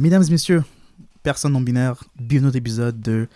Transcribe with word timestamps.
Mesdames 0.00 0.22
et 0.28 0.30
messieurs, 0.30 0.62
personne 1.24 1.54
non 1.54 1.60
binaire, 1.60 2.04
bienvenue 2.20 2.50
à 2.50 2.52
l'épisode 2.52 3.00
de 3.00 3.26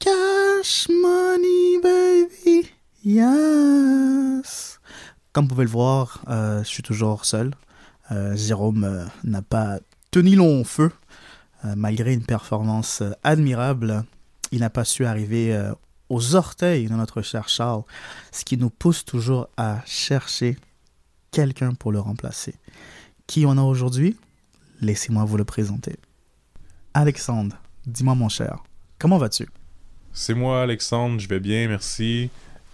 Cash 0.00 0.88
Money 0.88 1.80
Baby. 1.80 2.68
Yes. 3.04 4.80
Comme 5.32 5.44
vous 5.44 5.50
pouvez 5.50 5.62
le 5.62 5.70
voir, 5.70 6.24
euh, 6.26 6.64
je 6.64 6.68
suis 6.68 6.82
toujours 6.82 7.24
seul. 7.24 7.54
Euh, 8.10 8.34
Jérôme 8.34 8.82
euh, 8.82 9.04
n'a 9.22 9.40
pas 9.40 9.78
tenu 10.10 10.34
long 10.34 10.64
feu. 10.64 10.90
Malgré 11.62 12.12
une 12.12 12.24
performance 12.24 13.04
admirable, 13.22 14.04
il 14.50 14.60
n'a 14.60 14.70
pas 14.70 14.84
su 14.84 15.06
arriver 15.06 15.56
aux 16.08 16.34
orteils 16.34 16.86
de 16.86 16.94
notre 16.94 17.22
cher 17.22 17.48
Charles, 17.48 17.82
ce 18.32 18.44
qui 18.44 18.56
nous 18.56 18.70
pousse 18.70 19.04
toujours 19.04 19.48
à 19.56 19.80
chercher 19.84 20.56
quelqu'un 21.30 21.74
pour 21.74 21.92
le 21.92 22.00
remplacer. 22.00 22.54
Qui 23.26 23.44
on 23.44 23.58
a 23.58 23.62
aujourd'hui? 23.62 24.16
Laissez-moi 24.80 25.24
vous 25.24 25.36
le 25.36 25.44
présenter. 25.44 25.96
Alexandre, 26.94 27.56
dis-moi 27.86 28.14
mon 28.14 28.28
cher, 28.28 28.62
comment 28.98 29.18
vas-tu? 29.18 29.46
C'est 30.12 30.34
moi, 30.34 30.62
Alexandre, 30.62 31.18
je 31.20 31.28
vais 31.28 31.40
bien, 31.40 31.68
merci. 31.68 32.30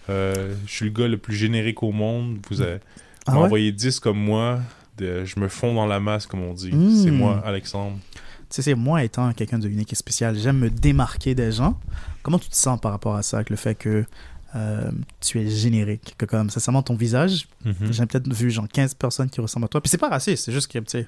Euh, 0.09 0.55
je 0.65 0.71
suis 0.71 0.85
le 0.85 0.91
gars 0.91 1.07
le 1.07 1.17
plus 1.17 1.35
générique 1.35 1.83
au 1.83 1.91
monde. 1.91 2.37
Vous 2.49 2.61
avez 2.61 2.79
Ah 3.25 3.31
m'avez 3.31 3.39
ouais? 3.39 3.45
envoyé 3.45 3.71
10 3.71 3.99
comme 3.99 4.17
moi. 4.19 4.59
De- 4.97 5.25
je 5.25 5.39
me 5.39 5.47
fonds 5.49 5.73
dans 5.73 5.85
la 5.85 5.99
masse, 5.99 6.25
comme 6.25 6.41
on 6.41 6.53
dit. 6.53 6.71
Mm. 6.71 7.03
C'est 7.03 7.11
moi, 7.11 7.41
Alexandre. 7.45 7.97
Tu 8.49 8.55
sais, 8.57 8.61
c'est 8.61 8.75
moi 8.75 9.03
étant 9.03 9.31
quelqu'un 9.33 9.59
de 9.59 9.67
unique 9.67 9.91
et 9.91 9.95
spécial, 9.95 10.37
j'aime 10.37 10.59
me 10.59 10.69
démarquer 10.69 11.35
des 11.35 11.51
gens. 11.51 11.77
Comment 12.23 12.39
tu 12.39 12.49
te 12.49 12.55
sens 12.55 12.79
par 12.79 12.91
rapport 12.91 13.15
à 13.15 13.23
ça, 13.23 13.37
avec 13.37 13.49
le 13.49 13.55
fait 13.57 13.75
que 13.75 14.05
euh, 14.55 14.89
tu 15.19 15.39
es 15.41 15.49
générique, 15.49 16.15
que 16.17 16.25
comme 16.25 16.49
sincèrement 16.49 16.81
ton 16.81 16.95
visage, 16.95 17.47
Mhm. 17.65 17.91
j'ai 17.91 18.05
peut-être 18.05 18.31
vu 18.33 18.49
genre 18.51 18.67
15 18.71 18.93
personnes 18.93 19.29
qui 19.29 19.41
ressemblent 19.41 19.65
à 19.65 19.67
toi. 19.67 19.81
Puis 19.81 19.89
c'est 19.89 19.97
pas 19.97 20.07
raciste, 20.09 20.45
c'est 20.45 20.53
juste 20.53 20.71
que 20.71 20.79
tu 20.79 20.85
sais, 20.87 21.07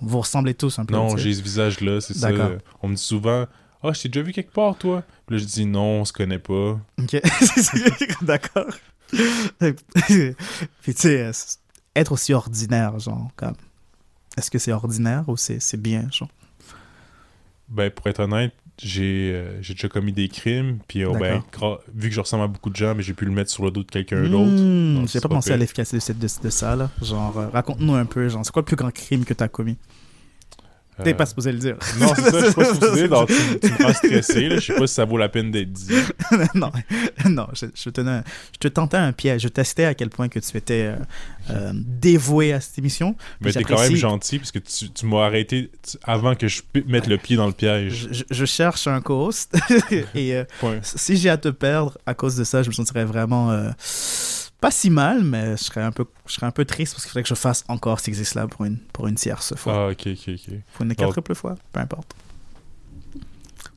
vous 0.00 0.20
ressemblez 0.20 0.54
tous 0.54 0.78
un 0.78 0.84
peu. 0.84 0.94
Non, 0.94 1.16
j'ai 1.16 1.32
ce 1.34 1.42
visage-là, 1.42 2.00
c'est 2.00 2.14
ça. 2.14 2.30
On 2.82 2.88
me 2.88 2.94
dit 2.94 3.02
souvent 3.02 3.46
Ah, 3.82 3.92
je 3.92 4.02
t'ai 4.02 4.08
déjà 4.08 4.22
vu 4.22 4.32
quelque 4.32 4.52
part, 4.52 4.76
toi. 4.76 5.02
Puis 5.26 5.36
là, 5.36 5.42
je 5.42 5.46
dis 5.46 5.66
Non, 5.66 6.00
on 6.00 6.04
se 6.04 6.12
connaît 6.12 6.38
pas. 6.38 6.78
Ok, 6.98 7.20
d'accord. 8.22 8.72
Puis 9.58 10.94
tu 10.94 10.94
sais, 10.94 11.22
euh, 11.22 11.32
être 11.94 12.12
aussi 12.12 12.32
ordinaire, 12.32 12.98
genre, 12.98 13.30
comme. 13.36 13.54
Est-ce 14.36 14.50
que 14.50 14.58
c'est 14.58 14.72
ordinaire 14.72 15.24
ou 15.28 15.36
c'est 15.36 15.60
c'est 15.60 15.80
bien, 15.80 16.08
genre? 16.10 16.30
Ben, 17.72 17.90
pour 17.90 18.06
être 18.06 18.20
honnête, 18.20 18.52
j'ai 18.82 19.32
euh, 19.34 19.60
j'ai 19.62 19.74
déjà 19.74 19.88
commis 19.88 20.12
des 20.12 20.28
crimes. 20.28 20.78
Puis, 20.86 21.04
oh, 21.04 21.14
ben, 21.18 21.42
vu 21.94 22.08
que 22.08 22.14
je 22.14 22.20
ressemble 22.20 22.44
à 22.44 22.46
beaucoup 22.46 22.70
de 22.70 22.76
gens, 22.76 22.94
mais 22.94 23.02
j'ai 23.02 23.14
pu 23.14 23.24
le 23.24 23.30
mettre 23.32 23.50
sur 23.50 23.64
le 23.64 23.70
dos 23.70 23.82
de 23.82 23.90
quelqu'un 23.90 24.22
d'autre. 24.28 24.62
Hmm, 24.62 25.06
J'ai 25.08 25.20
pas 25.20 25.28
pas 25.28 25.34
pensé 25.36 25.52
à 25.52 25.56
l'efficacité 25.56 25.96
de, 25.96 26.02
cette- 26.02 26.18
de, 26.18 26.44
de 26.46 26.50
ça, 26.50 26.76
là. 26.76 26.90
Genre, 27.02 27.38
euh, 27.38 27.48
raconte-nous 27.48 27.94
un 27.94 28.04
peu, 28.04 28.28
genre, 28.28 28.44
c'est 28.44 28.52
quoi 28.52 28.60
le 28.62 28.66
plus 28.66 28.76
grand 28.76 28.92
crime 28.92 29.24
que 29.24 29.34
t'as 29.34 29.48
commis? 29.48 29.76
T'es 31.02 31.12
Euh, 31.12 31.14
pas 31.14 31.24
supposé 31.26 31.52
le 31.52 31.58
dire. 31.58 31.76
Non, 31.98 32.12
c'est 32.14 32.30
ça, 32.30 32.40
je 32.40 32.44
suis 32.46 32.54
pas 32.54 32.64
supposé. 32.74 33.08
Donc, 33.08 33.28
tu, 33.28 33.60
tu 33.60 33.72
me 33.72 33.84
rends 33.86 33.92
stressé. 33.94 34.48
Là. 34.48 34.56
Je 34.56 34.60
sais 34.60 34.74
pas 34.74 34.86
si 34.86 34.94
ça 34.94 35.04
vaut 35.06 35.16
la 35.16 35.28
peine 35.30 35.50
d'être 35.50 35.72
dit. 35.72 35.88
non, 36.54 36.70
non, 37.28 37.46
je, 37.54 37.64
un- 37.66 38.22
je 38.52 38.58
te 38.58 38.68
tentais 38.68 38.98
un 38.98 39.12
piège. 39.12 39.42
Je 39.42 39.48
testais 39.48 39.84
à 39.86 39.94
quel 39.94 40.10
point 40.10 40.28
que 40.28 40.38
tu 40.38 40.54
étais 40.56 40.92
euh, 40.92 40.96
euh, 41.50 41.72
dévoué 41.74 42.52
à 42.52 42.60
cette 42.60 42.78
émission. 42.78 43.16
Mais 43.40 43.52
t'es 43.52 43.64
quand 43.64 43.80
même 43.80 43.96
gentil 43.96 44.38
parce 44.38 44.52
que 44.52 44.58
tu, 44.58 44.90
tu 44.90 45.06
m'as 45.06 45.24
arrêté 45.24 45.70
tu- 45.82 45.96
avant 46.04 46.34
que 46.34 46.46
je 46.46 46.60
mette 46.86 47.06
le 47.06 47.16
pied 47.16 47.36
dans 47.36 47.46
le 47.46 47.52
piège. 47.54 48.08
Je, 48.30 48.44
cherche 48.44 48.86
un 48.86 49.00
co-host 49.00 49.56
et 50.14 50.34
euh, 50.36 50.44
si 50.82 51.16
j'ai 51.16 51.30
à 51.30 51.38
te 51.38 51.48
perdre 51.48 51.96
à 52.04 52.12
cause 52.14 52.36
de 52.36 52.44
ça, 52.44 52.62
je 52.62 52.68
me 52.68 52.74
sentirais 52.74 53.04
vraiment 53.06 53.50
pas 54.62 54.70
si 54.70 54.90
mal, 54.90 55.24
mais 55.24 55.56
je 55.56 55.64
serais 55.64 55.82
un 55.82 55.90
peu, 55.90 56.06
je 56.24 56.34
serais 56.34 56.46
un 56.46 56.52
peu 56.52 56.64
triste 56.64 56.94
parce 56.94 57.02
qu'il 57.02 57.10
faudrait 57.10 57.24
que 57.24 57.28
je 57.28 57.34
fasse 57.34 57.64
encore 57.66 57.98
cet 57.98 58.08
exercice-là 58.08 58.46
pour 58.46 58.64
une, 58.64 58.78
pour 58.92 59.08
une 59.08 59.16
tierce 59.16 59.54
fois. 59.56 59.74
Ah, 59.74 59.90
ok, 59.90 60.06
ok, 60.06 60.28
ok. 60.28 60.54
Pour 60.72 60.86
une 60.86 60.94
quadruple 60.94 61.34
fois, 61.34 61.56
peu 61.72 61.80
importe. 61.80 62.14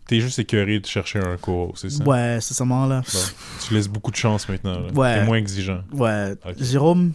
T'es 0.05 0.19
juste 0.19 0.37
écœuré 0.37 0.79
de 0.79 0.85
chercher 0.85 1.17
un 1.17 1.37
co 1.37 1.73
c'est 1.75 1.89
ça? 1.89 2.03
Ouais, 2.03 2.37
c'est 2.39 2.53
seulement 2.53 2.85
là. 2.85 3.01
Bon. 3.11 3.19
Tu 3.67 3.73
laisses 3.73 3.87
beaucoup 3.87 4.11
de 4.11 4.15
chance 4.15 4.47
maintenant. 4.47 4.79
Là. 4.79 4.91
Ouais. 4.93 5.19
T'es 5.19 5.25
moins 5.25 5.37
exigeant. 5.37 5.81
Ouais. 5.91 6.35
Jérôme, 6.59 7.13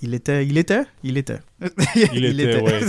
il 0.00 0.14
était, 0.14 0.46
il 0.46 0.56
était, 0.56 0.84
il 1.02 1.18
était. 1.18 1.40
Il 2.14 2.24
était, 2.24 2.60
ouais. 2.62 2.80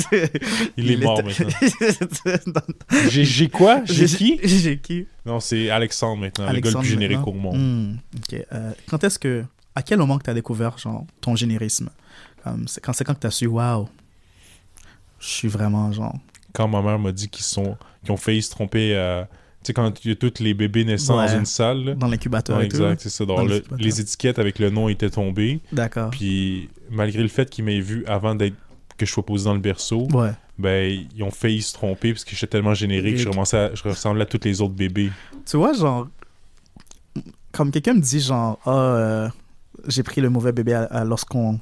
Il, 0.77 0.91
est 0.91 0.97
mort 0.97 1.23
maintenant. 1.23 2.61
J'ai 3.09 3.49
quoi? 3.49 3.81
J'ai 3.85 4.05
qui? 4.05 4.39
J'ai 4.43 4.77
qui? 4.77 5.07
Non, 5.25 5.39
c'est 5.39 5.71
Alexandre 5.71 6.21
maintenant, 6.21 6.51
le 6.51 6.59
gars 6.59 6.69
le 6.69 6.77
plus 6.77 6.89
générique 6.89 7.17
maintenant. 7.17 7.33
au 7.33 7.35
monde. 7.35 7.57
Hmm, 7.57 7.95
ok. 8.17 8.45
Euh, 8.53 8.71
quand 8.87 9.03
est-ce 9.03 9.17
que. 9.17 9.43
À 9.75 9.81
quel 9.83 9.99
moment 9.99 10.17
que 10.17 10.23
tu 10.23 10.29
as 10.29 10.33
découvert 10.33 10.77
genre, 10.77 11.05
ton 11.21 11.35
générisme? 11.35 11.89
C'est 12.67 12.81
quand 12.83 12.93
c'est 12.93 13.03
quand 13.03 13.13
que 13.13 13.19
tu 13.21 13.27
as 13.27 13.31
su, 13.31 13.47
waouh, 13.47 13.87
je 15.19 15.27
suis 15.27 15.47
vraiment 15.47 15.91
genre. 15.91 16.15
Quand 16.53 16.67
ma 16.67 16.81
mère 16.81 16.99
m'a 16.99 17.11
dit 17.11 17.29
qu'ils 17.29 17.45
sont 17.45 17.77
qu'ils 18.03 18.11
ont 18.11 18.17
failli 18.17 18.41
se 18.41 18.49
tromper 18.49 18.97
à... 18.97 19.27
Tu 19.63 19.67
sais, 19.67 19.73
quand 19.73 20.03
il 20.03 20.09
y 20.09 20.11
a 20.11 20.15
tous 20.15 20.39
les 20.41 20.55
bébés 20.55 20.83
naissants 20.83 21.19
Ouais. 21.19 21.27
dans 21.27 21.37
une 21.37 21.45
salle. 21.45 21.95
Dans 21.95 22.07
l'incubateur 22.07 22.57
Ouais, 22.57 22.65
exact, 22.65 22.99
c'est 23.01 23.09
ça. 23.11 23.25
Dans 23.25 23.43
le- 23.45 23.63
les 23.77 24.01
étiquettes 24.01 24.39
avec 24.39 24.57
le 24.57 24.71
nom 24.71 24.89
étaient 24.89 25.11
tombées. 25.11 25.59
D'accord. 25.71 26.09
Puis 26.09 26.69
malgré 26.89 27.21
le 27.21 27.27
fait 27.27 27.47
qu'ils 27.49 27.63
m'aient 27.65 27.79
vu 27.79 28.03
avant 28.07 28.33
d'être 28.33 28.55
que 28.97 29.05
je 29.05 29.11
sois 29.11 29.23
posé 29.25 29.45
dans 29.45 29.53
le 29.53 29.59
berceau, 29.59 30.07
Ouais. 30.13 30.31
ben 30.57 31.05
ils 31.15 31.21
ont 31.23 31.29
failli 31.31 31.61
se 31.61 31.73
tromper 31.73 32.11
parce 32.11 32.23
que 32.25 32.31
j'étais 32.31 32.47
tellement 32.47 32.73
générique, 32.73 33.17
je, 33.17 33.29
à- 33.29 33.75
je 33.75 33.83
ressemblais 33.83 34.23
à 34.23 34.25
tous 34.25 34.39
les 34.43 34.61
autres 34.61 34.73
bébés. 34.73 35.11
Tu 35.45 35.57
vois, 35.57 35.73
genre. 35.73 36.07
Comme 37.51 37.69
quelqu'un 37.71 37.93
me 37.93 38.01
dit, 38.01 38.19
genre, 38.19 38.59
ah, 38.65 38.69
euh, 38.71 39.29
j'ai 39.87 40.03
pris 40.03 40.21
le 40.21 40.29
mauvais 40.29 40.51
bébé 40.51 40.73
à- 40.73 40.83
à- 40.83 41.03
lorsqu'on. 41.03 41.59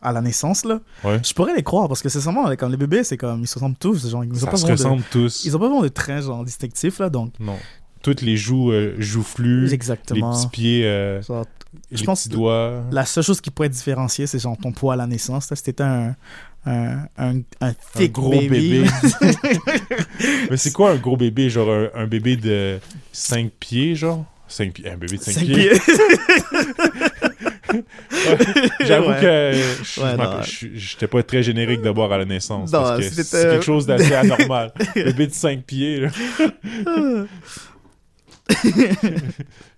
à 0.00 0.12
la 0.12 0.20
naissance, 0.20 0.64
là. 0.64 0.78
Ouais. 1.02 1.20
Je 1.24 1.34
pourrais 1.34 1.54
les 1.56 1.62
croire 1.64 1.88
parce 1.88 2.02
que 2.02 2.08
c'est 2.08 2.20
vraiment, 2.20 2.54
comme 2.56 2.70
les 2.70 2.76
bébés, 2.76 3.02
c'est 3.02 3.16
comme. 3.16 3.40
Ils 3.40 3.46
se 3.48 3.54
ressemblent 3.54 3.76
tous. 3.76 4.08
Genre, 4.08 4.24
ils 4.24 4.30
ont 4.32 4.34
Ça 4.36 4.46
pas 4.46 4.56
se 4.56 4.64
de- 4.66 5.02
tous. 5.10 5.44
Ils 5.44 5.56
ont 5.56 5.58
pas 5.58 5.66
vraiment 5.66 5.82
de 5.82 5.88
traits, 5.88 6.22
genre, 6.24 6.44
distinctifs, 6.44 7.00
là, 7.00 7.10
donc. 7.10 7.32
Non. 7.40 7.56
Toutes 8.02 8.22
les 8.22 8.36
joues 8.36 8.70
euh, 8.70 8.94
joufflues, 8.98 9.66
les 9.66 9.74
Exactement. 9.74 10.32
petits 10.32 10.46
pieds, 10.48 10.86
euh, 10.86 11.20
Genre, 11.22 11.44
les 11.90 12.04
pense 12.04 12.20
petits 12.26 12.28
doigts. 12.36 12.84
La 12.92 13.04
seule 13.04 13.24
chose 13.24 13.40
qui 13.40 13.50
pourrait 13.50 13.66
être 13.66 13.72
différencier, 13.74 14.28
c'est 14.28 14.38
genre 14.38 14.56
ton 14.56 14.70
poids 14.70 14.92
à 14.92 14.96
la 14.96 15.08
naissance. 15.08 15.50
là. 15.50 15.56
T'étais 15.56 15.82
un, 15.82 16.14
un, 16.64 16.98
un, 17.18 17.40
un 17.60 17.72
thick 17.96 18.12
gros 18.12 18.30
baby. 18.30 18.48
bébé. 18.48 18.84
Mais 20.50 20.56
c'est 20.56 20.72
quoi 20.72 20.92
un 20.92 20.96
gros 20.96 21.16
bébé? 21.16 21.50
Genre 21.50 21.68
un, 21.68 21.88
un 22.02 22.06
bébé 22.06 22.36
de 22.36 22.78
5 23.12 23.50
pieds, 23.58 23.96
genre? 23.96 24.24
5 24.46 24.72
pieds. 24.74 24.88
Un 24.90 24.96
bébé 24.96 25.16
de 25.18 25.22
5, 25.22 25.32
Cinq 25.32 25.44
pieds. 25.46 25.72
J'avoue 28.80 29.10
Ouais. 29.10 29.20
que 29.20 29.52
je 30.44 30.68
j'étais 30.74 31.06
pas 31.06 31.22
très 31.22 31.42
générique 31.42 31.82
d'abord 31.82 32.12
à 32.12 32.18
la 32.18 32.24
naissance. 32.24 32.72
Non, 32.72 32.82
parce 32.82 33.08
que 33.08 33.22
c'est 33.22 33.42
quelque 33.50 33.64
chose 33.64 33.86
d'assez 33.86 34.14
anormal. 34.14 34.72
bébé 34.94 35.26
de 35.26 35.32
5 35.32 35.64
pieds, 35.64 36.00
là. 36.00 36.08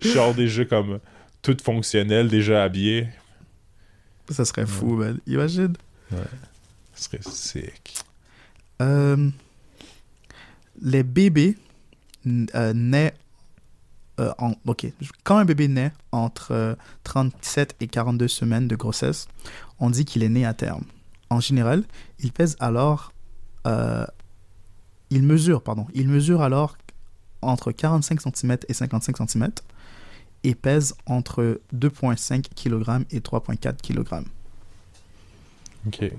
Je 0.01 0.07
sors 0.09 0.33
déjà 0.33 0.65
comme 0.65 0.99
tout 1.41 1.57
fonctionnel, 1.63 2.27
déjà 2.29 2.63
habillé. 2.63 3.07
Ça 4.29 4.45
serait 4.45 4.65
fou, 4.65 4.95
man. 4.95 5.19
Imagine. 5.27 5.73
Ce 6.95 7.03
serait 7.03 7.19
sick. 7.21 7.95
Euh, 8.81 9.29
les 10.81 11.03
bébés 11.03 11.57
euh, 12.55 12.73
naissent 12.73 13.11
euh. 14.21 14.31
Ok. 14.65 14.85
Quand 15.23 15.37
un 15.37 15.45
bébé 15.45 15.67
naît 15.67 15.91
entre 16.11 16.51
euh, 16.51 16.75
37 17.03 17.75
et 17.79 17.87
42 17.87 18.27
semaines 18.27 18.67
de 18.67 18.75
grossesse, 18.75 19.27
on 19.79 19.89
dit 19.89 20.05
qu'il 20.05 20.23
est 20.23 20.29
né 20.29 20.45
à 20.45 20.53
terme. 20.53 20.83
En 21.29 21.39
général, 21.39 21.83
il 22.19 22.31
pèse 22.31 22.55
alors... 22.59 23.13
euh, 23.67 24.05
il 25.09 25.23
mesure, 25.23 25.61
pardon. 25.61 25.87
Il 25.93 26.07
mesure 26.07 26.41
alors 26.41 26.77
entre 27.41 27.71
45 27.71 28.21
cm 28.21 28.57
et 28.69 28.73
55 28.73 29.17
cm 29.29 29.49
et 30.43 30.55
pèse 30.55 30.95
entre 31.05 31.59
2,5 31.75 32.43
kg 32.55 33.05
et 33.11 33.19
3,4 33.19 33.75
kg. 33.81 34.25
Ok. 35.87 36.11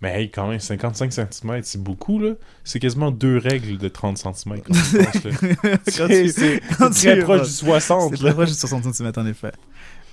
Mais 0.00 0.20
hey, 0.20 0.30
quand 0.30 0.48
même, 0.48 0.60
55 0.60 1.12
cm, 1.12 1.60
c'est 1.62 1.82
beaucoup, 1.82 2.18
là. 2.18 2.32
C'est 2.64 2.78
quasiment 2.80 3.10
deux 3.10 3.38
règles 3.38 3.78
de 3.78 3.88
30 3.88 4.18
cm. 4.18 4.60
Quand 4.60 4.74
C'est 5.86 6.08
tu- 6.08 6.28
c'est- 6.30 6.60
quand 6.78 6.90
très 6.90 7.18
proche 7.20 7.42
du 7.46 7.52
60, 7.52 8.10
C'est 8.12 8.18
très 8.22 8.34
proche 8.34 8.50
de 8.50 8.54
60 8.54 8.92
cm 8.94 9.12
en 9.16 9.26
effet. 9.26 9.52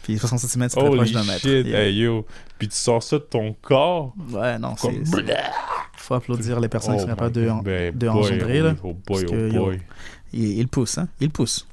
Puis 0.04 0.18
60 0.18 0.40
cm, 0.40 0.70
c'est 0.70 0.80
très 0.80 0.88
Holy 0.88 0.96
proche 0.98 1.12
d'un 1.12 1.24
mètre. 1.24 1.42
shit, 1.42 1.66
Yeah. 1.68 1.84
hey 1.86 1.96
yo. 1.96 2.26
Puis 2.58 2.68
tu 2.70 2.76
sors 2.76 3.04
ça 3.04 3.18
de 3.18 3.24
ton 3.24 3.54
corps. 3.62 4.14
Ouais, 4.32 4.58
non, 4.58 4.76
c'est. 4.78 4.88
Comme... 4.88 5.04
Faut 5.98 6.14
applaudir 6.16 6.60
les 6.60 6.70
personnes 6.70 6.96
qui 6.96 7.00
Oh 7.00 7.04
sont 7.04 7.08
capables 7.10 7.40
my 7.40 7.46
de. 7.46 7.62
Ben, 7.64 7.96
de 7.98 8.08
boy, 8.10 8.18
engendrer, 8.20 8.62
oh, 8.62 8.64
là. 8.66 8.76
Oh 8.84 8.94
boy, 8.94 8.98
Parce 9.06 9.24
oh 9.24 9.26
que, 9.32 9.50
yo, 9.54 9.66
boy. 9.66 9.82
Il, 10.34 10.60
il 10.60 10.68
pousse, 10.68 10.98
hein. 10.98 11.08
Il 11.20 11.30
pousse. 11.30 11.68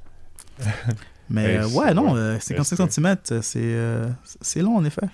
Mais 1.31 1.45
Hey, 1.45 1.57
euh, 1.59 1.69
ouais, 1.69 1.95
non, 1.95 2.13
ouais. 2.15 2.19
euh, 2.19 2.41
55 2.41 2.77
Respect. 2.85 3.01
cm, 3.01 3.17
c'est 3.43 3.59
euh, 3.63 4.09
c'est 4.41 4.61
long 4.63 4.77
en 4.77 4.85
effet. 4.85 5.07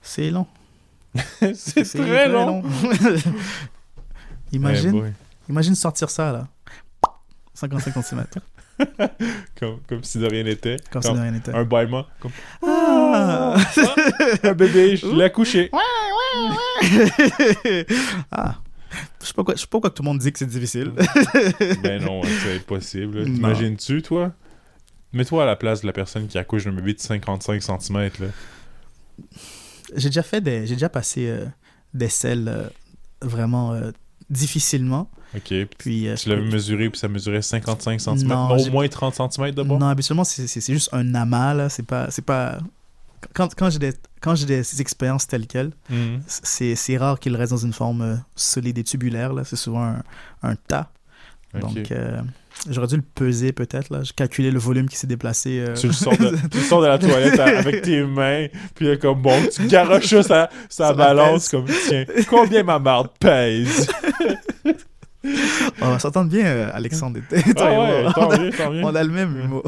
C'est 0.00 0.30
long. 0.30 0.46
c'est 1.54 1.84
très 1.84 2.28
long. 2.28 2.62
imagine, 4.52 5.12
Eh 5.48 5.50
imagine 5.52 5.74
sortir 5.74 6.10
ça 6.10 6.32
là. 6.32 6.48
55 7.54 8.04
cm. 8.04 8.24
Comme, 9.58 9.80
comme 9.88 10.04
si 10.04 10.18
de 10.18 10.26
rien 10.26 10.42
n'était. 10.42 10.76
Comme 10.90 11.00
si 11.00 11.10
de 11.10 11.18
rien 11.18 11.30
n'était. 11.30 11.54
Un 11.54 11.64
bâillement. 11.64 12.04
Comme... 12.20 12.32
Ah. 12.62 13.56
un 14.42 14.52
bébé, 14.52 14.96
je 14.98 15.06
l'ai 15.06 15.24
accouché. 15.24 15.70
ah. 18.30 18.56
Je 19.20 19.26
sais 19.26 19.32
pas, 19.32 19.44
quoi, 19.44 19.54
je 19.54 19.60
sais 19.60 19.66
pas 19.66 19.70
pourquoi 19.70 19.90
tout 19.90 20.02
le 20.02 20.08
monde 20.08 20.18
dit 20.18 20.30
que 20.30 20.38
c'est 20.38 20.44
difficile. 20.46 20.92
ben 21.82 22.02
non, 22.04 22.20
c'est 22.22 22.56
impossible. 22.56 23.24
T'imagines-tu, 23.24 24.02
toi? 24.02 24.32
Mets-toi 25.12 25.42
à 25.44 25.46
la 25.46 25.56
place 25.56 25.80
de 25.80 25.86
la 25.86 25.92
personne 25.94 26.26
qui 26.28 26.36
accouche 26.36 26.64
d'un 26.64 26.72
bébé 26.72 26.92
de 26.92 27.00
55 27.00 27.62
cm. 27.62 28.10
Là. 28.20 28.26
J'ai 29.94 30.08
déjà 30.08 30.22
fait 30.22 30.40
des. 30.40 30.66
J'ai 30.66 30.74
déjà 30.74 30.88
passé 30.88 31.28
euh, 31.28 31.46
des 31.94 32.08
selles 32.08 32.48
euh, 32.48 32.68
vraiment 33.22 33.72
euh, 33.72 33.90
difficilement. 34.30 35.08
Ok. 35.34 35.52
Puis, 35.78 36.08
tu 36.16 36.28
l'avais 36.28 36.42
mesuré, 36.42 36.88
puis 36.90 36.98
ça 36.98 37.08
mesurait 37.08 37.42
55 37.42 38.00
cm. 38.00 38.26
Non, 38.26 38.56
au 38.56 38.70
moins 38.70 38.88
30 38.88 39.32
cm 39.32 39.52
de 39.52 39.62
Non, 39.62 39.86
habituellement, 39.86 40.24
c'est 40.24 40.72
juste 40.72 40.88
un 40.92 41.14
amas, 41.14 41.54
là. 41.54 41.68
C'est 41.68 41.82
pas. 41.84 42.10
C'est 42.10 42.24
pas 42.24 42.58
quand, 43.32 43.54
quand 43.54 43.70
j'ai 43.70 43.78
des, 43.78 43.92
quand 44.20 44.34
j'ai 44.34 44.46
des 44.46 44.80
expériences 44.80 45.26
telles 45.26 45.46
quelles, 45.46 45.72
mhm. 45.90 46.20
c'est 46.26 46.96
rare 46.96 47.18
qu'il 47.18 47.34
reste 47.34 47.50
dans 47.50 47.56
une 47.56 47.72
forme 47.72 48.22
solide 48.34 48.78
et 48.78 48.84
tubulaire. 48.84 49.32
C'est 49.44 49.56
souvent 49.56 49.84
un, 49.84 50.02
un 50.42 50.54
tas. 50.54 50.90
Donc, 51.60 51.90
euh, 51.90 52.20
j'aurais 52.70 52.86
dû 52.86 52.96
le 52.96 53.02
peser 53.02 53.52
peut-être. 53.52 53.90
là. 53.90 54.02
J'ai 54.02 54.12
calculé 54.14 54.50
le 54.50 54.58
volume 54.58 54.88
qui 54.88 54.96
s'est 54.96 55.06
déplacé. 55.06 55.60
Euh. 55.60 55.74
Tu, 55.74 55.88
le 55.88 55.92
sors 55.92 56.16
de, 56.16 56.36
tu 56.50 56.60
sors 56.60 56.82
de 56.82 56.86
la 56.86 56.98
toilette 56.98 57.38
avec 57.38 57.82
tes 57.82 58.02
mains, 58.02 58.46
puis 58.74 58.98
comme 58.98 59.22
bon, 59.22 59.40
tu 59.52 59.66
garoches 59.66 60.20
ça, 60.20 60.50
ça 60.68 60.92
balance 60.94 61.48
comme 61.48 61.66
tiens, 61.88 62.04
combien 62.28 62.62
ma 62.62 62.78
marde 62.78 63.10
pèse? 63.18 63.88
On 65.80 65.98
s'entend 65.98 66.24
bien, 66.24 66.46
euh, 66.46 66.70
Alexandre. 66.72 67.20
Ah 67.56 67.80
ouais, 67.80 68.12
tant 68.12 68.28
bien, 68.28 68.50
tant 68.50 68.70
bien. 68.70 68.82
On 68.84 68.94
a 68.94 69.02
le 69.02 69.10
même 69.10 69.36
humour. 69.36 69.64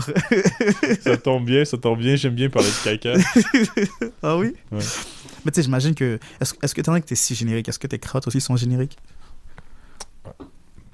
ça 1.01 1.17
tombe 1.17 1.45
bien, 1.45 1.65
ça 1.65 1.77
tombe 1.77 1.99
bien. 1.99 2.17
J'aime 2.17 2.35
bien 2.35 2.49
parler 2.49 2.69
de 2.69 2.85
caca. 2.85 3.15
ah 4.23 4.37
oui? 4.37 4.55
Ouais. 4.71 4.79
Mais 5.45 5.51
tu 5.51 5.57
sais, 5.57 5.63
j'imagine 5.63 5.95
que. 5.95 6.19
Est-ce 6.41 6.55
est 6.63 6.75
que, 6.75 6.81
étant 6.81 6.99
que 7.01 7.07
tu 7.07 7.15
es 7.15 7.17
si 7.17 7.35
générique, 7.35 7.69
est-ce 7.69 7.79
que 7.79 7.87
tes 7.87 7.99
crottes 7.99 8.27
aussi 8.27 8.41
sont 8.41 8.57
génériques? 8.57 8.99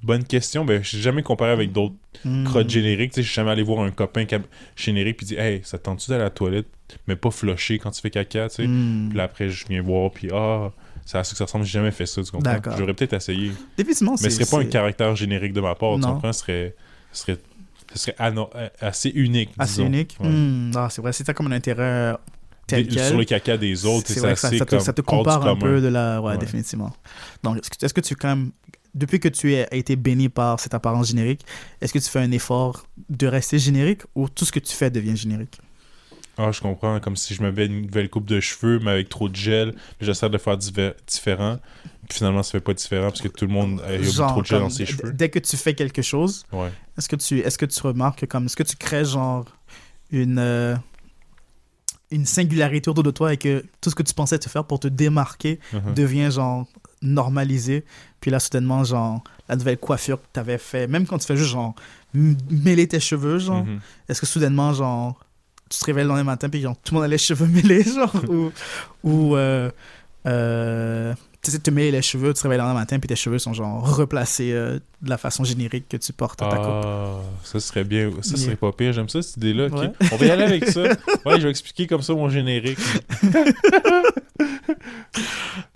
Bonne 0.05 0.25
question. 0.25 0.67
Ben, 0.67 0.83
je 0.85 0.99
jamais 0.99 1.23
comparé 1.23 1.51
avec 1.51 1.73
d'autres 1.73 1.95
hmm. 2.25 2.45
crottes 2.45 2.69
génériques. 2.69 3.13
Je 3.17 3.23
suis 3.23 3.33
jamais 3.33 3.51
allé 3.51 3.63
voir 3.63 3.81
un 3.81 3.91
copain 3.91 4.27
générique 4.77 5.17
puis 5.17 5.27
dit 5.27 5.35
Hey, 5.37 5.63
ça 5.65 5.79
tente-tu 5.79 6.11
d'aller 6.11 6.21
à 6.21 6.25
la 6.25 6.31
toilette, 6.31 6.67
mais 7.09 7.17
pas 7.17 7.31
flusher 7.31 7.79
quand 7.79 7.91
tu 7.91 8.03
fais 8.03 8.11
caca, 8.11 8.49
tu 8.51 8.57
sais? 8.57 8.67
Hmm. 8.67 9.09
Puis 9.09 9.21
après, 9.21 9.49
je 9.49 9.67
viens 9.67 9.81
voir, 9.81 10.11
puis 10.11 10.29
ah, 10.31 10.73
c'est 11.07 11.17
à 11.17 11.25
ce 11.25 11.33
que 11.33 11.39
ça 11.39 11.45
ressemble. 11.45 11.65
J'ai 11.65 11.73
jamais 11.73 11.91
fait 11.91 12.05
ça, 12.05 12.23
tu 12.23 12.31
comprends? 12.31 12.59
J'aurais 12.77 12.93
peut-être 12.93 13.15
essayé. 13.15 13.53
Définitivement, 13.79 14.17
Mais 14.23 14.29
ce 14.29 14.45
serait 14.45 14.51
pas 14.51 14.63
un 14.63 14.69
caractère 14.69 15.17
générique 15.17 15.55
de 15.55 15.63
ma 15.63 15.75
part, 15.75 15.97
tu 15.97 16.03
comprends? 16.03 16.33
Ce 16.35 16.41
serait, 16.41 16.75
serait, 17.11 17.39
serait 17.95 18.17
euh, 18.21 18.69
assez 18.81 19.09
unique. 19.09 19.51
Assez 19.59 19.83
unique? 19.83 20.19
Hmm. 20.21 20.71
Ah, 20.75 20.89
c'est 20.91 21.01
vrai, 21.01 21.15
c'est 21.15 21.25
ça 21.25 21.33
comme 21.33 21.47
un 21.47 21.57
intérêt 21.57 22.15
tel 22.67 22.89
quel. 22.89 23.09
Sur 23.09 23.19
le 23.19 23.25
caca 23.25 23.57
des 23.57 23.87
autres, 23.87 24.09
c'est 24.09 24.21
ça, 24.21 24.37
ça, 24.37 24.51
te, 24.51 24.79
ça 24.79 24.93
te 24.93 25.01
compare 25.01 25.47
un 25.47 25.57
peu 25.57 25.81
de 25.81 25.89
la... 25.89 26.21
Ouais, 26.21 26.37
définitivement. 26.39 26.93
Donc, 27.43 27.59
est-ce 27.59 27.95
que, 27.95 28.01
tu 28.01 28.17
quand 28.17 28.29
même... 28.29 28.51
Depuis 28.95 29.19
que 29.19 29.29
tu 29.29 29.55
as 29.57 29.75
été 29.75 29.97
béni 29.97 30.29
par 30.29 30.61
cette 30.61 30.75
apparence 30.75 31.09
générique, 31.09 31.45
est-ce 31.81 31.93
que 31.93 31.99
tu 31.99 32.09
fais 32.09 32.21
un 32.21 32.31
effort 32.31 32.87
de 33.09 33.27
rester 33.27 33.59
générique 33.59 34.03
ou 34.15 34.29
tout 34.29 34.45
ce 34.45 34.53
que 34.53 34.61
tu 34.61 34.73
fais 34.73 34.91
devient 34.91 35.17
générique? 35.17 35.59
Ah, 36.37 36.51
je 36.51 36.61
comprends. 36.61 36.99
Comme 37.01 37.17
si 37.17 37.35
je 37.35 37.43
m'avais 37.43 37.67
une 37.67 37.83
nouvelle 37.83 38.11
coupe 38.11 38.27
de 38.27 38.41
cheveux, 38.41 38.81
mais 38.81 38.91
avec 38.91 39.09
trop 39.09 39.29
de 39.29 39.37
gel. 39.37 39.75
J'essaie 40.01 40.29
de 40.29 40.39
faire 40.39 40.57
différent. 40.57 41.59
Puis 42.09 42.19
finalement, 42.19 42.43
ça 42.43 42.53
fait 42.53 42.61
pas 42.61 42.75
différent 42.75 43.09
parce 43.09 43.23
que 43.23 43.29
tout 43.29 43.47
le 43.47 43.53
monde 43.53 43.81
a 43.87 43.97
eu 43.97 44.07
trop 44.11 44.43
de 44.43 44.47
gel 44.47 44.61
dans 44.61 44.71
ses 44.71 44.87
cheveux. 44.87 45.13
Dès 45.13 45.29
que 45.29 45.39
tu 45.39 45.57
fais 45.57 45.75
quelque 45.75 46.03
chose, 46.03 46.45
est-ce 46.99 47.09
que, 47.09 47.17
tu, 47.17 47.39
est 47.39 47.57
que 47.57 47.67
tu 47.67 47.81
remarques 47.83 48.27
comme. 48.27 48.47
Est-ce 48.47 48.57
que 48.57 48.63
tu 48.63 48.77
crées 48.77 49.05
genre 49.05 49.45
une. 50.11 50.39
Euh, 50.39 50.77
une 52.11 52.27
singularité 52.27 52.91
autour 52.91 53.03
de 53.03 53.11
toi 53.11 53.33
et 53.33 53.37
que 53.37 53.65
tout 53.81 53.91
ce 53.91 53.95
que 53.97 54.03
tu 54.05 54.15
pensais 54.15 54.39
te 54.39 54.49
faire 54.49 54.65
pour 54.65 54.79
te 54.79 54.87
démarquer 54.87 55.59
uh-huh. 55.73 55.95
devient 55.95 56.31
genre 56.31 56.67
normalisé? 57.03 57.85
Puis 58.25 58.31
là, 58.31 58.41
soudainement, 58.41 58.85
genre, 58.85 59.23
la 59.51 59.55
nouvelle 59.55 59.77
coiffure 59.77 60.19
que 60.19 60.27
tu 60.33 60.41
avais 60.41 60.57
fait, 60.57 60.87
même 60.87 61.07
quand 61.07 61.19
tu 61.19 61.27
fais 61.27 61.37
juste 61.37 61.51
genre 61.51 61.75
mêler 62.15 62.89
tes 62.89 62.99
cheveux, 62.99 63.39
genre, 63.39 63.67
uh-huh. 63.67 63.81
est-ce 64.09 64.19
que 64.19 64.27
soudainement, 64.27 64.73
genre, 64.73 65.21
tu 65.69 65.79
te 65.79 65.85
réveilles 65.85 66.05
le 66.05 66.09
lendemain 66.09 66.25
matin, 66.25 66.49
puis 66.49 66.63
genre, 66.63 66.75
tout 66.83 66.95
le 66.95 67.01
monde 67.01 67.05
a 67.05 67.09
les 67.09 67.19
cheveux 67.29 67.47
mêlés, 67.47 67.83
genre, 67.83 68.15
ou, 68.31 68.51
ou 69.03 69.37
euh, 69.37 69.71
euh, 70.25 71.13
tu 71.45 71.51
sais, 71.51 71.59
te 71.59 71.71
mêler 71.71 71.91
les 71.91 72.03
cheveux, 72.03 72.33
tu 72.33 72.39
te 72.39 72.43
réveilles 72.43 72.59
le 72.59 72.65
lendemain 72.65 72.81
matin, 72.81 72.99
puis 72.99 73.09
tes 73.09 73.17
cheveux 73.17 73.39
sont 73.39 73.53
genre 73.53 73.97
replacés 73.97 74.53
euh, 74.53 74.79
de 75.03 75.11
la 75.11 75.19
façon 75.19 75.45
générique 75.45 75.89
que 75.89 75.97
tu 75.97 76.13
portes 76.13 76.41
à 76.43 76.49
ta 76.49 76.57
coupe. 76.57 76.67
Ah, 76.67 77.21
ça 77.43 77.61
serait 77.61 77.85
bien, 77.85 78.11
ça 78.23 78.37
serait 78.37 78.57
pas 78.57 78.73
pire, 78.73 78.93
j'aime 78.93 79.09
ça 79.09 79.21
cette 79.23 79.37
idée-là. 79.37 79.69
On 80.13 80.17
va 80.17 80.27
y 80.27 80.31
aller 80.31 80.43
avec 80.43 80.67
ça. 80.67 80.83
Ouais, 81.25 81.39
je 81.39 81.45
vais 81.45 81.51
expliquer 81.51 81.87
comme 81.87 82.03
ça 82.03 82.13
mon 82.15 82.29
générique. 82.29 82.79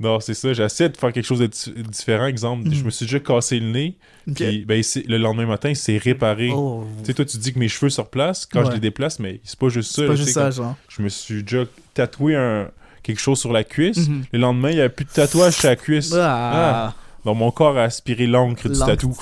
non, 0.00 0.20
c'est 0.20 0.34
ça, 0.34 0.52
j'essaie 0.52 0.88
de 0.88 0.96
faire 0.96 1.12
quelque 1.12 1.24
chose 1.24 1.38
de 1.38 1.48
différent. 1.82 2.26
Exemple, 2.26 2.68
je 2.70 2.82
me 2.82 2.90
suis 2.90 3.06
déjà 3.06 3.20
cassé 3.20 3.60
le 3.60 3.70
nez, 3.70 3.96
puis 4.34 4.64
ben, 4.64 4.82
le 5.06 5.16
lendemain 5.16 5.46
matin, 5.46 5.72
c'est 5.74 5.96
réparé. 5.96 6.50
Oh. 6.52 6.84
Tu 7.00 7.06
sais, 7.06 7.14
toi, 7.14 7.24
tu 7.24 7.38
dis 7.38 7.52
que 7.52 7.58
mes 7.58 7.68
cheveux 7.68 7.90
se 7.90 8.00
replacent 8.00 8.46
quand 8.46 8.64
je 8.64 8.72
les 8.72 8.80
déplace, 8.80 9.18
mais 9.18 9.40
c'est 9.44 9.58
pas 9.58 9.68
juste 9.68 9.92
ça. 9.92 10.02
C'est 10.02 10.08
pas 10.08 10.16
juste 10.16 10.30
ça, 10.30 10.50
genre. 10.50 10.76
Je 10.88 11.02
me 11.02 11.08
suis 11.08 11.42
déjà 11.42 11.64
tatoué 11.94 12.36
un, 12.36 12.70
quelque 13.08 13.20
chose 13.20 13.40
sur 13.40 13.52
la 13.52 13.64
cuisse. 13.64 14.08
Mhm. 14.08 14.24
Le 14.32 14.38
lendemain, 14.38 14.70
il 14.70 14.74
n'y 14.74 14.80
avait 14.80 14.90
plus 14.90 15.06
de 15.06 15.10
tatouage 15.10 15.56
sur 15.56 15.68
la 15.68 15.76
cuisse. 15.76 16.12
Ah. 16.14 16.92
ah. 17.24 17.34
mon 17.34 17.50
corps 17.50 17.78
a 17.78 17.84
aspiré 17.84 18.26
l'encre 18.26 18.68
du 18.68 18.78
tatou. 18.78 19.16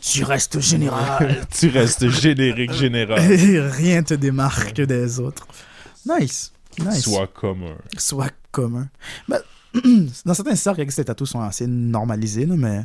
Tu 0.00 0.22
restes 0.22 0.60
général. 0.60 1.46
tu 1.58 1.68
restes 1.68 2.08
générique 2.08 2.72
général. 2.72 3.18
Rien 3.72 4.02
te 4.02 4.14
démarque 4.14 4.80
des 4.80 5.18
autres. 5.18 5.48
Nice. 6.06 6.52
nice. 6.78 7.02
Sois 7.02 7.26
commun. 7.26 7.74
Sois 7.96 8.30
commun. 8.52 8.88
Ben, 9.28 9.40
dans 10.24 10.34
certains 10.34 10.54
cercles, 10.54 10.84
les 10.84 11.04
tatous 11.04 11.30
sont 11.30 11.40
assez 11.40 11.66
normalisés, 11.66 12.46
mais. 12.46 12.84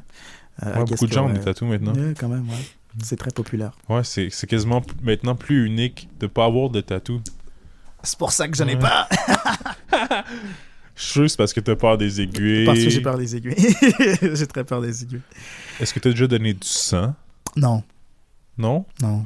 Euh, 0.65 0.83
beaucoup 0.86 1.06
de 1.06 1.12
gens 1.12 1.27
ont 1.27 1.33
des 1.33 1.42
tatous 1.42 1.69
maintenant. 1.69 1.94
quand 2.18 2.30
même, 2.30 2.50
ouais. 2.50 3.04
C'est 3.04 3.18
très 3.18 3.31
populaire. 3.31 3.74
Ouais, 3.88 4.04
c'est 4.04 4.48
quasiment 4.48 4.81
maintenant 5.04 5.36
plus 5.36 5.65
unique 5.65 6.10
de 6.19 6.25
pas 6.25 6.45
avoir 6.45 6.72
de 6.72 6.81
tatou. 6.81 7.22
C'est 8.04 8.18
pour 8.18 8.31
ça 8.31 8.48
que 8.48 8.56
j'en 8.56 8.68
ai 8.68 8.78
pas. 8.78 9.07
Juste 10.96 11.38
parce 11.38 11.54
que 11.54 11.62
t'as 11.62 11.75
peur 11.75 11.98
des 11.98 12.22
aiguilles. 12.22 12.66
Parce 12.66 12.80
que 12.80 12.90
j'ai 12.90 13.01
peur 13.01 13.18
des 13.18 13.36
aiguilles. 13.36 13.56
j'ai 14.36 14.48
très 14.48 14.66
peur 14.66 14.81
des 14.81 15.04
aiguilles. 15.04 15.22
Est-ce 15.80 15.94
que 15.94 16.00
t'as 16.00 16.10
déjà 16.10 16.28
donné 16.28 16.54
du 16.54 16.68
sang? 16.68 17.13
Non. 17.56 17.84
Non? 18.57 18.86
Non. 19.01 19.25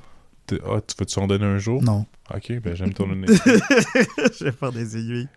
Ah, 0.52 0.82
tu 0.86 0.96
veux-tu 1.00 1.20
en 1.20 1.26
donner 1.26 1.46
un 1.46 1.58
jour? 1.58 1.82
Non. 1.82 2.06
Ok, 2.34 2.52
ben 2.62 2.76
j'aime 2.76 2.94
ton 2.94 3.08
donner. 3.08 3.28
j'ai 4.40 4.52
peur 4.52 4.72
des 4.72 4.98
aiguilles. 4.98 5.28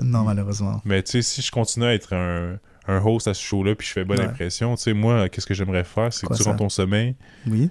Non, 0.00 0.22
malheureusement. 0.22 0.80
Mais 0.84 1.02
tu 1.02 1.12
sais, 1.12 1.22
si 1.22 1.42
je 1.42 1.50
continue 1.50 1.86
à 1.86 1.94
être 1.94 2.14
un, 2.14 2.58
un 2.86 3.04
host 3.04 3.28
à 3.28 3.34
ce 3.34 3.42
show-là 3.42 3.74
puis 3.74 3.86
je 3.86 3.92
fais 3.92 4.04
bonne 4.04 4.20
impression, 4.20 4.74
tu 4.76 4.82
sais, 4.82 4.92
moi, 4.94 5.28
qu'est-ce 5.28 5.46
que 5.46 5.54
j'aimerais 5.54 5.84
faire? 5.84 6.12
C'est 6.12 6.26
que 6.26 6.34
durant 6.34 6.56
ton 6.56 6.68
sommeil, 6.68 7.14
oui 7.46 7.70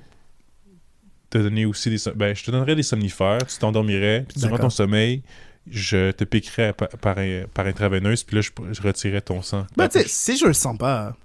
te 1.31 1.37
donner 1.37 1.65
aussi 1.65 1.89
des. 1.89 1.97
Ben, 2.15 2.35
je 2.35 2.43
te 2.43 2.51
donnerais 2.51 2.75
des 2.75 2.83
somnifères, 2.83 3.45
tu 3.47 3.57
t'endormirais, 3.57 4.25
puis 4.27 4.39
durant 4.39 4.57
ton 4.57 4.69
sommeil, 4.69 5.23
je 5.69 6.11
te 6.11 6.23
piquerais 6.23 6.73
par, 6.73 6.89
par, 6.89 7.65
intraveineuse, 7.65 8.23
puis 8.23 8.35
là, 8.35 8.41
je, 8.41 8.81
retirerais 8.81 9.21
ton 9.21 9.41
sang. 9.41 9.65
Ben, 9.77 9.87
tu 9.87 9.99
sais, 9.99 10.05
si 10.07 10.37
je 10.37 10.45
le 10.45 10.53
sens 10.53 10.77
pas, 10.77 11.15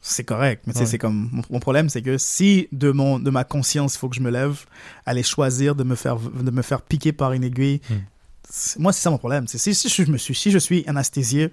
c'est 0.00 0.24
correct. 0.24 0.62
Mais 0.66 0.74
tu 0.74 0.80
sais, 0.80 0.86
c'est 0.86 0.98
comme. 0.98 1.42
Mon, 1.50 1.58
problème, 1.58 1.88
c'est 1.88 2.02
que 2.02 2.18
si 2.18 2.68
de, 2.70 2.90
mon, 2.92 3.18
de 3.18 3.30
ma 3.30 3.44
conscience, 3.44 3.94
il 3.94 3.98
faut 3.98 4.08
que 4.08 4.16
je 4.16 4.20
me 4.20 4.30
lève, 4.30 4.64
aller 5.06 5.22
choisir 5.22 5.74
de 5.74 5.84
me 5.84 5.94
faire, 5.94 6.18
de 6.18 6.50
me 6.50 6.62
faire 6.62 6.82
piquer 6.82 7.12
par 7.12 7.32
une 7.32 7.42
aiguille, 7.42 7.80
hmm. 7.88 8.78
moi, 8.78 8.92
c'est 8.92 9.00
ça 9.00 9.10
mon 9.10 9.18
problème. 9.18 9.48
Si, 9.48 9.58
si, 9.58 9.88
je 9.88 10.10
me 10.10 10.18
suis, 10.18 10.34
si 10.34 10.50
je 10.50 10.58
suis 10.58 10.84
anesthésié, 10.86 11.50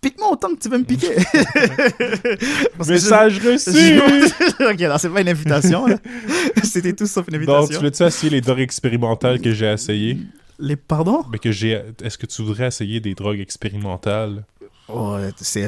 pique-moi 0.00 0.32
autant 0.32 0.54
que 0.54 0.60
tu 0.60 0.68
veux 0.68 0.78
me 0.78 0.84
piquer. 0.84 1.14
Message 2.88 3.40
reçu! 3.40 4.00
ok, 4.60 4.80
alors 4.82 5.00
c'est 5.00 5.08
pas 5.08 5.20
une 5.20 5.28
invitation. 5.28 5.86
C'était 6.62 6.92
tout 6.92 7.06
sauf 7.06 7.26
une 7.28 7.36
invitation. 7.36 7.60
Donc, 7.60 7.70
tu 7.70 7.84
veux-tu 7.84 8.02
essayer 8.04 8.30
les 8.30 8.40
drogues 8.40 8.60
expérimentales 8.60 9.40
que 9.40 9.52
j'ai 9.52 9.72
essayées? 9.72 10.18
Les 10.58 10.76
pardon? 10.76 11.24
Mais 11.30 11.38
que 11.38 11.52
j'ai. 11.52 11.80
Est-ce 12.02 12.18
que 12.18 12.26
tu 12.26 12.42
voudrais 12.42 12.66
essayer 12.66 13.00
des 13.00 13.14
drogues 13.14 13.40
expérimentales? 13.40 14.44
Oh, 14.90 15.16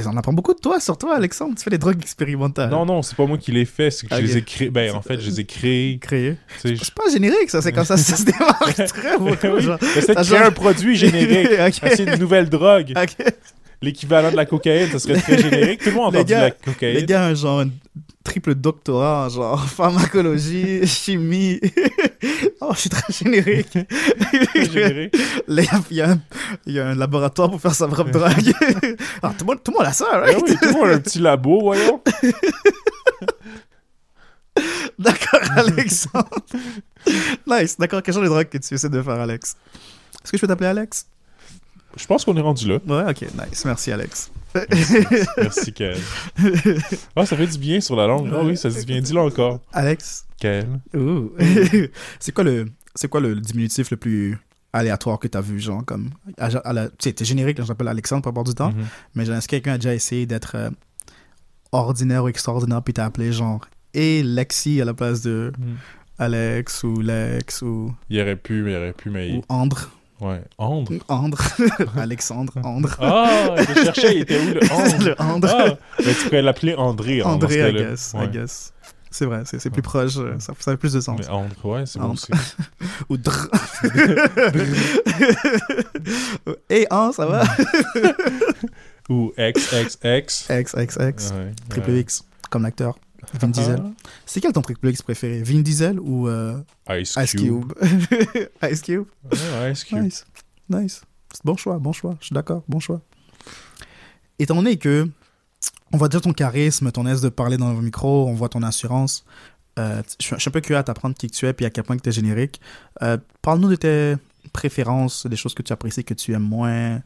on 0.07 0.17
apprend 0.17 0.33
beaucoup 0.33 0.55
de 0.55 0.61
toi 0.61 0.81
sur 0.81 0.97
toi, 0.97 1.15
Alexandre. 1.15 1.55
Tu 1.55 1.63
fais 1.63 1.71
des 1.71 1.77
drogues 1.77 2.01
expérimentales. 2.01 2.71
Non, 2.71 2.87
non, 2.87 3.03
c'est 3.03 3.15
pas 3.15 3.27
moi 3.27 3.37
qui 3.37 3.53
les 3.53 3.67
fais. 3.67 3.91
C'est 3.91 4.07
que 4.07 4.17
je 4.17 4.21
les 4.23 4.37
ai 4.39 4.43
créées. 4.43 4.71
Ben, 4.71 4.95
en 4.95 5.03
fait, 5.03 5.21
je 5.21 5.29
les 5.29 5.41
ai 5.41 5.45
créées. 5.45 5.99
Créées. 5.99 6.37
C'est 6.63 6.95
pas 6.95 7.11
générique, 7.13 7.51
ça. 7.51 7.61
C'est 7.61 7.73
comme 7.73 7.85
ça, 7.85 7.99
ça 7.99 8.17
se 8.17 8.25
démarque 8.25 8.75
très 8.87 9.19
beaucoup. 9.19 9.59
oui. 9.59 9.77
C'est 10.01 10.15
créer 10.15 10.39
un 10.39 10.51
produit 10.51 10.97
générique. 10.97 11.51
C'est 11.75 12.05
une 12.05 12.19
nouvelle 12.19 12.49
drogue. 12.49 12.95
L'équivalent 13.83 14.31
de 14.31 14.37
la 14.37 14.47
cocaïne, 14.47 14.91
ça 14.91 14.99
serait 14.99 15.21
très 15.21 15.39
générique. 15.39 15.83
Tout 15.83 15.91
le 15.91 15.95
monde 15.97 16.17
a 16.17 16.19
entendu 16.19 16.33
la 16.33 16.51
cocaïne. 16.51 16.97
Les 16.97 17.05
gars, 17.05 17.35
genre, 17.35 17.65
triple 18.25 18.55
doctorat, 18.55 19.29
genre 19.29 19.65
pharmacologie, 19.69 20.87
chimie. 20.87 21.61
oh, 22.61 22.73
je 22.75 22.81
suis 22.81 22.91
très 22.91 23.13
générique. 23.13 23.79
générique. 24.55 25.17
il, 25.91 25.97
y 25.97 26.01
a 26.01 26.17
il 26.67 26.73
y 26.75 26.81
a 26.81 26.89
un 26.89 26.95
laboratoire 26.95 27.51
pour 27.51 27.61
faire 27.61 27.75
sa 27.75 27.89
propre 27.89 28.11
drogue. 28.11 28.53
Alors, 29.23 29.37
tout, 29.37 29.45
le 29.45 29.47
monde, 29.47 29.63
tout 29.63 29.73
le 29.73 29.79
monde 29.79 29.87
a 29.87 29.93
ça, 29.93 30.07
right? 30.21 30.39
oui, 30.43 30.57
tout 30.61 30.69
le 30.69 30.73
monde 30.73 30.89
a 30.89 30.95
un 30.95 31.01
petit 31.01 31.19
labo, 31.19 31.61
voyons. 31.61 32.03
D'accord, 34.99 35.41
Alexandre. 35.57 36.29
nice. 37.47 37.79
D'accord, 37.79 38.03
quelles 38.03 38.15
sont 38.15 38.23
les 38.23 38.29
drogues 38.29 38.49
que 38.49 38.59
tu 38.59 38.75
essaies 38.75 38.91
de 38.91 39.01
faire, 39.01 39.21
Alex? 39.21 39.57
Est-ce 40.23 40.33
que 40.33 40.37
je 40.37 40.41
peux 40.43 40.47
t'appeler 40.47 40.69
Alex? 40.69 41.07
Je 41.97 42.07
pense 42.07 42.25
qu'on 42.25 42.37
est 42.37 42.41
rendu 42.41 42.69
là. 42.69 42.79
Ouais, 42.87 43.11
ok, 43.11 43.23
nice. 43.23 43.65
Merci, 43.65 43.93
Alex. 43.93 44.31
Merci, 45.37 45.73
Kael. 45.73 45.97
Ah, 47.17 47.27
ça 47.27 47.37
fait 47.37 47.47
du 47.47 47.59
bien 47.59 47.81
sur 47.81 47.97
la 47.97 48.07
langue. 48.07 48.31
Ah 48.33 48.43
oui, 48.45 48.57
ça 48.57 48.71
se 48.71 48.79
dit 48.81 48.87
bien. 48.87 49.01
Dis-le 49.01 49.21
encore. 49.21 49.61
Alex? 49.73 50.27
Kael. 50.39 50.67
Ouh. 50.95 51.33
c'est 52.21 52.33
quoi 52.33 52.45
le 52.45 52.67
c'est 52.95 53.09
quoi 53.09 53.21
le 53.21 53.37
diminutif 53.37 53.91
le 53.91 53.97
plus 53.97 54.39
aléatoire 54.73 55.19
que 55.19 55.29
tu 55.29 55.37
as 55.37 55.41
vu 55.41 55.61
genre 55.61 55.85
comme 55.85 56.11
à, 56.39 56.47
à 56.65 56.73
la, 56.73 56.89
tu 56.89 56.95
sais 57.01 57.13
t'es 57.13 57.25
générique 57.25 57.59
là 57.59 57.65
j'appelle 57.65 57.89
Alexandre 57.89 58.23
pour 58.23 58.31
avoir 58.31 58.45
du 58.45 58.55
temps 58.55 58.71
Mhm. 58.73 58.85
mais 59.15 59.25
genre, 59.25 59.37
est-ce 59.37 59.47
que 59.47 59.51
quelqu'un 59.57 59.73
a 59.75 59.79
déjà 59.79 59.95
essayé 59.95 60.27
d'être 60.27 60.55
euh, 60.57 60.71
ordinaire 61.73 62.25
ou 62.25 62.29
extraordinaire 62.29 62.83
puis 62.83 62.95
t'as 62.95 63.05
appelé 63.05 63.33
genre 63.33 63.61
et 63.95 64.23
Lexi 64.23 64.81
à 64.81 64.85
la 64.85 64.95
place 64.95 65.23
de 65.23 65.53
Mhm. 65.59 65.77
Alex 66.19 66.83
ou 66.85 67.01
Lex 67.01 67.63
ou, 67.63 67.95
Il 68.11 68.21
aurait 68.21 68.37
pu, 68.37 68.63
mais 68.63 68.73
il 68.73 68.77
aurait 68.77 68.93
pu, 68.93 69.09
mais. 69.11 69.33
ou 69.37 69.43
Andre? 69.49 69.91
Ouais. 70.21 70.43
Andre. 70.59 70.93
Andre 71.09 71.39
Alexandre 71.97 72.53
Andre 72.63 72.97
Ah, 73.01 73.55
je 73.59 73.85
cherchais, 73.85 74.17
il 74.17 74.21
était 74.23 74.39
où 74.39 74.47
le 74.55 74.61
Andre 74.73 75.05
le 75.05 75.21
Andre 75.23 75.49
Ah, 75.51 75.75
mais 76.05 76.13
tu 76.15 76.25
pourrais 76.25 76.43
l'appeler 76.43 76.75
André. 76.75 77.21
hein, 77.21 77.25
André 77.27 77.71
I 77.71 77.73
guess, 77.73 78.13
I 78.15 78.19
Ouais. 78.19 78.29
guess. 78.29 78.73
c'est 79.11 79.25
vrai 79.25 79.43
c'est 79.45 79.59
c'est 79.61 79.71
plus 79.71 79.83
proche 79.83 80.19
euh, 80.19 80.35
ça, 80.39 80.53
ça 80.61 80.73
fait 80.73 80.77
plus 80.77 80.93
de 80.93 81.01
sens 81.01 81.19
Mais 81.19 81.29
André, 81.29 81.57
ouais, 81.65 81.87
c'est 81.87 81.99
bon 81.99 82.07
Andre. 82.07 82.13
aussi. 82.15 82.33
ou 83.09 83.17
Dr 83.17 83.49
et 86.69 86.87
un 86.91 87.13
ça 87.13 87.27
va? 87.27 87.43
Ou 89.09 89.33
XXX. 89.39 89.97
X 90.05 90.49
X 90.51 90.75
X 91.01 91.31
Ouais, 91.33 91.53
Triple 91.69 91.91
ouais. 91.91 92.01
X, 92.01 92.23
comme 92.51 92.63
l'acteur. 92.63 92.97
Vin 93.35 93.49
Diesel. 93.49 93.83
C'est 94.27 94.41
quel 94.41 94.53
ton 94.53 94.63
Triple 94.63 94.89
X 94.91 95.03
préféré? 95.03 95.43
Vin 95.43 95.61
Diesel 95.61 96.01
ou 96.01 96.29
euh, 96.29 96.59
Ah, 96.87 96.99
Ice 96.99 97.17
Ice 97.23 97.33
Cube. 97.33 97.73
Cube? 97.73 98.49
Ice 98.71 98.83
Cube 98.83 99.05
Ouais, 99.31 99.73
Ice 99.73 99.85
Cube. 99.85 99.99
Nice. 100.03 100.25
Nice. 100.69 101.03
Bon 101.45 101.57
choix, 101.57 101.79
bon 101.79 101.93
choix. 101.93 102.17
Je 102.21 102.27
suis 102.27 102.35
d'accord, 102.35 102.63
bon 102.69 102.81
choix. 102.81 103.01
Étant 104.39 104.57
donné 104.57 104.77
que 104.77 105.09
on 105.93 105.97
voit 105.97 106.09
déjà 106.09 106.21
ton 106.21 106.33
charisme, 106.33 106.91
ton 106.93 107.07
aise 107.07 107.21
de 107.21 107.29
parler 107.29 107.57
dans 107.57 107.73
le 107.73 107.81
micro, 107.81 108.27
on 108.29 108.35
voit 108.35 108.49
ton 108.49 108.63
assurance, 108.63 109.25
euh, 109.79 110.03
je 110.19 110.25
suis 110.27 110.35
je 110.37 110.41
suis 110.41 110.49
un 110.49 110.53
peu 110.53 110.61
curieux 110.61 110.79
à 110.79 110.83
t'apprendre 110.83 111.15
qui 111.15 111.29
que 111.29 111.35
tu 111.37 111.47
es 111.47 111.53
puis 111.53 111.67
à 111.67 111.71
quel 111.71 111.85
point 111.85 111.97
que 111.97 112.03
tu 112.03 112.09
es 112.09 112.13
générique. 112.13 112.61
Euh, 113.03 113.19
Parle-nous 113.43 113.69
de 113.69 113.77
tes 113.77 114.15
préférences, 114.53 115.27
des 115.27 115.37
choses 115.37 115.55
que 115.55 115.63
tu 115.63 115.73
apprécies, 115.73 116.05
que 116.05 116.15
tu 116.15 116.33
aimes 116.33 116.43
moins. 116.43 116.97
Mm. 116.97 117.03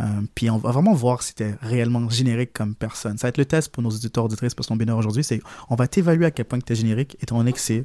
Euh, 0.00 0.04
puis 0.34 0.50
on 0.50 0.58
va 0.58 0.70
vraiment 0.70 0.94
voir 0.94 1.22
si 1.22 1.34
tu 1.34 1.42
es 1.42 1.56
réellement 1.60 2.08
générique 2.10 2.52
comme 2.52 2.74
personne. 2.74 3.18
Ça 3.18 3.26
va 3.26 3.30
être 3.30 3.38
le 3.38 3.44
test 3.44 3.72
pour 3.72 3.82
nos 3.82 3.90
auditeurs 3.90 4.24
auditrices 4.24 4.54
parce 4.54 4.68
qu'on 4.68 4.78
est 4.78 4.84
bien 4.84 4.96
aujourd'hui. 4.96 5.24
C'est 5.24 5.40
on 5.70 5.74
va 5.74 5.88
t'évaluer 5.88 6.26
à 6.26 6.30
quel 6.30 6.44
point 6.44 6.58
tu 6.60 6.72
es 6.72 6.76
générique 6.76 7.16
étant 7.20 7.38
donné 7.38 7.52
que 7.52 7.60
c'est 7.60 7.84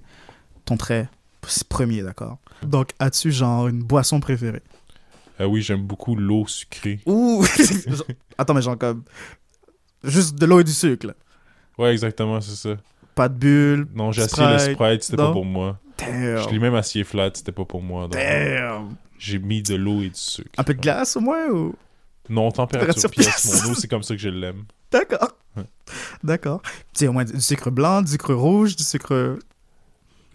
ton 0.65 0.77
trait 0.77 1.09
premier, 1.69 2.01
d'accord? 2.03 2.37
Donc, 2.63 2.91
as-tu 2.99 3.31
genre 3.31 3.67
une 3.67 3.83
boisson 3.83 4.19
préférée? 4.19 4.61
Ah 5.39 5.47
oui, 5.47 5.61
j'aime 5.61 5.83
beaucoup 5.83 6.15
l'eau 6.15 6.45
sucrée. 6.47 6.99
Ouh! 7.05 7.43
Attends, 8.37 8.53
mais 8.53 8.61
genre 8.61 8.77
comme. 8.77 9.03
Juste 10.03 10.35
de 10.35 10.45
l'eau 10.45 10.59
et 10.59 10.63
du 10.63 10.71
sucre, 10.71 11.07
là. 11.07 11.13
Ouais, 11.77 11.91
exactement, 11.91 12.39
c'est 12.41 12.55
ça. 12.55 12.77
Pas 13.15 13.29
de 13.29 13.35
bulle. 13.35 13.87
Non, 13.93 14.11
j'ai 14.11 14.23
essayé 14.23 14.47
le 14.51 14.59
Sprite, 14.59 15.03
c'était 15.03 15.17
pas 15.17 15.31
pour 15.31 15.45
moi. 15.45 15.79
Je 15.99 16.05
l'ai 16.05 16.43
Damn! 16.51 16.59
même 16.59 16.75
assied 16.75 17.03
flat, 17.03 17.31
c'était 17.33 17.51
pas 17.51 17.65
pour 17.65 17.81
moi. 17.81 18.03
donc 18.03 18.13
Damn! 18.13 18.95
J'ai 19.19 19.39
mis 19.39 19.61
de 19.61 19.75
l'eau 19.75 20.01
et 20.01 20.09
du 20.09 20.11
sucre. 20.19 20.49
Un 20.57 20.63
peu 20.63 20.73
de 20.73 20.81
glace 20.81 21.15
au 21.15 21.21
moins 21.21 21.47
ou? 21.49 21.75
Non, 22.29 22.51
température 22.51 22.93
Température 23.03 23.11
pièce, 23.11 23.41
pièce. 23.41 23.63
mon 23.65 23.71
eau, 23.71 23.75
c'est 23.75 23.87
comme 23.87 24.03
ça 24.03 24.15
que 24.15 24.21
je 24.21 24.29
l'aime. 24.29 24.63
D'accord. 24.91 25.29
Ouais. 25.55 25.63
D'accord. 26.23 26.61
Tu 26.93 27.07
au 27.07 27.13
moins 27.13 27.23
du 27.25 27.39
sucre 27.39 27.69
blanc, 27.69 28.01
du 28.01 28.11
sucre 28.11 28.33
rouge, 28.33 28.75
du 28.75 28.83
sucre 28.83 29.37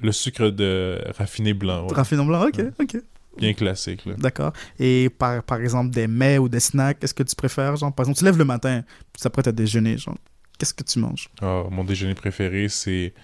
Le 0.01 0.13
sucre 0.13 0.49
de 0.51 1.03
raffiné 1.19 1.53
blanc, 1.55 1.87
ouais. 1.89 1.95
raffiné 1.95 2.25
blanc. 2.25 2.47
Ok, 2.47 2.59
Ouais. 2.59 2.71
ok. 2.81 2.97
Bien 3.37 3.53
classique, 3.55 4.05
là. 4.05 4.15
D'accord. 4.19 4.53
Et 4.79 5.11
par, 5.11 5.43
par 5.45 5.61
exemple, 5.61 5.91
des 5.91 6.07
mets 6.09 6.39
ou 6.39 6.49
des 6.49 6.61
snacks, 6.61 6.99
qu'est-ce 6.99 7.15
que 7.15 7.23
tu 7.23 7.37
préfères? 7.37 7.77
Genre, 7.77 7.93
par 7.93 8.05
exemple, 8.05 8.19
tu 8.19 8.25
lèves 8.25 8.39
le 8.39 8.45
matin, 8.45 8.83
puis 9.13 9.21
ça 9.23 9.31
prête 9.31 9.47
à 9.49 9.53
déjeuner, 9.53 9.97
genre? 9.99 10.17
Qu'est-ce 10.59 10.75
que 10.75 10.83
tu 10.85 10.99
manges? 10.99 11.29
Ah, 11.41 11.65
mon 11.71 11.85
déjeuner 11.85 12.15
préféré, 12.15 12.69
c'est 12.69 13.15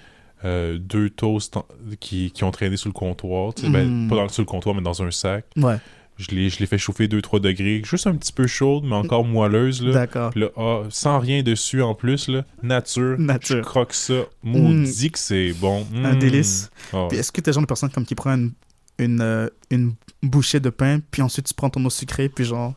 euh, 0.45 0.79
deux 0.79 1.11
toasts 1.11 1.57
qui, 2.01 2.31
qui 2.31 2.45
ont 2.45 2.51
traîné 2.51 2.77
sur 2.77 2.89
le 2.89 2.93
comptoir. 2.95 3.53
ben, 3.69 4.05
Mm. 4.07 4.09
pas 4.09 4.17
dans, 4.17 4.29
sur 4.29 4.43
le 4.43 4.47
comptoir, 4.47 4.75
mais 4.75 4.83
dans 4.83 5.03
un 5.03 5.11
sac. 5.11 5.45
Ouais, 5.57 5.79
Je 6.17 6.31
les, 6.31 6.49
je 6.49 6.61
les 6.61 6.67
fais 6.67 6.79
chauffer 6.79 7.09
2-3 7.09 7.41
degrés. 7.41 7.83
Juste 7.85 8.07
un 8.07 8.15
petit 8.15 8.33
peu 8.33 8.47
chaude, 8.47 8.85
mais 8.85 8.95
encore 8.95 9.25
moelleuse. 9.25 9.83
Là. 9.83 9.93
d'accord. 9.93 10.33
Ah, 10.57 10.83
sans 10.91 11.19
rien 11.19 11.43
dessus 11.43 11.83
en 11.83 11.95
plus, 11.95 12.29
là, 12.29 12.45
nature. 12.63 13.19
Nature. 13.19 13.57
Je 13.57 13.63
croque 13.63 13.95
ça. 13.95 14.15
Maudit 14.45 15.11
que 15.11 15.19
c'est 15.19 15.53
bon. 15.55 15.85
Un 16.05 16.15
Mm. 16.15 16.19
délice. 16.21 16.71
Ah, 16.93 17.07
Puis 17.09 17.19
est-ce 17.19 17.33
que 17.33 17.41
t'es 17.41 17.51
le 17.51 17.55
genre 17.55 17.63
de 17.63 17.67
personne 17.67 17.91
comme 17.91 18.05
qui 18.05 18.15
prend 18.15 18.35
une, 18.35 18.53
une, 18.99 19.51
une 19.71 19.95
bouchée 20.23 20.61
de 20.61 20.71
pain, 20.71 21.01
puis 21.11 21.21
ensuite 21.23 21.47
tu 21.47 21.55
prends 21.55 21.69
ton 21.71 21.85
eau 21.85 21.91
sucrée, 21.91 22.29
puis 22.29 22.45
genre, 22.45 22.75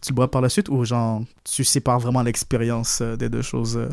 tu 0.00 0.12
le 0.12 0.14
bois 0.14 0.30
par 0.30 0.40
la 0.40 0.48
suite, 0.48 0.68
ou 0.68 0.84
genre, 0.84 1.22
tu 1.44 1.64
sépares 1.64 2.00
vraiment 2.00 2.22
l'expérience 2.22 3.00
euh, 3.02 3.16
des 3.16 3.28
deux 3.28 3.42
choses 3.42 3.76
euh, 3.76 3.88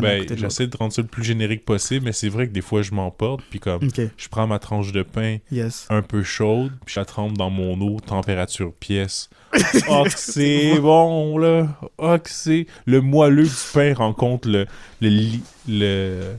ben, 0.00 0.26
j'essaie 0.36 0.66
de 0.66 0.76
rendre 0.76 0.92
ça 0.92 1.02
le 1.02 1.08
plus 1.08 1.22
générique 1.22 1.64
possible, 1.64 2.04
mais 2.06 2.12
c'est 2.12 2.28
vrai 2.28 2.48
que 2.48 2.52
des 2.52 2.62
fois, 2.62 2.82
je 2.82 2.92
m'emporte. 2.92 3.42
Puis 3.48 3.60
comme, 3.60 3.88
je 4.16 4.28
prends 4.28 4.46
ma 4.46 4.58
tranche 4.58 4.92
de 4.92 5.02
pain 5.02 5.38
yes. 5.52 5.86
un 5.88 6.02
peu 6.02 6.22
chaude, 6.22 6.72
puis 6.84 6.94
je 6.94 7.00
la 7.00 7.06
trempe 7.06 7.36
dans 7.36 7.50
mon 7.50 7.80
eau, 7.80 8.00
température 8.00 8.72
pièce. 8.72 9.30
Oh, 9.88 10.04
c'est 10.08 10.80
bon, 10.80 11.38
là. 11.38 11.78
Oh, 11.98 12.16
c'est... 12.24 12.66
Le 12.86 13.00
moelleux 13.00 13.44
du 13.44 13.54
pain 13.72 13.94
rencontre 13.94 14.48
le... 14.48 14.66
Le... 15.00 15.38
Le... 15.68 16.36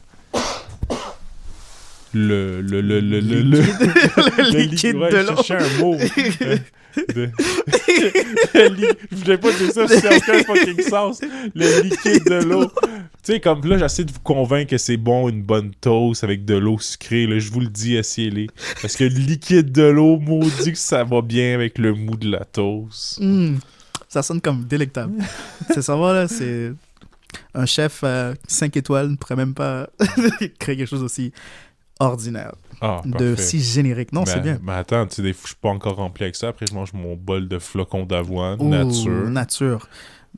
Le... 2.15 2.61
Le... 2.61 2.79
Le... 2.81 2.99
Le... 3.01 3.19
Le... 3.19 3.41
le- 3.41 3.59
le 3.61 4.51
le 4.53 4.59
liquide 4.59 4.95
ouais, 4.95 5.11
de 5.11 5.17
je 5.19 5.27
l'eau. 5.27 5.43
cherchais 5.43 5.65
un 5.65 5.79
mot. 5.79 5.97
Euh, 6.97 7.09
de- 7.13 7.29
Je 9.11 9.15
voulais 9.17 9.37
pas 9.37 9.51
dire 9.51 9.69
ça, 9.69 9.85
c'est 9.85 10.15
aucun 10.15 10.43
fucking 10.45 10.81
sens. 10.81 11.19
Le 11.53 11.81
liquide 11.83 12.23
de 12.23 12.41
l'eau. 12.45 12.67
Tu 13.21 13.33
sais, 13.33 13.39
comme 13.41 13.65
là, 13.65 13.77
j'essaie 13.77 14.05
de 14.05 14.13
vous 14.13 14.21
convaincre 14.21 14.69
que 14.71 14.77
c'est 14.77 14.95
bon 14.95 15.27
une 15.27 15.41
bonne 15.43 15.71
toast 15.81 16.23
avec 16.23 16.45
de 16.45 16.55
l'eau 16.55 16.79
sucrée. 16.79 17.27
Là, 17.27 17.37
je 17.37 17.51
vous 17.51 17.59
le 17.59 17.67
dis, 17.67 17.95
essayez-les. 17.97 18.47
Parce 18.81 18.95
que 18.95 19.03
le 19.03 19.09
liquide 19.09 19.73
de 19.73 19.83
l'eau, 19.83 20.17
maudit 20.19 20.71
que 20.71 20.77
ça 20.77 21.03
va 21.03 21.21
bien 21.21 21.53
avec 21.55 21.77
le 21.79 21.93
mou 21.93 22.15
de 22.15 22.29
la 22.31 22.45
toast. 22.45 23.19
Mm, 23.19 23.57
ça 24.07 24.23
sonne 24.23 24.39
comme 24.39 24.63
délectable. 24.63 25.15
c'est 25.73 25.81
ça 25.81 25.97
va, 25.97 26.13
là, 26.13 26.27
c'est... 26.29 26.71
Un 27.53 27.65
chef 27.65 28.05
5 28.47 28.77
étoiles 28.77 29.09
ne 29.09 29.15
pourrait 29.17 29.35
même 29.35 29.53
pas 29.53 29.89
créer 30.59 30.77
quelque 30.77 30.85
chose 30.89 31.03
aussi 31.03 31.33
ordinaire, 31.99 32.53
Ah, 32.81 33.01
de 33.05 33.35
si 33.35 33.61
générique. 33.61 34.11
Non, 34.13 34.25
c'est 34.25 34.41
bien. 34.41 34.59
Mais 34.63 34.73
attends, 34.73 35.05
tu 35.07 35.15
sais, 35.15 35.21
des 35.21 35.33
fois, 35.33 35.41
je 35.43 35.47
suis 35.49 35.55
pas 35.61 35.69
encore 35.69 35.95
rempli 35.95 36.23
avec 36.23 36.35
ça. 36.35 36.49
Après, 36.49 36.65
je 36.69 36.73
mange 36.75 36.93
mon 36.93 37.15
bol 37.15 37.47
de 37.47 37.57
flocons 37.59 38.05
d'avoine, 38.05 38.57
nature. 38.67 39.29
Nature. 39.29 39.87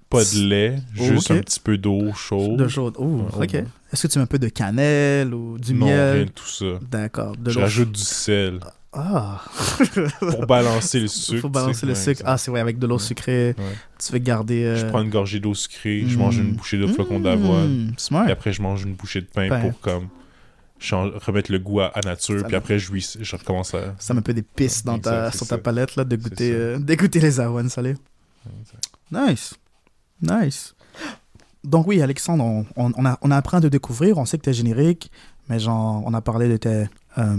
Pas 0.10 0.24
de 0.24 0.40
lait, 0.48 0.76
Oh, 1.00 1.04
juste 1.04 1.32
un 1.32 1.40
petit 1.40 1.60
peu 1.60 1.78
d'eau 1.78 2.14
chaude. 2.14 2.58
De 2.58 2.68
chaude. 2.68 2.94
Oh. 2.98 3.24
ok. 3.34 3.54
Est-ce 3.56 4.08
que 4.08 4.12
tu 4.14 4.20
mets 4.20 4.24
un 4.24 4.28
peu 4.28 4.40
de 4.40 4.48
cannelle 4.48 5.34
ou 5.34 5.58
du 5.58 5.74
non, 5.74 5.88
miel? 5.88 6.16
rien 6.16 6.26
de 6.26 6.30
tout 6.30 6.46
ça. 6.48 6.66
D'accord. 6.90 7.36
Rajoute 7.46 7.92
du 7.92 8.02
sel 8.02 8.60
Ah! 8.94 9.42
pour 10.20 10.46
balancer 10.46 11.00
le 11.00 11.08
sucre. 11.08 11.42
Sais. 11.42 11.50
balancer 11.50 11.86
le 11.86 11.96
sucre. 11.96 12.22
Ah, 12.26 12.38
c'est 12.38 12.52
vrai, 12.52 12.60
avec 12.62 12.78
de 12.80 12.86
l'eau 12.88 13.00
sucrée, 13.00 13.56
Ouais. 13.58 13.64
tu 14.00 14.14
veux 14.14 14.20
garder. 14.20 14.64
euh, 14.64 14.76
Je 14.78 14.86
prends 14.86 15.02
une 15.02 15.10
gorgée 15.10 15.40
d'eau 15.40 15.54
sucrée, 15.56 16.04
je 16.08 16.18
mange 16.18 16.38
une 16.38 16.54
bouchée 16.54 16.78
de 16.78 16.88
flocons 16.88 17.20
d'avoine, 17.20 17.94
Smart. 17.98 18.28
et 18.30 18.32
après 18.32 18.54
je 18.54 18.62
mange 18.62 18.84
une 18.84 18.94
bouchée 18.94 19.22
de 19.22 19.28
pain, 19.28 19.50
Pain. 19.50 19.60
pour 19.62 19.80
comme 19.82 20.08
remettre 20.80 21.52
le 21.52 21.60
goût 21.60 21.82
à, 21.82 21.88
à 21.88 22.02
nature, 22.02 22.42
Ça 22.42 22.48
puis 22.48 22.56
après 22.56 22.80
je, 22.80 22.92
recommence 23.36 23.74
à. 23.74 23.96
Ça 24.00 24.14
met 24.14 24.20
un 24.20 24.24
peu 24.24 24.34
d'épices 24.34 24.84
dans 24.84 25.00
ta, 25.00 25.28
Exact, 25.28 25.32
c'est 25.32 25.38
sur 25.38 25.48
ta 25.48 25.58
palette, 25.58 25.96
là, 25.96 26.04
de 26.04 26.16
goûter, 26.16 26.52
euh, 26.54 26.80
les 27.14 27.40
avoines 27.40 27.70
salées. 27.70 27.96
Nice. 29.12 29.56
Nice. 30.22 30.76
Donc 31.64 31.88
oui, 31.88 32.02
Alexandre, 32.02 32.44
on, 32.44 32.66
on, 32.76 32.92
on 32.96 33.06
a, 33.06 33.18
on 33.22 33.32
a 33.32 33.38
appris 33.38 33.58
à 33.58 33.62
te 33.62 33.68
découvrir, 33.68 34.18
on 34.18 34.26
sait 34.26 34.38
que 34.38 34.44
tu 34.44 34.50
es 34.50 34.54
générique, 34.54 35.12
mais 35.50 35.60
genre, 35.60 36.04
on 36.06 36.14
a 36.14 36.22
parlé 36.22 36.48
de 36.48 36.58
tes, 36.58 36.86
euh, 37.18 37.38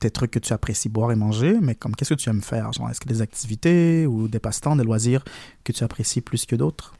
tes 0.00 0.10
trucs 0.10 0.30
que 0.30 0.38
tu 0.38 0.52
apprécies 0.52 0.88
boire 0.88 1.12
et 1.12 1.16
manger, 1.16 1.56
mais 1.60 1.74
comme 1.74 1.94
qu'est-ce 1.94 2.14
que 2.14 2.20
tu 2.20 2.28
aimes 2.28 2.42
faire? 2.42 2.72
Genre, 2.72 2.90
est-ce 2.90 3.00
que 3.00 3.08
des 3.08 3.22
activités 3.22 4.06
ou 4.06 4.28
des 4.28 4.38
passe-temps, 4.38 4.76
des 4.76 4.84
loisirs 4.84 5.24
que 5.64 5.72
tu 5.72 5.84
apprécies 5.84 6.20
plus 6.20 6.46
que 6.46 6.56
d'autres? 6.56 6.94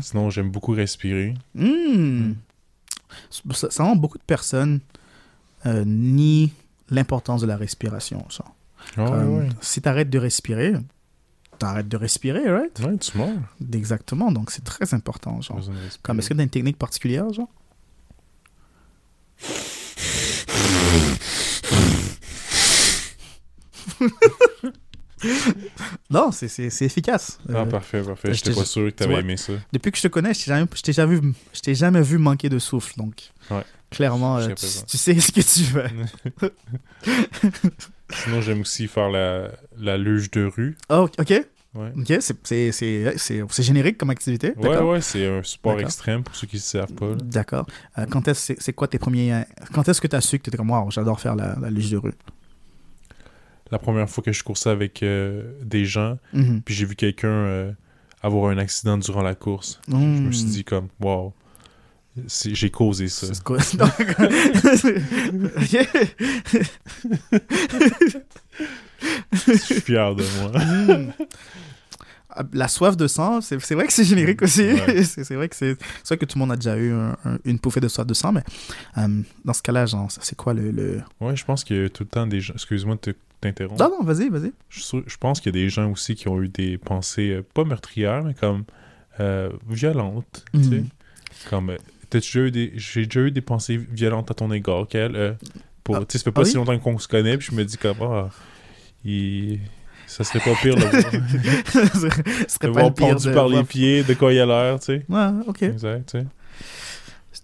Sinon, 0.00 0.30
j'aime 0.30 0.50
beaucoup 0.50 0.72
respirer. 0.72 1.34
Hmm. 1.54 2.32
Ça, 3.30 3.70
ça 3.70 3.84
rend 3.84 3.96
beaucoup 3.96 4.18
de 4.18 4.22
personnes 4.24 4.80
euh, 5.66 5.84
nient 5.86 6.50
l'importance 6.90 7.40
de 7.40 7.46
la 7.46 7.56
respiration. 7.56 8.26
ça. 8.30 8.44
Ah 8.96 9.06
Comme, 9.06 9.38
ouais, 9.38 9.48
Si 9.60 9.80
tu 9.80 9.88
arrêtes 9.88 10.10
de 10.10 10.18
respirer, 10.18 10.74
tu 11.58 11.66
arrêtes 11.66 11.88
de 11.88 11.96
respirer, 11.96 12.50
right? 12.50 12.78
ouais. 12.80 12.98
Tu 12.98 13.16
meurs. 13.16 13.28
Exactement, 13.72 14.30
donc 14.32 14.50
c'est 14.50 14.64
très 14.64 14.92
important. 14.94 15.40
Genre. 15.40 15.60
Comme, 16.02 16.18
est-ce 16.18 16.28
que 16.28 16.34
tu 16.34 16.40
as 16.40 16.44
une 16.44 16.50
technique 16.50 16.78
particulière, 16.78 17.32
genre? 17.32 17.48
non, 26.10 26.30
c'est- 26.32 26.48
c'est 26.48 26.70
c'est 26.70 26.84
efficace. 26.86 27.38
Ah, 27.48 27.58
Euh, 27.58 27.64
parfait, 27.66 28.02
parfait. 28.02 28.28
je 28.28 28.34
J'étais 28.34 28.50
t'ai- 28.50 28.56
pas 28.56 28.64
sûr 28.64 28.82
que 28.84 28.88
tu 28.90 28.94
t'avais 28.96 29.12
vois. 29.12 29.20
aimé 29.20 29.36
ça. 29.36 29.52
depuis 29.72 29.90
que 29.92 29.98
je 29.98 30.02
te 30.02 30.08
connais, 30.08 30.34
je 30.34 30.40
t'ai 30.44 30.50
jamais, 30.50 30.66
je 30.74 30.80
t'ai 30.82 30.92
jamais, 30.92 31.16
vu- 31.16 31.32
je 31.52 31.60
t'ai 31.60 31.74
jamais 31.74 32.02
vu 32.02 32.18
manquer 32.18 32.48
de 32.48 32.58
souffle, 32.58 32.94
donc 32.96 33.30
Ouais. 33.50 33.62
clairement, 33.90 34.38
euh, 34.38 34.48
tu, 34.54 34.96
sais 34.96 35.18
ce 35.18 35.32
que 35.32 35.40
tu 35.40 35.64
fais. 35.64 36.50
Sinon, 38.24 38.40
j'aime 38.42 38.60
aussi 38.60 38.86
faire 38.86 39.10
la, 39.10 39.50
la 39.78 39.96
luge 39.96 40.30
de 40.30 40.44
rue. 40.44 40.76
Oh, 40.90 41.08
ok. 41.18 41.30
Ouais. 41.74 41.92
Ok, 41.98 42.06
c'est- 42.20 42.36
c'est 42.44 42.70
c'est- 42.70 43.14
c'est- 43.18 43.42
c'est 43.50 43.62
générique 43.64 43.98
comme 43.98 44.10
activité. 44.10 44.52
Ouais, 44.56 44.68
d'accord. 44.70 44.90
ouais, 44.90 45.00
c'est 45.00 45.26
un 45.26 45.42
sport 45.42 45.72
D'accord. 45.72 45.86
extrême 45.88 46.22
pour 46.22 46.36
ceux 46.36 46.46
qui 46.46 46.56
ne 46.56 46.60
savent 46.60 46.92
pas. 46.92 47.08
là. 47.08 47.16
D'accord. 47.20 47.66
Euh, 47.98 48.06
quand 48.08 48.28
est-ce 48.28 48.54
c'est- 48.60 48.72
quoi 48.72 48.86
tes 48.86 48.98
premiers 49.00 49.42
quand 49.72 49.88
est-ce 49.88 50.00
que 50.00 50.06
tu 50.06 50.14
as 50.14 50.20
su 50.20 50.38
que 50.38 50.44
tu 50.44 50.50
étais 50.50 50.56
comme 50.56 50.70
wow, 50.70 50.88
j'adore 50.92 51.20
faire 51.20 51.34
la, 51.34 51.56
la 51.60 51.70
luge 51.70 51.90
de 51.90 51.96
rue? 51.96 52.12
La 53.70 53.78
première 53.78 54.08
fois 54.10 54.22
que 54.22 54.32
je 54.32 54.42
coursais 54.44 54.70
avec 54.70 55.02
euh, 55.02 55.52
des 55.62 55.84
gens, 55.84 56.18
Mhm. 56.32 56.62
puis 56.62 56.74
j'ai 56.74 56.84
vu 56.84 56.94
quelqu'un 56.96 57.28
euh, 57.28 57.72
avoir 58.22 58.50
un 58.50 58.58
accident 58.58 58.98
durant 58.98 59.22
la 59.22 59.34
course. 59.34 59.80
Je 59.88 59.94
Hmm. 59.96 60.26
me 60.26 60.32
suis 60.32 60.44
dit 60.46 60.64
comme, 60.64 60.88
wow, 61.00 61.32
j'ai 62.46 62.70
causé 62.70 63.08
ça. 63.08 63.26
C'est 63.32 63.42
quoi 63.42 63.58
Non. 63.78 63.86
je 69.32 69.52
suis 69.56 69.80
fier 69.80 70.14
de 70.14 70.24
moi. 70.40 70.52
La 72.52 72.68
soif 72.68 72.96
de 72.96 73.06
sang, 73.06 73.40
c'est 73.40 73.56
vrai 73.74 73.86
que 73.86 73.92
c'est 73.92 74.04
générique 74.04 74.42
aussi. 74.42 74.62
Ouais. 74.72 75.04
c'est 75.04 75.34
vrai 75.34 75.48
que 75.48 75.54
c'est 75.56 75.76
vrai 76.08 76.16
que 76.16 76.24
tout 76.24 76.36
le 76.36 76.40
monde 76.40 76.52
a 76.52 76.56
déjà 76.56 76.76
eu 76.76 76.92
un- 76.92 77.16
un- 77.24 77.38
une 77.44 77.58
pouffée 77.58 77.80
de 77.80 77.88
soif 77.88 78.06
de 78.06 78.14
sang, 78.14 78.32
mais 78.32 78.42
euh, 78.98 79.22
dans 79.44 79.52
ce 79.52 79.62
cas-là, 79.62 79.86
genre, 79.86 80.08
c'est 80.10 80.36
quoi 80.36 80.52
le, 80.54 80.70
le... 80.70 81.00
Ouais, 81.20 81.36
je 81.36 81.44
pense 81.44 81.62
qu'il 81.64 81.76
y 81.76 81.84
a 81.84 81.88
tout 81.88 82.02
le 82.04 82.08
temps 82.08 82.26
des 82.26 82.40
gens. 82.40 82.54
Excuse-moi 82.54 82.96
de 82.96 83.00
te- 83.12 83.16
t'interrompre. 83.40 83.82
Non, 83.82 83.90
non, 83.98 84.04
vas-y, 84.04 84.28
vas-y. 84.30 84.52
Je, 84.68 85.16
pense 85.18 85.40
qu'il 85.40 85.54
y 85.54 85.58
a 85.58 85.62
des 85.62 85.68
gens 85.68 85.90
aussi 85.90 86.14
qui 86.16 86.28
ont 86.28 86.42
eu 86.42 86.48
des 86.48 86.76
pensées, 86.78 87.30
euh, 87.30 87.42
pas 87.54 87.64
meurtrières, 87.64 88.24
mais 88.24 88.34
comme 88.34 88.64
euh, 89.20 89.50
violentes. 89.68 90.44
tu 90.54 90.64
sais. 90.64 90.70
Mhm. 90.80 90.88
Comme, 91.50 91.72
t'as-tu 92.10 92.38
déjà 92.38 92.46
eu 92.46 92.50
des... 92.50 92.72
j'ai 92.76 93.04
déjà 93.06 93.20
eu 93.20 93.30
des 93.30 93.40
pensées 93.42 93.76
violentes 93.76 94.30
à 94.30 94.34
ton 94.34 94.50
égard, 94.50 94.86
Kel. 94.88 95.14
euh, 95.14 95.32
pour, 95.84 95.96
Ah, 95.96 96.00
tu 96.00 96.06
sais, 96.12 96.18
ça 96.18 96.24
fait 96.24 96.32
pas 96.32 96.40
ah 96.42 96.44
si 96.46 96.52
oui? 96.52 96.64
longtemps 96.64 96.78
qu'on 96.78 96.98
se 96.98 97.06
connaît, 97.08 97.36
puis 97.36 97.48
je 97.50 97.54
me 97.56 97.64
dis 97.64 97.76
comme, 97.76 97.96
ah, 98.02 98.28
il... 99.04 99.60
ça 100.06 100.24
serait 100.24 100.40
pas 100.40 100.54
pire 100.60 100.76
voir, 100.76 100.92
ce 101.72 102.08
serait 102.48 102.72
pas 102.72 102.90
pire 102.90 103.08
pendu 103.08 103.32
par 103.32 103.48
les 103.48 103.64
pieds, 103.64 104.02
de 104.04 104.14
quoi 104.14 104.32
il 104.32 104.40
a 104.40 104.46
l'air, 104.46 104.78
tu 104.80 104.86
sais. 104.86 105.06
Ouais, 105.08 105.28
ok. 105.46 105.62
Exact, 105.62 106.10
tu 106.12 106.20
sais. 106.20 106.26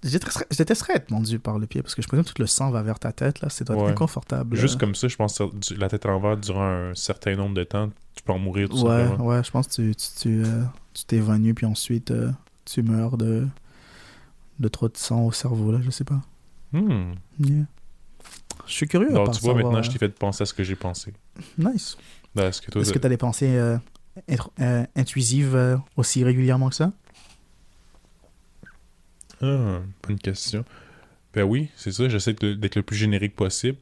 Je 0.02 0.08
détesterais, 0.08 0.46
je 0.50 0.56
détesterais 0.56 0.94
être 0.96 1.10
mondu 1.10 1.38
par 1.38 1.58
le 1.58 1.66
pied 1.66 1.82
parce 1.82 1.94
que 1.94 2.00
je 2.02 2.06
présume 2.08 2.24
que 2.24 2.30
tout 2.30 2.40
le 2.40 2.46
sang 2.46 2.70
va 2.70 2.82
vers 2.82 2.98
ta 2.98 3.12
tête, 3.12 3.40
là. 3.42 3.48
C'est 3.50 3.66
doit 3.66 3.76
être 3.76 3.84
Ouais. 3.84 3.90
inconfortable. 3.90 4.56
Juste 4.56 4.76
euh. 4.76 4.78
comme 4.78 4.94
ça, 4.94 5.08
je 5.08 5.16
pense 5.16 5.36
que 5.38 5.74
la 5.74 5.88
tête 5.88 6.06
à 6.06 6.08
l'envers 6.08 6.36
durant 6.36 6.62
un 6.64 6.94
certain 6.94 7.34
nombre 7.36 7.54
de 7.54 7.64
temps, 7.64 7.90
tu 8.14 8.22
peux 8.22 8.32
en 8.32 8.38
mourir 8.38 8.68
tout 8.68 8.80
Ouais, 8.82 9.02
simplement. 9.04 9.26
ouais, 9.26 9.42
je 9.44 9.50
pense 9.50 9.66
que 9.66 9.72
tu 9.74 9.94
tu 9.94 10.06
tu, 10.20 10.42
euh, 10.44 10.62
t'évanouis 11.06 11.54
puis 11.54 11.66
ensuite 11.66 12.10
euh, 12.12 12.30
tu 12.64 12.82
meurs 12.82 13.16
de 13.16 13.46
de 14.58 14.68
trop 14.68 14.88
de 14.88 14.96
sang 14.96 15.22
au 15.26 15.32
cerveau 15.32 15.72
là, 15.72 15.78
je 15.82 15.90
sais 15.90 16.04
pas. 16.04 16.20
Hmm. 16.72 17.12
Yeah. 17.40 17.64
Je 18.66 18.72
suis 18.72 18.86
curieux. 18.86 19.08
tu 19.08 19.14
vois, 19.14 19.32
savoir, 19.32 19.56
maintenant, 19.56 19.82
je 19.82 19.90
t'ai 19.90 19.98
fait 19.98 20.08
penser 20.10 20.42
à 20.42 20.46
ce 20.46 20.54
que 20.54 20.62
j'ai 20.62 20.76
pensé. 20.76 21.12
Nice. 21.58 21.96
Ben, 22.34 22.48
Est-ce 22.48 22.60
que 22.62 22.98
tu 22.98 23.06
as 23.06 23.08
des 23.08 23.16
pensées 23.16 23.56
euh, 23.56 23.76
euh, 24.60 24.84
intuisives 24.96 25.54
euh, 25.56 25.76
aussi 25.96 26.22
régulièrement 26.24 26.68
que 26.68 26.74
ça? 26.76 26.92
Ah, 29.42 29.80
bonne 30.06 30.18
question. 30.18 30.64
Ben 31.34 31.44
oui, 31.44 31.68
c'est 31.76 31.92
ça. 31.92 32.08
J'essaie 32.08 32.34
d'être 32.34 32.76
le 32.76 32.82
plus 32.82 32.96
générique 32.96 33.34
possible. 33.34 33.78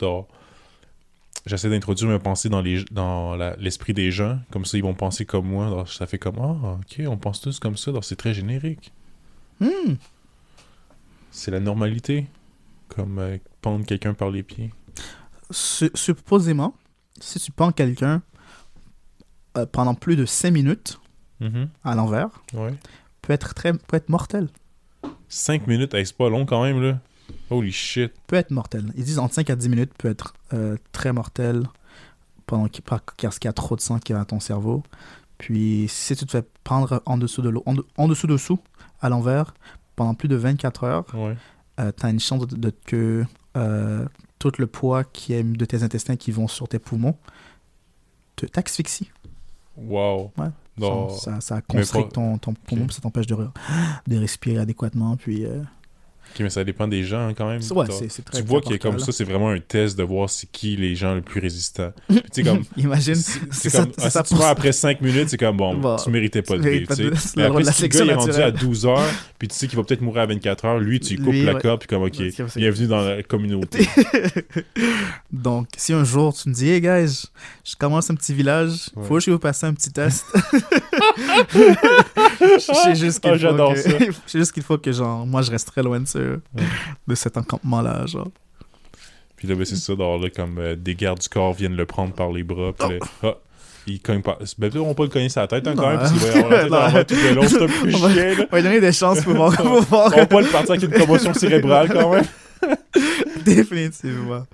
J'essaie 1.47 1.71
d'introduire 1.71 2.11
mes 2.11 2.19
pensées 2.19 2.49
dans 2.49 2.61
les 2.61 2.85
dans 2.91 3.35
l'esprit 3.59 3.95
des 3.95 4.11
gens. 4.11 4.39
Comme 4.51 4.65
ça, 4.65 4.77
ils 4.77 4.83
vont 4.83 4.95
penser 4.95 5.25
comme 5.25 5.47
moi. 5.47 5.71
Donc, 5.71 5.89
ça 5.89 6.07
fait 6.07 6.19
comme 6.19 6.37
Ah, 6.39 6.79
ok, 6.81 7.03
on 7.09 7.17
pense 7.17 7.41
tous 7.41 7.59
comme 7.59 7.77
ça. 7.77 7.91
C'est 8.03 8.17
très 8.17 8.35
générique. 8.35 8.93
Hmm. 9.61 9.95
C'est 11.31 11.51
la 11.51 11.61
normalité. 11.61 12.27
Comme 12.89 13.39
pendre 13.61 13.85
quelqu'un 13.85 14.15
par 14.15 14.31
les 14.31 14.43
pieds. 14.43 14.73
Su- 15.51 15.91
Supposément, 15.95 16.75
si 17.21 17.39
tu 17.41 17.51
pends 17.53 17.73
quelqu'un 17.73 18.23
euh, 19.57 19.67
pendant 19.67 19.95
plus 19.95 20.17
de 20.17 20.25
5 20.27 20.51
minutes 20.51 21.01
Mhm. 21.41 21.69
à 21.85 21.95
l'envers, 21.95 22.29
Ouais. 22.55 22.75
peut 23.23 23.33
être 23.33 23.55
très 23.55 23.73
peut 23.73 23.97
être 23.97 24.09
mortel. 24.09 24.49
5 25.29 25.67
minutes, 25.67 25.95
hey, 25.95 26.05
c'est 26.07 26.17
pas 26.17 26.29
long 26.29 26.47
quand 26.47 26.63
même, 26.63 26.81
là. 26.83 26.99
Holy 27.51 27.73
shit. 27.73 28.13
peut 28.27 28.37
être 28.37 28.51
mortel. 28.51 28.93
Ils 28.97 29.05
disent 29.05 29.19
entre 29.19 29.35
5 29.35 29.51
à 29.51 29.57
10 29.57 29.69
minutes 29.69 29.93
peut 29.99 30.09
être 30.09 30.35
euh, 30.55 30.77
très 30.93 31.13
mortel 31.13 31.67
pendant 32.47 32.69
qu'il 32.69 32.83
parce 32.85 33.39
qu'il 33.39 33.49
y 33.49 33.51
a 33.51 33.53
trop 33.53 33.77
de 33.77 33.81
sang 33.81 33.99
qui 33.99 34.13
va 34.15 34.21
à 34.21 34.25
ton 34.25 34.41
cerveau. 34.41 34.83
Puis 35.39 35.87
si 35.89 36.17
tu 36.17 36.25
te 36.27 36.31
fais 36.33 36.45
prendre 36.65 37.03
en 37.07 37.17
dessous 37.19 37.43
de 37.43 37.49
l'eau, 37.51 37.63
en, 37.67 37.75
de- 37.75 37.87
en 37.97 38.09
dessous 38.09 38.27
dessous, 38.27 38.59
à 39.01 39.09
l'envers, 39.09 39.55
pendant 39.97 40.15
plus 40.15 40.29
de 40.29 40.37
24 40.37 40.85
heures, 40.85 41.05
Ouais. 41.15 41.37
tu 41.79 42.07
as 42.07 42.11
une 42.11 42.21
chance 42.21 42.47
de, 42.47 42.57
de- 42.57 42.73
que 42.87 43.25
euh, 43.57 44.07
tout 44.39 44.53
le 44.59 44.67
poids 44.67 45.05
qui 45.05 45.33
est 45.35 45.43
de 45.43 45.65
tes 45.65 45.83
intestins 45.83 46.17
qui 46.17 46.31
vont 46.33 46.49
sur 46.49 46.69
tes 46.69 46.79
poumons 46.79 47.17
te 48.37 48.47
t'asphyxie. 48.47 49.11
Wow. 49.79 50.33
Ouais. 50.39 50.49
Non. 50.79 51.09
Ça, 51.09 51.41
ça 51.41 51.61
constricte 51.61 52.13
ton, 52.13 52.39
ton 52.39 52.55
poumon, 52.55 52.87
puis 52.87 52.95
ça 52.95 53.01
t'empêche 53.01 53.27
de, 53.27 53.37
de 54.07 54.17
respirer 54.17 54.59
adéquatement. 54.59 55.17
Puis, 55.17 55.45
euh, 55.45 55.63
Ok, 56.35 56.41
mais 56.41 56.51
ça 56.51 56.63
dépend 56.63 56.87
des 56.87 57.03
gens 57.05 57.29
hein, 57.29 57.35
quand 57.37 57.49
même. 57.49 57.61
ouais, 57.71 57.87
T'as- 57.87 57.93
c'est 57.93 58.11
c'est 58.11 58.23
très 58.25 58.41
Tu 58.41 58.47
vois 58.47 58.61
qu'il 58.61 58.73
y 58.73 58.75
a 58.75 58.79
comme 58.79 58.99
ça, 58.99 59.11
c'est 59.13 59.25
vraiment 59.25 59.51
un 59.51 59.59
test 59.59 59.99
de 59.99 60.03
voir 60.05 60.29
c'est 60.31 60.47
qui 60.51 60.77
les 60.77 60.95
gens 60.95 61.15
les 61.15 61.21
plus 61.21 61.41
résistants. 61.41 61.93
Tu 62.33 62.45
comme. 62.45 62.63
Imagine, 62.77 63.15
C'est 63.51 63.71
ça- 63.71 63.83
comme. 63.85 63.93
ah, 63.99 64.11
ça 64.11 64.23
si 64.25 64.35
tu 64.35 64.41
ça. 64.41 64.51
après 64.51 64.73
5 64.73 65.01
minutes, 65.01 65.29
c'est 65.31 65.37
comme 65.39 65.57
bon, 65.57 65.75
Bon, 65.77 65.97
tu 65.97 66.11
méritais 66.11 66.43
pas 66.43 66.57
de 66.59 66.69
vivre. 66.69 66.95
de- 66.95 67.13
Mais 67.37 67.45
après, 67.45 67.63
la 67.63 67.73
si 67.73 67.83
le 67.83 67.89
gars 67.89 67.99
est 68.05 68.15
rendu 68.15 68.31
à 68.31 68.35
naturelle. 68.47 68.55
12 68.61 68.87
heures, 68.87 69.11
puis 69.39 69.49
tu 69.49 69.55
sais 69.57 69.67
qu'il 69.67 69.77
va 69.79 69.85
peut-être 69.85 70.01
mourir 70.03 70.23
à 70.23 70.27
24 70.27 70.65
heures, 70.65 70.79
lui, 70.79 71.01
tu 71.01 71.15
lui 71.17 71.23
coupes 71.25 71.33
Lui, 71.33 71.43
la 71.45 71.55
ouais. 71.55 71.61
corde, 71.61 71.81
puis 71.81 71.89
comme, 71.89 72.03
ok, 72.03 72.17
bienvenue 72.57 72.87
dans 72.87 73.01
la 73.01 73.23
communauté. 73.23 73.89
Donc, 75.33 75.69
si 75.77 75.93
un 75.93 76.05
jour 76.05 76.35
tu 76.35 76.49
me 76.49 76.55
dis, 76.55 76.69
hey 76.69 76.81
guys, 76.81 77.25
je 77.65 77.75
commence 77.77 78.11
un 78.11 78.15
petit 78.15 78.35
village, 78.35 78.91
faut 79.03 79.15
que 79.15 79.21
je 79.21 79.31
vous 79.31 79.39
passer 79.39 79.67
un 79.67 79.75
petit 79.75 79.91
test. 79.91 80.25
Je 82.41 82.59
sais 82.85 82.95
juste 82.95 83.21
qu'il 83.21 83.31
Ah, 83.31 83.35
faut 83.35 83.39
j'adore 83.39 83.75
que- 83.75 83.81
ça. 83.81 83.91
je 83.99 84.13
sais 84.27 84.39
juste 84.39 84.53
qu'il 84.53 84.63
faut 84.63 84.79
que, 84.79 84.93
genre, 84.93 85.27
moi 85.27 85.43
je 85.43 85.51
reste 85.51 85.69
très 85.69 85.83
loin 85.83 86.01
de, 86.01 86.07
de 86.19 87.15
cet 87.15 87.37
encampement-là, 87.37 88.07
genre. 88.07 88.29
Puis 89.37 89.47
là, 89.47 89.55
ben, 89.55 89.65
c'est 89.65 89.77
ça, 89.77 89.93
là, 89.95 90.19
comme 90.35 90.59
euh, 90.59 90.75
des 90.77 90.95
gardes 90.95 91.21
du 91.21 91.29
corps 91.29 91.53
viennent 91.53 91.77
le 91.77 91.87
prendre 91.87 92.13
par 92.13 92.33
les 92.33 92.43
bras, 92.43 92.73
puis 92.77 92.89
là, 92.99 93.07
ah, 93.23 93.35
il 93.87 94.01
cogne 94.01 94.21
pas. 94.21 94.37
Ben, 94.59 94.69
peut-être 94.71 94.83
on 94.85 94.95
pas 94.95 95.05
le 95.05 95.09
cogner 95.11 95.29
sa 95.29 95.47
tête 95.47 95.67
hein, 95.69 95.75
quand 95.77 95.83
Non. 95.83 95.89
même, 95.91 95.99
parce 95.99 96.13
qu'il 96.13 96.21
va 96.21 96.29
y 96.29 96.39
avoir 96.39 96.51
la 96.51 96.59
tête 96.63 96.71
Non. 96.71 96.77
en 96.79 96.93
bas 96.93 97.05
tout 97.05 97.15
le 97.15 97.35
long, 97.35 97.43
c'est 97.49 97.63
un 97.63 97.67
peu 97.67 97.95
On 97.95 97.99
va- 97.99 98.09
là. 98.15 98.33
On 98.39 98.47
va 98.51 98.57
lui 98.59 98.63
donner 98.65 98.81
des 98.81 98.93
chances 98.93 99.21
pour 99.23 99.35
voir. 99.35 99.57
pour 99.57 99.81
voir. 99.83 100.13
On 100.13 100.17
va 100.17 100.27
pas 100.27 100.41
le 100.41 100.49
partir 100.49 100.71
avec 100.73 100.83
une 100.83 100.91
commotion 100.99 101.33
cérébrale 101.35 101.89
quand 101.93 102.11
même. 102.13 102.25
Définitivement. 103.45 104.45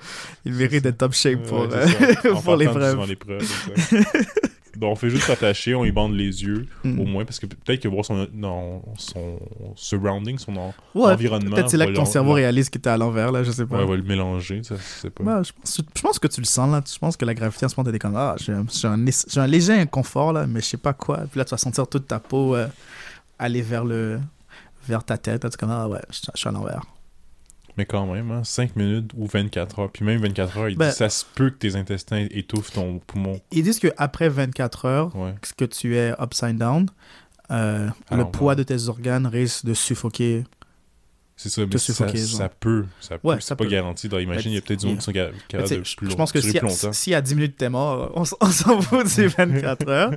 Il 0.45 0.53
mérite 0.53 0.85
d'être 0.85 0.99
top 0.99 1.15
shape 1.15 1.43
pour, 1.47 1.61
Ouais, 1.61 1.69
euh, 1.73 2.35
pour 2.43 2.57
l'épreuve. 2.57 2.99
Donc, 4.79 4.93
on 4.93 4.97
fait 4.97 5.11
juste 5.11 5.25
s'attacher, 5.25 5.75
on 5.75 5.85
y 5.85 5.93
bande 5.93 6.15
les 6.15 6.43
yeux, 6.43 6.67
Mm. 6.85 7.01
au 7.01 7.05
moins, 7.05 7.25
parce 7.25 7.39
que 7.39 7.47
peut-être 7.47 7.81
que 7.81 7.89
voir 7.89 8.05
son, 8.05 8.27
non, 8.33 8.83
son 8.99 9.39
surrounding, 9.77 10.39
son 10.39 10.57
en- 10.57 10.75
Ouais, 10.95 11.13
environnement. 11.13 11.55
Peut-être 11.57 11.71
c'est 11.71 11.77
là 11.77 11.87
que 11.87 11.93
ton 11.93 12.05
cerveau 12.05 12.33
réalise 12.33 12.69
qu'il 12.71 12.79
était 12.79 12.91
à 12.91 12.97
l'envers, 12.97 13.33
là, 13.33 13.43
je 13.43 13.51
sais 13.51 13.67
pas. 13.67 13.79
Ouais, 13.79 13.87
va 13.87 13.97
le 13.97 14.03
mélanger, 14.03 14.63
ça, 14.63 14.77
je 14.77 15.01
sais 15.03 15.11
pas. 15.11 15.23
Ouais, 15.25 15.45
je, 15.45 15.53
pense, 15.53 15.81
je 15.97 16.01
pense 16.03 16.19
que 16.19 16.27
tu 16.29 16.41
le 16.41 16.47
sens 16.47 16.71
là. 16.71 16.83
Je 16.93 16.99
pense 16.99 17.17
que 17.17 17.25
la 17.25 17.35
gravité 17.35 17.67
en 17.67 17.69
ce 17.69 17.75
moment, 17.79 17.91
t'es 17.91 17.99
comme 17.99 18.17
Ah, 18.17 18.35
j'ai 18.39 18.53
un, 18.53 18.65
j'ai 19.29 19.41
un, 19.41 19.47
léger 19.47 19.73
inconfort 19.75 20.33
là, 20.33 20.47
mais 20.47 20.61
je 20.61 20.67
sais 20.67 20.77
pas 20.77 20.93
quoi. 20.93 21.19
Puis 21.31 21.39
là, 21.39 21.45
tu 21.45 21.51
vas 21.51 21.59
sentir 21.59 21.87
toute 21.87 22.07
ta 22.09 22.19
peau 22.19 22.55
euh, 22.55 22.67
aller 23.39 23.63
vers 23.63 23.85
le 23.85 24.21
vers 24.87 25.03
ta 25.05 25.17
tête. 25.17 25.43
Là, 25.45 25.51
tu 25.51 25.55
es 25.55 25.59
comme 25.59 25.71
Ah 25.71 25.89
ouais, 25.89 26.01
je, 26.11 26.19
je 26.35 26.39
suis 26.39 26.49
à 26.49 26.53
l'envers. 26.53 26.83
Mais 27.77 27.87
quand 27.87 28.07
même, 28.07 28.31
hein, 28.31 28.45
5 28.45 28.77
minutes 28.77 29.11
ou 29.17 29.27
24 29.27 29.79
heures. 29.81 29.91
Puis 29.91 30.05
même 30.05 30.21
24 30.21 30.59
heures, 30.59 30.69
il 30.69 30.77
Ben- 30.79 30.91
dit 30.91 30.95
ça 30.97 31.09
se 31.09 31.25
peut 31.35 31.51
que 31.51 31.57
tes 31.57 31.75
intestins 31.77 32.27
étouffent 32.31 32.73
ton 32.73 33.01
poumon. 33.01 33.41
Ils 33.51 33.65
disent 33.65 33.81
qu'après 33.81 34.29
24 34.29 34.85
heures, 34.85 35.17
Ouais. 35.17 35.35
que 35.57 35.65
tu 35.65 35.97
es 35.97 36.13
upside 36.21 36.57
down, 36.57 36.87
euh, 37.51 37.89
Ah 38.11 38.17
le 38.17 38.25
poids 38.27 38.53
ouais. 38.53 38.57
de 38.57 38.63
tes 38.63 38.89
organes 38.89 39.27
risque 39.27 39.65
de 39.65 39.75
suffoquer. 39.75 40.45
C'est 41.37 41.49
ça, 41.49 41.63
mais 41.67 41.79
ça, 41.79 41.93
ça 41.93 42.05
peut. 42.49 42.87
Ça 43.01 43.19
peut. 43.19 43.37
C'est 43.41 43.57
pas 43.57 43.65
peut. 43.65 43.69
garanti. 43.69 44.09
Donc, 44.09 44.21
imagine, 44.21 44.53
il 44.53 44.55
y 44.55 44.59
a 44.59 44.61
peut-être 44.61 44.83
des 44.83 44.89
gens 44.91 44.95
qui 44.95 45.03
sont 45.03 45.13
capables 45.13 45.69
de 45.69 45.97
plus 45.97 46.11
je 46.11 46.15
pense 46.15 46.31
que 46.31 46.41
si, 46.41 46.53
plus 46.53 46.61
longtemps. 46.61 46.93
si 46.93 47.13
à 47.13 47.21
10 47.21 47.35
minutes 47.35 47.57
t'es 47.57 47.69
mort, 47.69 48.13
on, 48.15 48.25
s'en 48.25 48.81
fout 48.81 49.05
du 49.05 49.27
24 49.37 49.89
heures. 49.89 50.13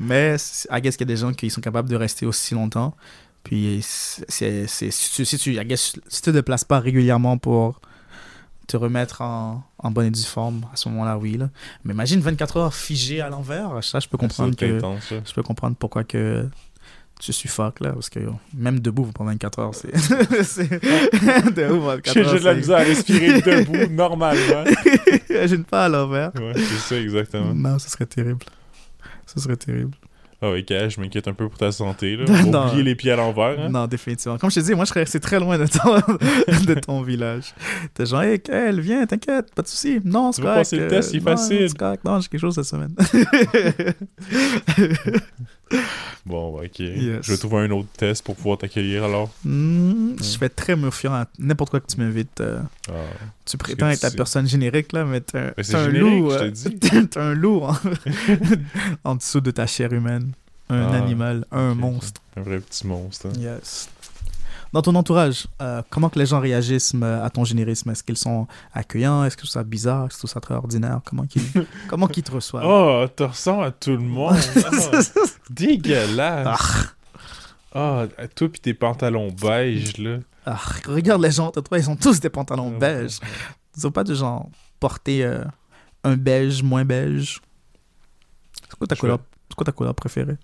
Mais 0.00 0.36
I 0.70 0.80
guess 0.80 0.96
qu'il 0.96 1.06
y 1.06 1.12
a 1.12 1.14
des 1.14 1.20
gens 1.20 1.34
qui 1.34 1.50
sont 1.50 1.60
capables 1.60 1.90
de 1.90 1.96
rester 1.96 2.24
aussi 2.24 2.54
longtemps. 2.54 2.96
Puis 3.44 3.80
c'est, 3.82 4.66
c'est, 4.66 4.90
si 4.90 5.14
tu, 5.14 5.24
si 5.24 5.38
tu, 5.38 5.54
si 5.76 5.92
tu 5.92 6.20
te 6.22 6.30
déplaces 6.30 6.64
pas 6.64 6.80
régulièrement 6.80 7.38
pour 7.38 7.80
te 8.66 8.76
remettre 8.76 9.20
en, 9.20 9.62
en 9.78 9.90
bonne 9.90 10.06
et 10.06 10.10
due 10.10 10.22
forme, 10.22 10.66
à 10.72 10.76
ce 10.76 10.88
moment-là, 10.88 11.18
oui. 11.18 11.36
Là. 11.36 11.50
Mais 11.84 11.92
imagine 11.92 12.20
24 12.20 12.56
heures 12.56 12.74
figé 12.74 13.20
à 13.20 13.28
l'envers. 13.28 13.84
Ça, 13.84 14.00
je 14.00 14.08
peux 14.08 14.16
comprendre 14.16 14.56
que 14.56 14.80
ça. 14.80 15.16
je 15.24 15.32
peux 15.34 15.42
comprendre 15.42 15.76
pourquoi 15.78 16.04
que 16.04 16.48
tu 17.20 17.32
suffoques 17.32 17.80
là, 17.80 17.92
parce 17.92 18.10
que 18.10 18.18
même 18.54 18.80
debout 18.80 19.10
pendant 19.14 19.30
24 19.30 19.58
heures, 19.60 19.74
c'est, 19.74 19.96
c'est 20.42 20.68
debout 21.54 21.80
pendant 21.80 21.96
24 21.96 22.12
J'ai 22.12 22.20
heures, 22.20 22.28
j'ai 22.32 22.40
de 22.40 22.44
la 22.44 22.54
misère 22.54 22.76
à 22.76 22.80
respirer 22.80 23.40
debout, 23.40 23.92
normalement. 23.92 24.64
Imagine 25.30 25.64
pas 25.64 25.84
à 25.84 25.88
l'envers. 25.88 26.32
Ouais, 26.34 26.54
c'est 26.56 26.94
ça, 26.94 27.00
exactement. 27.00 27.54
Non, 27.54 27.78
ce 27.78 27.90
serait 27.90 28.06
terrible. 28.06 28.44
Ce 29.26 29.38
serait 29.38 29.56
terrible. 29.56 29.94
Ah 30.46 30.50
oui, 30.50 30.62
je 30.68 31.00
m'inquiète 31.00 31.26
un 31.26 31.32
peu 31.32 31.48
pour 31.48 31.56
ta 31.56 31.72
santé. 31.72 32.16
Là. 32.16 32.24
Non. 32.44 32.66
Oublier 32.66 32.82
les 32.82 32.94
pieds 32.94 33.12
à 33.12 33.16
l'envers. 33.16 33.58
Hein. 33.58 33.70
Non, 33.70 33.86
définitivement. 33.86 34.36
Comme 34.36 34.50
je 34.50 34.60
te 34.60 34.64
dis, 34.64 34.74
moi, 34.74 34.84
je 34.84 34.90
serais 34.90 35.00
resté 35.00 35.18
très 35.18 35.40
loin 35.40 35.58
de 35.58 35.66
ton, 35.66 35.94
de 36.66 36.74
ton 36.74 37.00
village. 37.00 37.54
T'es 37.94 38.04
genre, 38.04 38.22
hey, 38.22 38.38
elle, 38.50 38.80
viens, 38.80 39.06
t'inquiète, 39.06 39.54
pas 39.54 39.62
de 39.62 39.68
soucis. 39.68 40.00
Non, 40.04 40.32
c'est 40.32 40.42
correct. 40.42 40.58
passer 40.58 40.76
le 40.76 40.88
test, 40.88 41.18
facile. 41.20 41.70
c'est 41.70 41.78
correct. 41.78 42.04
Non, 42.04 42.20
j'ai 42.20 42.28
quelque 42.28 42.40
chose 42.42 42.54
cette 42.54 42.64
semaine. 42.64 42.94
Bon, 46.26 46.58
ok. 46.58 46.78
Yes. 46.78 47.18
Je 47.22 47.32
vais 47.32 47.36
trouver 47.36 47.58
un 47.64 47.70
autre 47.72 47.88
test 47.98 48.24
pour 48.24 48.34
pouvoir 48.34 48.56
t'accueillir 48.56 49.04
alors. 49.04 49.30
Hmm, 49.44 50.14
Je 50.18 50.38
fais 50.38 50.48
très 50.48 50.74
méfiant 50.74 51.12
à 51.12 51.26
n'importe 51.38 51.70
quoi 51.70 51.80
que 51.80 51.86
tu 51.86 52.00
m'invites. 52.00 52.40
euh, 52.40 52.60
Ah. 52.88 52.92
tu 53.44 53.58
prétends 53.58 53.90
être 53.90 54.02
la 54.02 54.10
personne 54.10 54.48
générique, 54.48 54.92
là, 54.94 55.04
mais 55.04 55.20
t'es 55.20 55.36
un, 55.38 55.52
Mais 55.56 55.62
t'es 55.64 55.74
un 55.74 55.88
loup. 55.88 56.30
euh, 56.32 56.50
t'es 56.80 57.18
un 57.18 57.34
loup 57.34 57.60
en, 57.62 57.76
en 59.04 59.14
dessous 59.16 59.40
de 59.42 59.50
ta 59.50 59.66
chair 59.66 59.92
humaine. 59.92 60.32
Un 60.70 60.80
Ah, 60.92 60.96
animal, 60.96 61.44
un 61.52 61.74
monstre. 61.74 62.22
Un 62.38 62.40
vrai 62.40 62.58
petit 62.60 62.86
monstre. 62.86 63.26
hein. 63.26 63.38
Yes. 63.38 63.90
Dans 64.74 64.82
ton 64.82 64.96
entourage, 64.96 65.46
euh, 65.62 65.82
comment 65.88 66.08
que 66.08 66.18
les 66.18 66.26
gens 66.26 66.40
réagissent 66.40 66.96
euh, 67.00 67.24
à 67.24 67.30
ton 67.30 67.44
générisme? 67.44 67.90
Est-ce 67.90 68.02
qu'ils 68.02 68.16
sont 68.16 68.48
accueillants? 68.72 69.24
Est-ce 69.24 69.36
que 69.36 69.46
c'est 69.46 69.62
bizarre? 69.62 70.06
Est-ce 70.06 70.20
que 70.20 70.26
c'est 70.26 70.40
très 70.40 70.54
ordinaire? 70.56 71.00
Comment 71.04 71.26
qu'ils 71.26 71.44
comment 71.88 72.08
qu'ils 72.08 72.24
te 72.24 72.32
reçoivent? 72.32 72.64
Oh, 72.66 73.06
tu 73.16 73.22
ressembles 73.22 73.66
à 73.66 73.70
tout 73.70 73.92
le 73.92 73.98
monde. 73.98 74.34
Ah, 74.34 74.98
dégueulasse. 75.50 76.88
Ah, 77.72 78.06
toi 78.34 78.48
pis 78.48 78.58
tes 78.60 78.74
pantalons 78.74 79.30
beige, 79.30 79.96
là. 79.98 80.18
Ah, 80.44 80.58
regarde 80.88 81.22
les 81.22 81.30
gens, 81.30 81.52
toi, 81.52 81.78
ils 81.78 81.88
ont 81.88 81.94
tous 81.94 82.18
des 82.18 82.28
pantalons 82.28 82.72
Ah, 82.74 82.78
beiges. 82.80 83.20
Ils 83.76 83.86
ont 83.86 83.92
pas 83.92 84.02
de 84.02 84.16
genre 84.16 84.50
porter 84.80 85.24
euh, 85.24 85.44
un 86.02 86.16
beige 86.16 86.64
moins 86.64 86.84
beige. 86.84 87.40
C'est 88.68 88.76
quoi 88.76 88.88
ta 88.88 88.96
couleur 88.96 89.20
quoi 89.56 89.64
ta 89.64 89.70
couleur 89.70 89.94
préférée? 89.94 90.36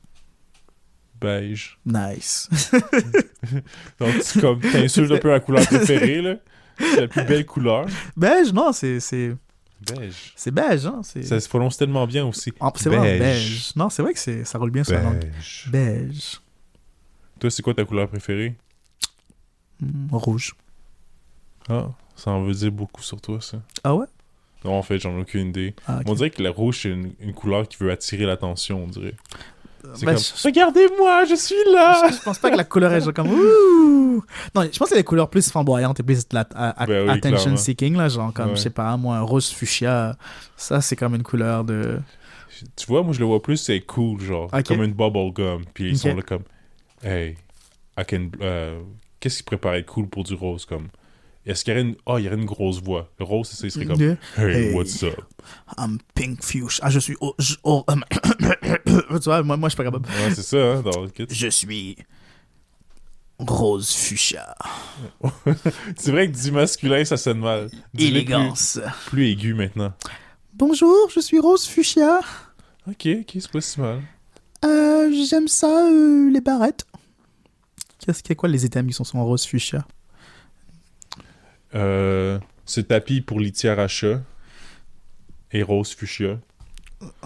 Beige. 1.21 1.79
Nice. 1.85 2.49
Donc, 3.99 4.23
tu 4.23 4.41
comme, 4.41 4.61
t'insultes 4.61 5.13
un 5.13 5.19
peu 5.19 5.31
la 5.31 5.41
couleur 5.41 5.67
préférée, 5.67 6.23
là. 6.23 6.37
C'est 6.79 7.01
la 7.03 7.09
plus 7.09 7.25
belle 7.25 7.45
couleur. 7.45 7.87
beige, 8.17 8.53
non, 8.55 8.73
c'est 8.73 9.01
c'est 9.01 9.33
Beige. 9.95 10.33
c'est 10.37 10.51
beige, 10.51 10.87
hein. 10.87 11.01
C'est 11.03 11.23
Ça 11.23 11.39
se 11.41 11.49
prononce 11.49 11.77
tellement 11.77 12.07
bien 12.07 12.25
aussi. 12.27 12.53
Ah, 12.61 12.73
c'est 12.77 12.89
beige. 12.91 13.19
beige. 13.19 13.73
Non, 13.77 13.91
c'est 13.91 14.03
vrai 14.03 14.15
que 14.15 14.19
c'est 14.19 14.45
ça 14.45 14.59
roule 14.59 14.71
bien 14.71 14.83
sur 14.85 14.95
la 14.95 15.03
langue. 15.03 15.31
Beige. 15.69 16.41
Toi, 17.39 17.51
c'est 17.51 17.63
quoi 17.63 17.75
ta 17.75 17.85
couleur 17.85 18.09
préférée? 18.09 18.55
Hmm, 19.81 20.09
rouge. 20.13 20.55
Ah, 21.69 21.89
ça 22.17 22.31
en 22.31 22.43
veut 22.45 22.55
dire 22.55 22.73
beaucoup 22.73 23.03
sur 23.03 23.21
toi, 23.21 23.41
ça. 23.41 23.63
Ah 23.85 23.95
ouais? 23.95 24.07
Non, 24.65 24.73
en 24.75 24.83
fait, 24.83 24.99
j'en 24.99 25.17
ai 25.17 25.21
aucune 25.23 25.49
idée. 25.49 25.75
ah. 25.87 26.01
On 26.07 26.15
dirait 26.15 26.31
que 26.31 26.43
le 26.43 26.51
rouge, 26.51 26.81
c'est 26.83 26.91
une, 26.91 27.13
une 27.21 27.33
couleur 27.33 27.67
qui 27.69 27.77
veut 27.79 27.91
attirer 27.91 28.27
l'attention, 28.27 28.85
on 28.85 28.87
dirait. 28.87 29.15
Comme, 29.83 30.17
regardez-moi, 30.45 31.25
je 31.25 31.35
suis 31.35 31.55
là! 31.73 32.09
Je, 32.11 32.17
je 32.17 32.23
pense 32.23 32.39
pas 32.39 32.51
que 32.51 32.57
la 32.57 32.65
couleur 32.65 32.93
est 32.93 33.01
genre 33.01 33.15
comme 33.15 33.31
ouh. 33.31 34.23
Non, 34.55 34.63
je 34.63 34.69
pense 34.69 34.79
que 34.79 34.89
c'est 34.91 34.95
les 34.97 35.05
couleurs 35.05 35.31
plus 35.31 35.51
flamboyantes 35.51 36.01
et 36.01 36.03
plus 36.03 36.29
de 36.29 36.35
la, 36.35 36.47
à- 36.55 36.83
à- 36.83 36.87
Ben 36.87 37.05
oui, 37.05 37.11
attention 37.11 37.37
clairement. 37.37 37.57
seeking 37.57 37.97
là, 37.97 38.09
genre 38.09 38.33
comme 38.33 38.51
Ouais. 38.51 38.57
je 38.57 38.61
sais 38.63 38.71
pas 38.71 38.97
moi 38.97 39.17
un 39.17 39.23
rose 39.23 39.51
fuchsia. 39.51 40.17
Ça 40.57 40.81
c'est 40.81 40.97
comme 40.97 41.15
une 41.15 41.23
couleur 41.23 41.65
de 41.65 42.01
Tu 42.77 42.87
vois, 42.87 43.03
moi, 43.03 43.15
je 43.15 43.21
le 43.21 43.25
vois 43.27 43.41
plus, 43.41 43.57
c'est 43.57 43.81
cool, 43.81 44.21
genre, 44.21 44.51
comme 44.67 44.83
une 44.83 44.93
bubble 44.93 45.33
gum. 45.33 45.63
Puis 45.73 45.91
ils 45.91 45.99
sont 45.99 46.15
là 46.15 46.23
comme, 46.23 46.43
hey, 47.03 47.37
I 47.99 48.05
can... 48.07 48.29
euh, 48.43 48.81
Qu'est-ce 49.19 49.43
qui 49.43 49.57
paraître 49.57 49.91
cool 49.93 50.09
pour 50.09 50.25
du 50.25 50.35
rose, 50.35 50.65
comme... 50.67 50.89
Est-ce 51.47 51.65
qu'il 51.65 51.73
y 51.73 51.77
aurait 51.77 51.87
une... 51.89 51.97
Ah, 52.07 52.15
il 52.19 52.25
y 52.25 52.29
aurait 52.29 52.37
une 52.37 52.45
grosse 52.45 52.83
voix. 52.83 53.09
Le 53.19 53.25
rose, 53.25 53.49
c'est 53.49 53.57
ça, 53.57 53.67
il 53.67 53.71
serait 53.71 53.87
comme, 53.87 54.01
hey, 54.03 54.17
Hey. 54.37 54.75
what's 54.75 55.03
up? 55.03 55.15
I'm 55.79 55.99
pink 56.15 56.43
fuchsia. 56.45 56.85
Ah 56.85 56.91
je 56.91 56.99
suis 56.99 57.17
oh, 57.23 57.35
je- 57.39 57.57
oh, 57.65 57.83
tu 58.87 59.25
vois 59.25 59.43
moi, 59.43 59.57
moi 59.57 59.69
je 59.69 59.75
suis 59.75 59.77
pas 59.77 59.85
capable. 59.85 60.09
Ouais, 60.09 60.35
c'est 60.35 60.43
ça, 60.43 60.57
hein, 60.57 60.83
dans 60.83 61.03
le 61.03 61.09
kit. 61.09 61.27
Je 61.31 61.49
suis 61.49 61.97
rose 63.39 63.91
fuchsia. 63.95 64.55
C'est 65.97 66.11
vrai 66.11 66.31
que 66.31 66.37
du 66.37 66.51
masculin, 66.53 67.05
ça 67.05 67.17
sonne 67.17 67.41
mal. 67.41 67.71
Élégance. 67.99 68.79
Plus, 68.83 69.11
plus 69.11 69.29
aigu, 69.29 69.55
maintenant. 69.55 69.93
Bonjour, 70.53 71.09
je 71.15 71.21
suis 71.21 71.39
rose 71.39 71.67
fuchsia. 71.67 72.21
Ok, 72.87 73.07
ok, 73.07 73.31
c'est 73.35 73.51
pas 73.51 73.61
si 73.61 73.81
mal. 73.81 74.03
Euh, 74.65 75.11
j'aime 75.29 75.49
ça 75.49 75.87
euh, 75.87 76.31
les 76.31 76.41
barrettes. 76.41 76.85
Qu'est-ce 77.99 78.23
qu'il 78.23 78.31
y 78.31 78.33
a 78.33 78.37
quoi 78.37 78.49
les 78.49 78.65
items 78.65 78.89
qui 78.89 79.05
sont 79.05 79.19
en 79.19 79.25
rose 79.25 79.45
fuchsia? 79.45 79.87
Euh, 81.75 82.39
ce 82.65 82.81
tapis 82.81 83.21
pour 83.21 83.39
litière 83.39 83.79
à 83.79 83.89
chat 83.89 84.21
et 85.53 85.63
rose 85.63 85.95
fuchsia. 85.95 86.39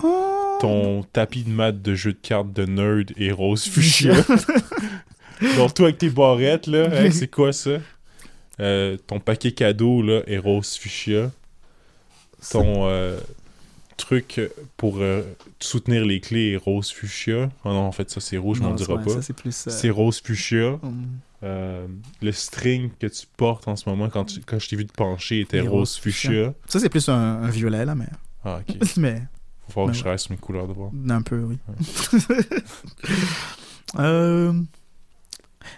Oh. 0.02 0.33
Ton 0.66 1.03
tapis 1.12 1.42
de 1.44 1.50
maths 1.50 1.83
de 1.83 1.94
jeu 1.94 2.12
de 2.12 2.18
cartes 2.20 2.53
de 2.53 2.64
nerd 2.64 3.12
et 3.16 3.33
rose 3.33 3.64
fuchsia. 3.68 4.14
Donc 5.57 5.74
toi 5.74 5.87
avec 5.87 5.98
tes 5.98 6.11
barrettes 6.11 6.66
là, 6.66 6.88
hein, 6.92 7.11
c'est 7.11 7.29
quoi 7.29 7.53
ça? 7.53 7.79
Euh, 8.61 8.96
ton 9.07 9.20
paquet 9.20 9.53
cadeau 9.53 10.00
là 10.03 10.22
est 10.27 10.38
rose 10.38 10.77
fuchsia. 10.77 11.31
Ton 12.50 12.87
euh, 12.88 13.18
truc 13.96 14.40
pour 14.77 14.98
euh, 14.98 15.22
soutenir 15.61 16.05
les 16.05 16.20
clés 16.20 16.53
est 16.53 16.57
rose 16.57 16.90
fuchsia. 16.90 17.50
Oh 17.64 17.68
non, 17.70 17.81
en 17.81 17.92
fait 17.92 18.11
ça 18.11 18.20
c'est 18.20 18.37
rouge, 18.37 18.61
mais 18.61 18.66
on 18.66 18.70
Non, 18.70 18.74
dira 18.77 18.94
ouais, 18.94 19.05
pas. 19.05 19.20
C'est 19.50 19.90
rose 19.90 20.20
fuchsia. 20.24 20.79
hum. 20.83 21.07
Le 22.22 22.33
string 22.33 22.90
que 22.98 23.07
tu 23.07 23.27
portes 23.37 23.68
en 23.68 23.77
ce 23.77 23.87
moment 23.87 24.09
quand, 24.09 24.24
tu- 24.24 24.40
quand 24.40 24.59
je 24.59 24.66
t'ai 24.68 24.77
vu 24.77 24.87
te 24.87 24.94
pencher 24.94 25.40
était 25.40 25.61
rose 25.61 25.70
rose 25.70 25.96
fuchsia. 25.98 26.55
Ça, 26.66 26.81
c'est 26.81 26.88
plus 26.88 27.07
un, 27.11 27.14
un 27.42 27.50
violet, 27.50 27.85
là, 27.85 27.94
mais. 27.94 28.07
Ah, 28.46 28.61
ok. 28.66 28.77
mais 28.96 29.22
Faut 29.68 29.83
voir 29.83 29.92
que 29.92 29.98
je 29.98 30.05
reste 30.05 30.31
mes 30.31 30.37
couleurs 30.37 30.68
de 30.68 30.72
voir. 30.72 30.90
un 31.11 31.22
peu, 31.22 31.42
oui. 31.42 31.59
euh... 33.98 34.53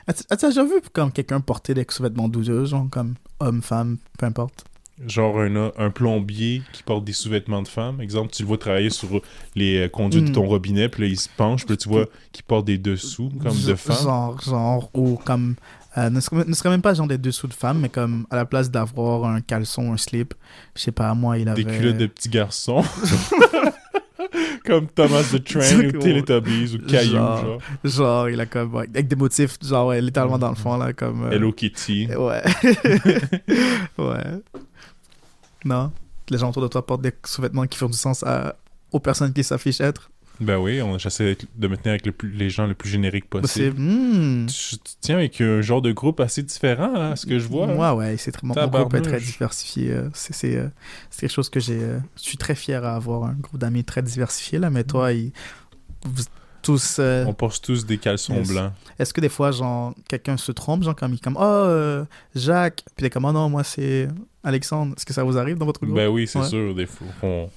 As-tu 0.08 0.46
déjà 0.46 0.64
vu 0.64 0.80
comme 0.92 1.12
quelqu'un 1.12 1.40
porter 1.40 1.72
des 1.74 1.86
sous-vêtements 1.88 2.28
douteux, 2.28 2.64
genre 2.64 2.86
comme 2.90 3.14
homme, 3.38 3.62
femme, 3.62 3.98
peu 4.18 4.26
importe? 4.26 4.64
Genre 5.06 5.38
un, 5.40 5.72
un 5.76 5.90
plombier 5.90 6.62
qui 6.72 6.82
porte 6.82 7.04
des 7.04 7.12
sous-vêtements 7.12 7.62
de 7.62 7.68
femme. 7.68 8.00
Exemple, 8.00 8.32
tu 8.32 8.42
le 8.42 8.48
vois 8.48 8.58
travailler 8.58 8.90
sur 8.90 9.08
les 9.54 9.84
euh, 9.84 9.88
conduits 9.88 10.22
de 10.22 10.30
Mm. 10.30 10.32
ton 10.32 10.46
robinet, 10.46 10.88
puis 10.88 11.02
là, 11.02 11.08
il 11.08 11.18
se 11.20 11.28
penche, 11.36 11.66
puis 11.66 11.74
là, 11.74 11.76
tu 11.76 11.88
vois 11.88 12.06
qu'il 12.32 12.44
porte 12.44 12.64
des 12.64 12.78
dessous, 12.78 13.30
comme 13.42 13.56
de 13.60 13.74
femme. 13.76 14.02
Genre, 14.02 14.40
genre, 14.42 14.90
ou 14.94 15.16
comme. 15.16 15.54
Euh, 15.98 16.10
ne, 16.10 16.20
serait, 16.20 16.44
ne 16.44 16.52
serait 16.54 16.68
même 16.70 16.82
pas 16.82 16.94
genre 16.94 17.06
des 17.08 17.18
dessous 17.18 17.46
de 17.48 17.54
femme, 17.54 17.78
mais 17.80 17.88
comme 17.88 18.26
à 18.30 18.36
la 18.36 18.44
place 18.44 18.70
d'avoir 18.70 19.24
un 19.24 19.40
caleçon, 19.40 19.92
un 19.92 19.96
slip, 19.96 20.34
je 20.74 20.82
sais 20.82 20.92
pas, 20.92 21.14
moi, 21.14 21.38
il 21.38 21.48
avait. 21.48 21.64
Des 21.64 21.76
culottes 21.78 21.96
de 21.98 22.06
petits 22.06 22.28
garçons. 22.28 22.84
comme 24.66 24.88
Thomas 24.88 25.22
the 25.32 25.42
Train 25.44 25.78
ou 25.88 25.92
Teletubbies 25.92 26.74
ou 26.74 26.86
Caillou, 26.86 27.12
Genre- 27.12 27.40
genre. 27.44 27.60
Genre, 27.84 28.28
il 28.30 28.40
a 28.40 28.46
comme. 28.46 28.74
ouais, 28.74 28.88
avec 28.88 29.08
des 29.08 29.16
motifs, 29.16 29.56
genre, 29.62 29.88
ouais, 29.88 30.00
littéralement 30.00 30.38
dans 30.38 30.50
le 30.50 30.54
fond, 30.56 30.76
là, 30.76 30.92
comme. 30.92 31.24
euh, 31.26 31.30
Hello 31.30 31.52
Kitty. 31.52 32.08
Ouais. 32.16 32.42
ouais. 33.98 34.24
Non? 35.64 35.92
Les 36.30 36.38
gens 36.38 36.50
autour 36.50 36.62
de 36.62 36.68
toi 36.68 36.84
portent 36.84 37.02
des 37.02 37.12
sous-vêtements 37.24 37.66
qui 37.66 37.78
font 37.78 37.86
du 37.88 37.96
sens 37.96 38.22
à... 38.22 38.56
aux 38.92 39.00
personnes 39.00 39.32
qui 39.32 39.44
s'affichent 39.44 39.80
être? 39.80 40.10
Ben 40.38 40.58
oui, 40.58 40.82
on 40.82 40.98
j'essaie 40.98 41.36
de 41.56 41.68
me 41.68 41.76
tenir 41.76 41.90
avec 41.92 42.04
le 42.06 42.12
plus- 42.12 42.30
les 42.30 42.50
gens 42.50 42.66
le 42.66 42.74
plus 42.74 42.90
générique 42.90 43.24
C'est. 43.32 43.40
possible. 43.40 43.76
hmm. 43.80 44.46
Tu, 44.46 44.76
tu 44.78 44.92
tiens 45.00 45.16
avec 45.16 45.40
un 45.40 45.62
genre 45.62 45.80
de 45.80 45.92
groupe 45.92 46.20
assez 46.20 46.42
différent, 46.42 46.92
hein, 46.94 47.16
ce 47.16 47.24
que 47.26 47.38
je 47.38 47.48
vois. 47.48 47.66
hein. 47.68 47.76
Ouais, 47.96 48.06
ouais, 48.06 48.16
c'est 48.18 48.32
très... 48.32 48.46
mon, 48.46 48.54
mon 48.54 48.66
groupe 48.68 48.94
est 48.94 49.00
très 49.00 49.20
diversifié. 49.20 49.92
euh, 49.92 50.08
C'est 50.12 50.34
c'est, 50.34 50.56
euh, 50.56 50.68
c'est 51.10 51.22
quelque 51.22 51.32
chose 51.32 51.48
que 51.48 51.58
j'ai. 51.60 51.78
euh, 51.82 51.98
Je 52.16 52.22
suis 52.22 52.36
très 52.36 52.54
fier 52.54 52.84
à 52.84 52.96
avoir 52.96 53.24
un 53.24 53.32
groupe 53.34 53.58
d'amis 53.58 53.82
très 53.84 54.02
diversifié, 54.02 54.58
là, 54.58 54.68
mais 54.70 54.84
toi, 54.84 55.12
ils- 55.12 55.32
vous 56.04 56.22
tous. 56.62 56.96
euh, 56.98 57.24
On 57.26 57.32
porte 57.32 57.62
tous 57.62 57.86
des 57.86 57.96
caleçons 57.96 58.42
blancs. 58.42 58.72
Est-ce 58.98 59.14
que 59.14 59.20
des 59.20 59.28
fois, 59.28 59.52
genre, 59.52 59.94
quelqu'un 60.08 60.36
se 60.36 60.50
trompe, 60.52 60.82
genre, 60.82 60.96
comme 60.96 61.12
il 61.14 61.20
comme, 61.20 61.36
oh, 61.38 61.42
euh, 61.42 62.04
Jacques, 62.34 62.82
puis 62.96 63.04
il 63.04 63.06
est 63.06 63.10
comme, 63.10 63.24
oh 63.24 63.32
non, 63.32 63.48
moi, 63.48 63.62
c'est 63.64 64.08
Alexandre. 64.42 64.94
Est-ce 64.96 65.06
que 65.06 65.12
ça 65.14 65.22
vous 65.22 65.38
arrive 65.38 65.58
dans 65.58 65.66
votre 65.66 65.80
groupe? 65.80 65.94
Ben 65.96 66.08
oui, 66.08 66.26
c'est 66.26 66.40
Ouais. 66.40 66.48
sûr. 66.48 66.74
Des 66.74 66.86
fois, 66.86 67.06
on, 67.22 67.48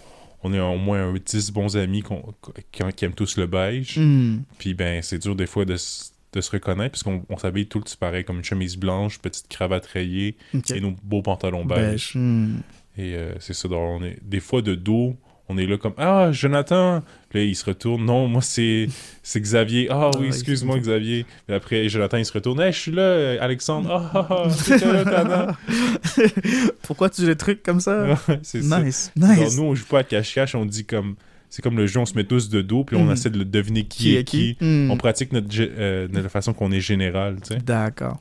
on 0.43 0.53
est 0.53 0.59
au 0.59 0.77
moins 0.77 1.09
un 1.09 1.13
10 1.13 1.51
bons 1.51 1.75
amis 1.77 2.01
qu'on- 2.01 2.33
qui, 2.71 2.83
qui 2.95 3.05
aiment 3.05 3.13
tous 3.13 3.37
le 3.37 3.47
beige. 3.47 3.97
Hmm. 3.97 4.39
Puis 4.57 4.73
ben, 4.73 5.01
c'est 5.01 5.19
dur 5.19 5.35
des 5.35 5.47
fois 5.47 5.65
de, 5.65 5.73
de 5.73 6.41
se 6.41 6.51
reconnaître 6.51 6.91
puisqu'on 6.93 7.23
on 7.29 7.37
s'habille 7.37 7.67
tout 7.67 7.83
pareil, 7.99 8.23
comme 8.23 8.37
une 8.37 8.43
chemise 8.43 8.77
blanche, 8.77 9.19
petite 9.19 9.47
cravate 9.49 9.85
rayée 9.87 10.35
et 10.73 10.79
nos 10.81 10.93
beaux 11.03 11.21
pantalons 11.21 11.65
beige. 11.65 11.79
Beige. 11.91 12.11
Hmm. 12.15 12.57
Et 12.97 13.15
euh, 13.15 13.33
c'est 13.39 13.53
ça. 13.53 13.67
donc 13.67 13.79
on 13.79 14.03
est, 14.03 14.17
des 14.21 14.39
fois, 14.41 14.61
de 14.61 14.75
dos, 14.75 15.15
on 15.49 15.57
est 15.57 15.65
là 15.65 15.77
comme 15.77 15.93
Ah, 15.97 16.29
Jonathan 16.31 17.01
Puis 17.29 17.39
là, 17.39 17.45
il 17.45 17.55
se 17.55 17.65
retourne. 17.65 18.05
Non, 18.05 18.27
moi, 18.27 18.41
c'est 18.41 18.87
c'est 19.23 19.41
Xavier. 19.41 19.87
Ah 19.89 20.11
oui, 20.15 20.21
Ah, 20.23 20.27
excuse-moi, 20.27 20.77
excuse-moi. 20.77 20.79
Xavier. 20.79 21.25
Et 21.49 21.53
après, 21.53 21.89
Jonathan, 21.89 22.17
il 22.17 22.25
se 22.25 22.33
retourne. 22.33 22.61
Hey, 22.61 22.71
je 22.71 22.77
suis 22.79 22.91
là, 22.91 23.01
euh, 23.01 23.37
Alexandre. 23.41 23.89
Ah, 24.13 24.27
ah, 24.29 24.43
ah, 24.47 25.23
là. 25.23 25.57
Pourquoi 26.83 27.09
tu 27.09 27.21
joues 27.21 27.27
des 27.27 27.35
trucs 27.35 27.63
comme 27.63 27.79
ça? 27.79 28.05
Nice, 28.53 29.11
Genre, 29.17 29.29
nice. 29.29 29.57
nous, 29.57 29.63
on 29.63 29.75
joue 29.75 29.85
pas 29.85 29.99
à 29.99 30.03
cache-cache, 30.03 30.55
on 30.55 30.65
dit 30.65 30.85
comme. 30.85 31.15
C'est 31.51 31.63
comme 31.63 31.77
le 31.77 31.87
jeu, 31.87 31.99
on 31.99 32.05
se 32.05 32.13
met 32.13 32.25
tous 32.25 32.49
de 32.49 32.61
dos, 32.61 32.83
puis 32.83 32.95
on 32.95 33.05
Mm. 33.05 33.11
essaie 33.11 33.29
de 33.31 33.39
le 33.39 33.45
deviner 33.45 33.83
qui, 33.85 34.15
est 34.15 34.23
qui. 34.23 34.55
Hmm. 34.61 34.91
On 34.91 34.97
pratique 34.97 35.31
notre, 35.33 35.47
euh, 35.59 36.07
de 36.07 36.19
la 36.19 36.29
façon 36.29 36.53
qu'on 36.53 36.71
est 36.71 36.79
général, 36.79 37.37
tu 37.41 37.55
sais. 37.55 37.59
D'accord. 37.59 38.19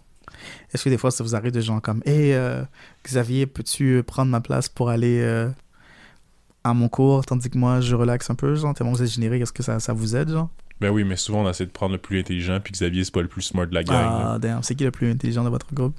Est-ce 0.72 0.84
que 0.84 0.88
des 0.88 0.96
fois, 0.96 1.10
ça 1.10 1.22
vous 1.24 1.34
arrive 1.36 1.52
de 1.52 1.60
gens 1.60 1.78
comme 1.80 2.00
Hé, 2.06 2.34
Xavier, 3.04 3.44
peux-tu 3.44 4.02
prendre 4.02 4.30
ma 4.30 4.40
place 4.40 4.70
pour 4.70 4.88
aller 4.88 5.20
euh, 5.20 5.50
à 6.64 6.74
mon 6.74 6.88
cours 6.88 7.24
tandis 7.24 7.50
que 7.50 7.58
moi, 7.58 7.80
je 7.80 7.94
relaxe 7.94 8.30
un 8.30 8.34
peu, 8.34 8.54
genre, 8.54 8.74
tellement 8.74 8.92
vous 8.92 9.02
êtes 9.02 9.10
générique, 9.10 9.42
est-ce 9.42 9.52
que 9.52 9.62
ça, 9.62 9.80
ça 9.80 9.92
vous 9.92 10.16
aide, 10.16 10.30
genre? 10.30 10.50
Ben 10.80 10.90
oui, 10.90 11.02
mais 11.04 11.16
souvent 11.16 11.44
on 11.44 11.50
essaie 11.50 11.66
de 11.66 11.70
prendre 11.70 11.92
le 11.92 11.98
plus 11.98 12.20
intelligent, 12.20 12.60
puis 12.62 12.72
Xavier, 12.72 13.04
c'est 13.04 13.12
pas 13.14 13.22
le 13.22 13.28
plus 13.28 13.42
smart 13.42 13.66
de 13.66 13.74
la 13.74 13.82
gang. 13.82 13.96
Ah, 13.96 14.38
damn. 14.40 14.62
C'est 14.62 14.74
qui 14.74 14.84
le 14.84 14.90
plus 14.90 15.10
intelligent 15.10 15.42
de 15.42 15.48
votre 15.48 15.72
groupe? 15.74 15.96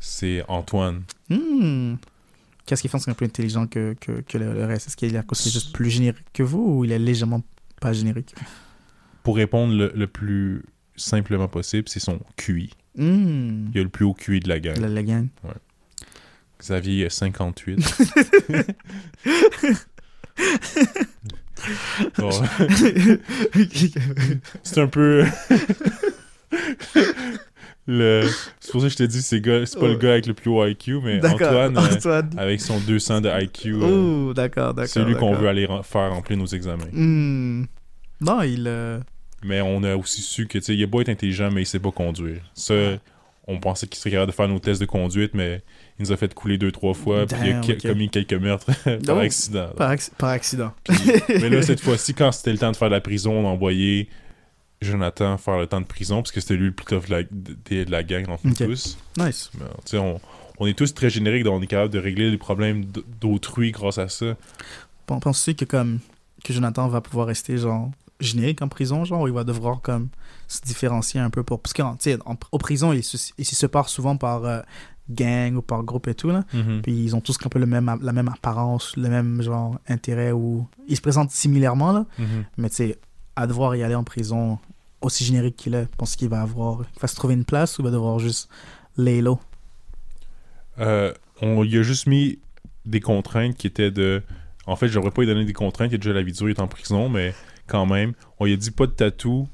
C'est 0.00 0.42
Antoine. 0.48 1.02
Hmm. 1.30 1.94
Qu'est-ce 2.64 2.82
qui 2.82 2.88
fait 2.88 2.98
qu'il 2.98 3.12
est 3.12 3.14
plus 3.14 3.26
intelligent 3.26 3.66
que, 3.68 3.94
que, 4.00 4.20
que 4.22 4.38
le, 4.38 4.52
le 4.52 4.64
reste? 4.64 4.88
Est-ce 4.88 4.96
qu'il 4.96 5.14
est, 5.14 5.18
à 5.18 5.22
cause 5.22 5.40
qu'il 5.40 5.50
est 5.50 5.54
juste 5.54 5.72
plus 5.72 5.90
générique 5.90 6.26
que 6.32 6.42
vous 6.42 6.64
ou 6.78 6.84
il 6.84 6.90
est 6.90 6.98
légèrement 6.98 7.42
pas 7.80 7.92
générique? 7.92 8.34
Pour 9.22 9.36
répondre 9.36 9.74
le, 9.74 9.92
le 9.94 10.06
plus 10.08 10.64
simplement 10.96 11.46
possible, 11.46 11.88
c'est 11.88 12.00
son 12.00 12.18
QI. 12.36 12.70
Hmm. 12.96 13.68
Il 13.72 13.80
a 13.80 13.82
le 13.84 13.88
plus 13.88 14.04
haut 14.04 14.14
QI 14.14 14.40
de 14.40 14.48
la 14.48 14.58
gang. 14.58 14.78
La, 14.78 14.88
la 14.88 15.02
gang. 15.04 15.28
Xavier, 16.58 17.02
il 17.02 17.06
a 17.06 17.10
58. 17.10 17.78
Bon, 22.18 22.30
c'est 24.62 24.80
un 24.80 24.86
peu. 24.86 25.24
le... 27.86 28.28
C'est 28.60 28.72
pour 28.72 28.80
ça 28.80 28.86
que 28.86 28.92
je 28.92 28.96
te 28.96 29.02
dis, 29.04 29.22
c'est, 29.22 29.40
gars... 29.40 29.64
c'est 29.66 29.78
pas 29.78 29.88
le 29.88 29.96
gars 29.96 30.12
avec 30.12 30.26
le 30.26 30.34
plus 30.34 30.50
haut 30.50 30.64
IQ, 30.66 31.00
mais. 31.02 31.24
Antoine, 31.24 31.76
euh, 31.76 31.80
Antoine. 31.80 32.30
avec 32.36 32.60
son 32.60 32.78
200 32.80 33.20
de 33.22 33.42
IQ, 33.42 33.74
euh, 33.74 34.32
d'accord, 34.34 34.74
d'accord. 34.74 34.90
c'est 34.90 35.04
lui 35.04 35.14
qu'on 35.14 35.34
veut 35.34 35.48
aller 35.48 35.66
faire 35.82 36.10
remplir 36.12 36.38
nos 36.38 36.46
examens. 36.46 36.84
Hmm. 36.92 37.64
Non, 38.20 38.42
il. 38.42 38.64
euh, 38.66 39.00
Mais 39.42 39.60
on 39.60 39.82
a 39.82 39.96
aussi 39.96 40.22
su 40.22 40.46
que, 40.46 40.58
tu 40.58 40.64
sais, 40.64 40.74
il 40.74 40.82
a 40.82 40.86
beau 40.86 41.00
être 41.00 41.08
intelligent, 41.08 41.50
mais 41.50 41.62
il 41.62 41.66
sait 41.66 41.78
pas 41.80 41.90
conduire. 41.90 42.40
Ça, 42.54 42.74
on 43.46 43.58
pensait 43.60 43.86
qu'il 43.86 43.98
serait 43.98 44.10
capable 44.10 44.30
de 44.32 44.36
faire 44.36 44.48
nos 44.48 44.58
tests 44.58 44.80
de 44.80 44.86
conduite, 44.86 45.32
mais 45.34 45.62
il 45.98 46.02
nous 46.04 46.12
a 46.12 46.16
fait 46.16 46.34
couler 46.34 46.58
deux, 46.58 46.70
trois 46.72 46.92
fois, 46.94 47.26
puis 47.26 47.36
il 47.42 47.70
a 47.70 47.74
commis 47.76 48.08
quelques 48.10 48.34
meurtres 48.34 48.66
par 49.06 49.16
Oh. 49.16 49.20
accident. 49.20 49.68
Par, 49.76 49.90
acc- 49.92 50.10
par 50.18 50.28
accident. 50.30 50.72
mais 51.28 51.48
là, 51.48 51.62
cette 51.62 51.80
fois-ci, 51.80 52.12
quand 52.14 52.32
c'était 52.32 52.52
le 52.52 52.58
temps 52.58 52.70
de 52.72 52.76
faire 52.76 52.90
la 52.90 53.00
prison, 53.00 53.32
on 53.32 53.46
a 53.46 53.50
envoyé 53.50 54.08
Jonathan 54.82 55.38
faire 55.38 55.56
le 55.56 55.66
temps 55.66 55.80
de 55.80 55.86
prison, 55.86 56.16
parce 56.16 56.32
que 56.32 56.40
c'était 56.40 56.56
lui 56.56 56.66
le 56.66 56.72
plus 56.72 56.84
tough 56.84 57.06
de 57.06 57.10
la, 57.10 57.22
de, 57.22 57.84
de 57.84 57.90
la 57.90 58.02
gang 58.02 58.26
nous 58.44 58.50
Ok. 58.52 58.58
tous. 58.58 58.98
Nice. 59.16 59.50
Mais, 59.58 59.98
on, 59.98 60.20
on 60.58 60.66
est 60.66 60.74
tous 60.76 60.92
très 60.94 61.08
génériques, 61.08 61.44
donc 61.44 61.58
on 61.58 61.62
est 61.62 61.66
capable 61.66 61.92
de 61.92 61.98
régler 61.98 62.30
les 62.30 62.36
problèmes 62.38 62.84
d'autrui 63.20 63.70
grâce 63.72 63.98
à 63.98 64.08
ça. 64.08 64.36
Pen- 65.06 65.20
Penses-tu 65.20 65.54
que 65.54 65.64
comme 65.64 66.00
que 66.44 66.52
Jonathan 66.52 66.88
va 66.88 67.00
pouvoir 67.00 67.26
rester 67.26 67.56
genre 67.56 67.90
générique 68.20 68.62
en 68.62 68.68
prison, 68.68 69.04
genre, 69.04 69.26
il 69.28 69.34
va 69.34 69.44
devoir 69.44 69.80
comme 69.80 70.08
se 70.48 70.60
différencier 70.60 71.20
un 71.20 71.30
peu 71.30 71.42
pour. 71.42 71.60
Parce 71.60 71.72
qu'en 71.72 71.96
en- 72.26 72.36
aux 72.52 72.58
prisons, 72.58 72.92
ils 72.92 73.02
se, 73.02 73.16
ils 73.38 73.44
se 73.44 73.56
séparent 73.56 73.88
souvent 73.88 74.16
par 74.16 74.44
euh, 74.44 74.60
gang 75.10 75.56
ou 75.56 75.62
par 75.62 75.82
groupe 75.84 76.08
et 76.08 76.14
tout, 76.14 76.28
là. 76.28 76.44
Puis 76.82 76.92
ils 76.92 77.14
ont 77.14 77.20
tous 77.20 77.36
un 77.44 77.48
peu 77.48 77.58
le 77.58 77.66
même, 77.66 77.98
la 78.02 78.12
même 78.12 78.28
apparence, 78.28 78.96
le 78.96 79.08
même 79.08 79.42
genre 79.42 79.78
intérêt, 79.88 80.32
ou 80.32 80.66
ils 80.88 80.96
se 80.96 81.00
présentent 81.00 81.30
similairement, 81.30 81.92
là. 81.92 82.06
Mhm. 82.18 82.44
Mais 82.58 82.68
tu 82.70 82.76
sais, 82.76 82.98
à 83.36 83.46
devoir 83.46 83.76
y 83.76 83.82
aller 83.82 83.94
en 83.94 84.04
prison, 84.04 84.58
aussi 85.00 85.24
générique 85.24 85.56
qu'il 85.56 85.74
est, 85.74 85.86
pense 85.96 86.16
qu'il 86.16 86.28
va 86.28 86.42
avoir. 86.42 86.80
Il 86.96 87.00
va 87.00 87.08
se 87.08 87.16
trouver 87.16 87.34
une 87.34 87.44
place 87.44 87.78
ou 87.78 87.82
il 87.82 87.84
va 87.84 87.90
devoir 87.90 88.18
juste 88.18 88.48
lay 88.96 89.20
low? 89.20 89.38
Euh, 90.78 91.12
on 91.40 91.62
lui 91.62 91.78
a 91.78 91.82
juste 91.82 92.06
mis 92.06 92.38
des 92.84 93.00
contraintes 93.00 93.56
qui 93.56 93.66
étaient 93.66 93.90
de. 93.90 94.22
En 94.66 94.76
fait, 94.76 94.88
j'aurais 94.88 95.10
pas 95.10 95.22
lui 95.22 95.28
donné 95.28 95.44
des 95.44 95.52
contraintes, 95.52 95.92
il 95.92 95.94
a 95.94 95.98
déjà 95.98 96.12
la 96.12 96.22
vie 96.22 96.32
dure, 96.32 96.48
il 96.48 96.52
est 96.52 96.60
en 96.60 96.66
prison, 96.66 97.08
mais 97.08 97.34
quand 97.66 97.86
même, 97.86 98.14
on 98.38 98.46
lui 98.46 98.52
a 98.52 98.56
dit 98.56 98.70
pas 98.70 98.86
de 98.86 98.92
tatou, 98.92 99.48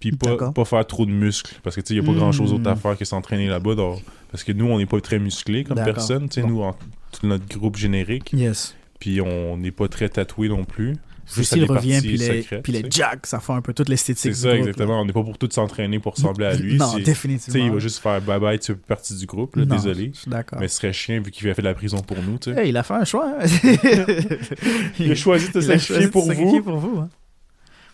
puis 0.00 0.12
pas, 0.12 0.52
pas 0.52 0.64
faire 0.64 0.86
trop 0.86 1.06
de 1.06 1.10
muscles, 1.10 1.58
parce 1.62 1.74
que 1.76 1.80
tu 1.80 1.88
sais, 1.88 1.94
il 1.94 1.96
y 1.96 2.00
a 2.00 2.06
pas 2.06 2.12
grand 2.16 2.32
chose 2.32 2.50
d'autre 2.50 2.68
à 2.68 2.76
faire 2.76 2.96
que 2.96 3.04
s'entraîner 3.04 3.48
là-bas. 3.48 3.74
donc- 3.74 4.02
Parce 4.30 4.44
que 4.44 4.52
nous, 4.52 4.66
on 4.66 4.78
n'est 4.78 4.86
pas 4.86 5.00
très 5.00 5.18
musclés 5.18 5.64
comme 5.64 5.76
personne, 5.82 6.28
tu 6.28 6.34
sais, 6.34 6.42
Bon. 6.42 6.48
nous, 6.48 6.62
en, 6.62 6.72
tout 7.12 7.26
notre 7.26 7.46
groupe 7.58 7.76
générique, 7.76 8.32
Yes. 8.32 8.74
puis 9.00 9.20
on 9.20 9.56
n'est 9.56 9.70
pas 9.70 9.88
très 9.88 10.08
tatoués 10.08 10.48
non 10.48 10.64
plus. 10.64 10.96
Juste 11.34 11.54
S'il 11.54 11.64
revient, 11.64 11.98
puis 12.00 12.16
les, 12.16 12.42
secrètes, 12.42 12.62
puis 12.62 12.72
les 12.72 12.84
jacks, 12.88 13.26
ça 13.26 13.40
fait 13.40 13.52
un 13.52 13.60
peu 13.60 13.72
toute 13.74 13.88
l'esthétique. 13.88 14.32
C'est 14.32 14.42
ça, 14.42 14.48
groupe, 14.50 14.52
là. 14.64 14.70
exactement. 14.70 15.00
On 15.00 15.04
n'est 15.06 15.12
pas 15.12 15.24
pour 15.24 15.36
tout 15.36 15.48
s'entraîner 15.50 15.98
pour 15.98 16.14
ressembler 16.14 16.46
à 16.46 16.54
lui. 16.54 16.76
Non, 16.76 16.86
C'est- 16.86 16.98
Tu 16.98 17.02
définitivement. 17.02 17.52
sais, 17.60 17.66
il 17.66 17.72
va 17.72 17.78
juste 17.80 17.98
faire 17.98 18.20
bye 18.22 18.38
bye, 18.38 18.58
tu 18.60 18.66
fais 18.66 18.78
partie 18.78 19.16
du 19.16 19.26
groupe, 19.26 19.56
là, 19.56 19.64
Non, 19.64 19.74
désolé. 19.74 20.12
D'accord. 20.28 20.60
Mais 20.60 20.68
ce 20.68 20.76
serait 20.76 20.92
chien 20.92 21.20
vu 21.20 21.32
qu'il 21.32 21.48
a 21.48 21.54
fait 21.54 21.62
de 21.62 21.66
la 21.66 21.74
prison 21.74 21.98
pour 21.98 22.18
nous, 22.22 22.38
tu 22.38 22.54
sais. 22.54 22.60
Hey, 22.62 22.68
il 22.68 22.76
a 22.76 22.84
fait 22.84 22.94
un 22.94 23.04
choix. 23.04 23.28
hein. 23.40 23.44
Il 25.00 25.10
a 25.10 25.14
choisi 25.16 25.50
de 25.50 25.60
sacrifier 25.62 26.08
pour 26.08 26.30
vous. 26.30 26.62
pour 26.62 26.76
vous. 26.78 26.98
hein. 27.00 27.08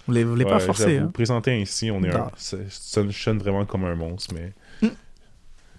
Vous 0.08 0.14
ne 0.14 0.24
voulez 0.24 0.44
pas 0.44 0.54
Ouais, 0.56 0.60
forcer. 0.60 0.94
j'avoue, 0.94 1.06
hein. 1.06 1.10
Présenté 1.12 1.60
ainsi, 1.62 1.90
on 1.90 2.02
est 2.02 2.14
un. 2.14 2.30
Ça 2.36 2.56
ça 2.68 3.02
sonne 3.12 3.38
vraiment 3.38 3.64
comme 3.66 3.84
un 3.84 3.94
monstre, 3.94 4.34
mais. 4.34 4.52
Hmm. 4.82 4.92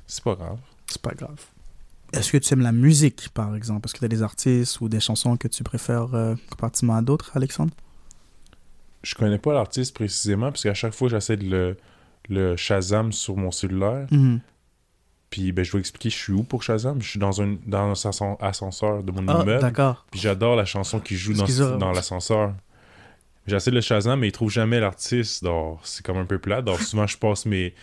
C'est 0.08 0.24
pas 0.24 0.36
grave. 0.36 0.60
C'est 0.88 1.02
pas 1.02 1.14
grave. 1.14 1.40
Est-ce 2.14 2.32
que 2.32 2.38
tu 2.38 2.54
aimes 2.54 2.62
la 2.62 2.72
musique, 2.72 3.30
par 3.34 3.56
exemple? 3.56 3.88
Est-ce 3.88 3.96
que 3.96 4.00
tu 4.00 4.06
as 4.06 4.10
des 4.10 4.22
artistes 4.22 4.80
ou 4.82 4.88
des 4.90 5.00
chansons 5.00 5.36
que 5.36 5.48
tu 5.48 5.64
préfères 5.64 6.14
euh, 6.14 6.36
comparativement 6.52 6.96
à 6.96 7.02
d'autres, 7.02 7.32
Alexandre? 7.36 7.74
Je 9.02 9.16
connais 9.16 9.40
pas 9.40 9.54
l'artiste 9.54 9.96
précisément, 9.96 10.52
parce 10.52 10.64
qu'à 10.64 10.74
chaque 10.74 10.94
fois, 10.94 11.10
j'essaie 11.10 11.36
de 11.38 11.46
le, 11.50 11.78
le 12.30 12.56
Shazam 12.56 13.12
sur 13.12 13.36
mon 13.36 13.52
cellulaire. 13.52 14.08
Mhm. 14.12 14.40
Puis 15.32 15.52
ben, 15.52 15.66
je 15.66 15.72
vais 15.72 15.80
expliquer 15.80 16.12
je 16.12 16.16
suis 16.16 16.32
où 16.34 16.44
pour 16.44 16.62
Shazam? 16.62 17.02
Je 17.02 17.10
suis 17.10 17.20
dans 17.20 17.42
un, 17.42 17.58
dans 17.66 17.80
un 17.90 17.94
ascen- 17.94 18.38
ascenseur 18.40 19.02
de 19.04 19.12
mon 19.12 19.28
Ah, 19.28 19.42
immeuble. 19.42 19.60
d'accord. 19.62 20.06
Puis 20.12 20.20
j'adore 20.20 20.56
la 20.56 20.66
chanson 20.66 21.00
qui 21.00 21.16
joue 21.18 21.34
dans 21.34 21.92
l'ascenseur. 21.92 22.54
J'essaie 23.46 23.72
de 23.72 23.76
le 23.76 23.82
Shazam, 23.82 24.20
mais 24.20 24.30
il 24.30 24.32
trouve 24.32 24.50
jamais 24.50 24.80
l'artiste. 24.80 25.46
C'est 25.84 26.06
comme 26.06 26.18
un 26.18 26.26
peu 26.26 26.40
plat. 26.40 26.64
Souvent, 26.80 27.08
je 27.08 27.18
passe 27.18 27.46
mes, 27.46 27.74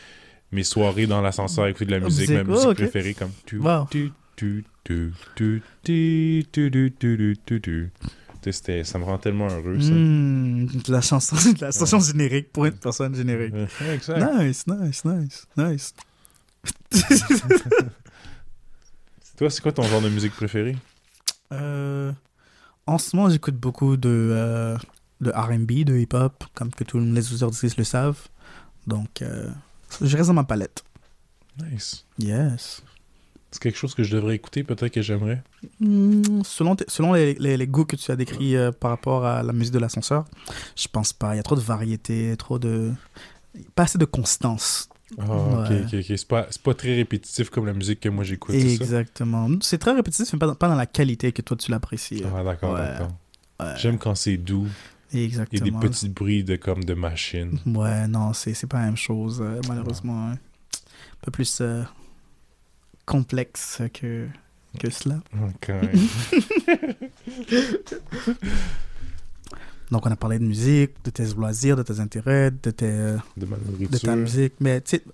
soirées 0.62 1.06
dans 1.06 1.20
l'ascenseur 1.20 1.64
à 1.64 1.70
écouter 1.70 1.86
de 1.86 1.92
la 1.92 2.00
musique, 2.00 2.30
ma 2.30 2.44
musique 2.44 2.74
préférée, 2.74 3.14
comme. 3.14 3.32
Wow. 3.52 3.86
C'était, 8.52 8.84
ça 8.84 8.98
me 8.98 9.04
rend 9.04 9.18
tellement 9.18 9.48
heureux, 9.48 9.76
de 9.76 10.92
la 10.92 11.02
chanson, 11.02 11.36
de 11.36 11.60
la 11.60 11.70
chanson 11.72 12.00
générique 12.00 12.50
pour 12.52 12.64
une 12.64 12.72
personne 12.72 13.14
générique. 13.14 13.52
Nice, 13.52 14.66
nice, 14.66 15.04
nice, 15.04 15.46
nice. 15.58 15.94
Toi, 19.36 19.50
c'est 19.50 19.60
quoi 19.60 19.72
ton 19.72 19.82
genre 19.82 20.00
de 20.00 20.08
musique 20.08 20.32
préférée? 20.32 20.74
Euh, 21.52 22.12
en 22.86 22.96
ce 22.96 23.14
moment, 23.14 23.28
j'écoute 23.28 23.56
beaucoup 23.56 23.98
de 23.98 24.76
de 25.20 25.30
RB, 25.30 25.84
de 25.84 25.96
hip-hop, 25.98 26.44
comme 26.54 26.70
que 26.70 26.84
tous 26.84 26.98
les 26.98 27.32
auditeurs 27.32 27.50
le 27.78 27.84
savent. 27.84 28.20
Donc, 28.86 29.22
euh, 29.22 29.48
je 30.00 30.16
reste 30.16 30.28
dans 30.28 30.34
ma 30.34 30.44
palette. 30.44 30.82
Nice. 31.70 32.04
Yes. 32.18 32.82
C'est 33.50 33.60
quelque 33.60 33.76
chose 33.78 33.94
que 33.94 34.02
je 34.04 34.14
devrais 34.16 34.36
écouter, 34.36 34.62
peut-être 34.62 34.92
que 34.92 35.02
j'aimerais. 35.02 35.42
Hmm, 35.80 36.42
selon 36.44 36.76
selon 36.86 37.12
les, 37.12 37.34
les, 37.34 37.56
les 37.56 37.66
goûts 37.66 37.84
que 37.84 37.96
tu 37.96 38.10
as 38.12 38.16
décrits 38.16 38.56
euh, 38.56 38.70
par 38.70 38.92
rapport 38.92 39.26
à 39.26 39.42
la 39.42 39.52
musique 39.52 39.74
de 39.74 39.80
l'ascenseur, 39.80 40.24
je 40.76 40.86
pense 40.86 41.12
pas. 41.12 41.34
Il 41.34 41.38
y 41.38 41.40
a 41.40 41.42
trop 41.42 41.56
de 41.56 41.60
variété, 41.60 42.34
trop 42.38 42.58
de. 42.60 42.92
Pas 43.74 43.82
assez 43.82 43.98
de 43.98 44.04
constance. 44.04 44.88
Ah, 45.18 45.24
ok, 45.24 45.68
Ouais. 45.70 45.80
ok, 45.82 45.94
ok. 45.94 46.04
C'est 46.16 46.28
pas, 46.28 46.46
pas 46.62 46.74
très 46.74 46.94
répétitif 46.94 47.50
comme 47.50 47.66
la 47.66 47.72
musique 47.72 47.98
que 47.98 48.08
moi 48.08 48.22
j'écoute? 48.22 48.54
Exactement. 48.54 49.48
C'est 49.60 49.78
très 49.78 49.92
répétitif, 49.92 50.32
mais 50.32 50.38
pas 50.38 50.46
dans, 50.46 50.54
pas 50.54 50.68
dans 50.68 50.76
la 50.76 50.86
qualité 50.86 51.32
que 51.32 51.42
toi 51.42 51.56
tu 51.56 51.72
l'apprécies. 51.72 52.22
Ah, 52.32 52.44
d'accord, 52.44 52.74
Ouais. 52.74 52.80
d'accord. 52.80 53.08
Ouais. 53.58 53.74
J'aime 53.78 53.98
quand 53.98 54.14
c'est 54.14 54.36
doux. 54.36 54.68
Il 55.12 55.20
y 55.20 55.22
a 55.22 55.26
Exactement. 55.26 55.80
des 55.80 55.88
petits 55.88 56.08
bruits 56.08 56.44
de, 56.44 56.56
comme 56.56 56.84
de 56.84 56.94
machine. 56.94 57.58
Ouais, 57.66 58.06
non, 58.06 58.32
c'est 58.32 58.66
pas 58.66 58.78
la 58.80 58.86
même 58.86 58.96
chose, 58.96 59.40
euh, 59.42 59.60
malheureusement. 59.68 60.28
hein. 60.30 60.32
Un 60.32 61.22
peu 61.22 61.30
plus 61.32 61.58
euh, 61.60 61.82
complexe 63.06 63.82
que, 63.92 64.28
que 64.78 64.90
cela. 64.90 65.20
Ok. 65.48 65.70
Donc, 69.90 70.06
on 70.06 70.10
a 70.12 70.16
parlé 70.16 70.38
de 70.38 70.44
musique, 70.44 70.92
de 71.04 71.10
tes 71.10 71.24
loisirs, 71.34 71.76
de 71.76 71.82
tes 71.82 71.98
intérêts, 71.98 72.52
de, 72.52 72.70
tes, 72.70 73.16
de 73.36 73.46
ma 73.46 73.56
de 73.56 73.70
nourriture. 73.72 74.00
ta 74.00 74.14
musique. 74.14 74.52
Mais, 74.60 74.80
tu 74.80 74.90
sais, 74.98 75.04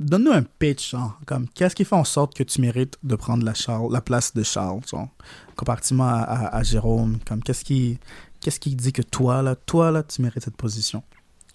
donne-nous 0.00 0.32
un 0.32 0.42
pitch, 0.42 0.92
genre, 0.92 1.20
comme, 1.26 1.46
qu'est-ce 1.50 1.74
qui 1.76 1.84
fait 1.84 1.96
en 1.96 2.04
sorte 2.04 2.34
que 2.34 2.42
tu 2.42 2.62
mérites 2.62 2.96
de 3.02 3.14
prendre 3.14 3.44
la, 3.44 3.52
Charles, 3.52 3.92
la 3.92 4.00
place 4.00 4.32
de 4.32 4.42
Charles, 4.42 4.80
genre, 4.90 5.08
comparativement 5.54 6.08
à, 6.08 6.20
à- 6.22 6.56
à 6.56 6.62
Jérôme, 6.62 7.18
comme, 7.28 7.42
qu'est-ce 7.42 7.62
qui, 7.64 7.98
qu'est-ce 8.40 8.60
qui 8.60 8.74
dit 8.74 8.92
que 8.92 9.02
toi, 9.02 9.42
là, 9.42 9.54
toi, 9.56 9.90
là, 9.90 10.02
tu 10.02 10.22
mérites 10.22 10.44
cette 10.44 10.56
position? 10.56 11.02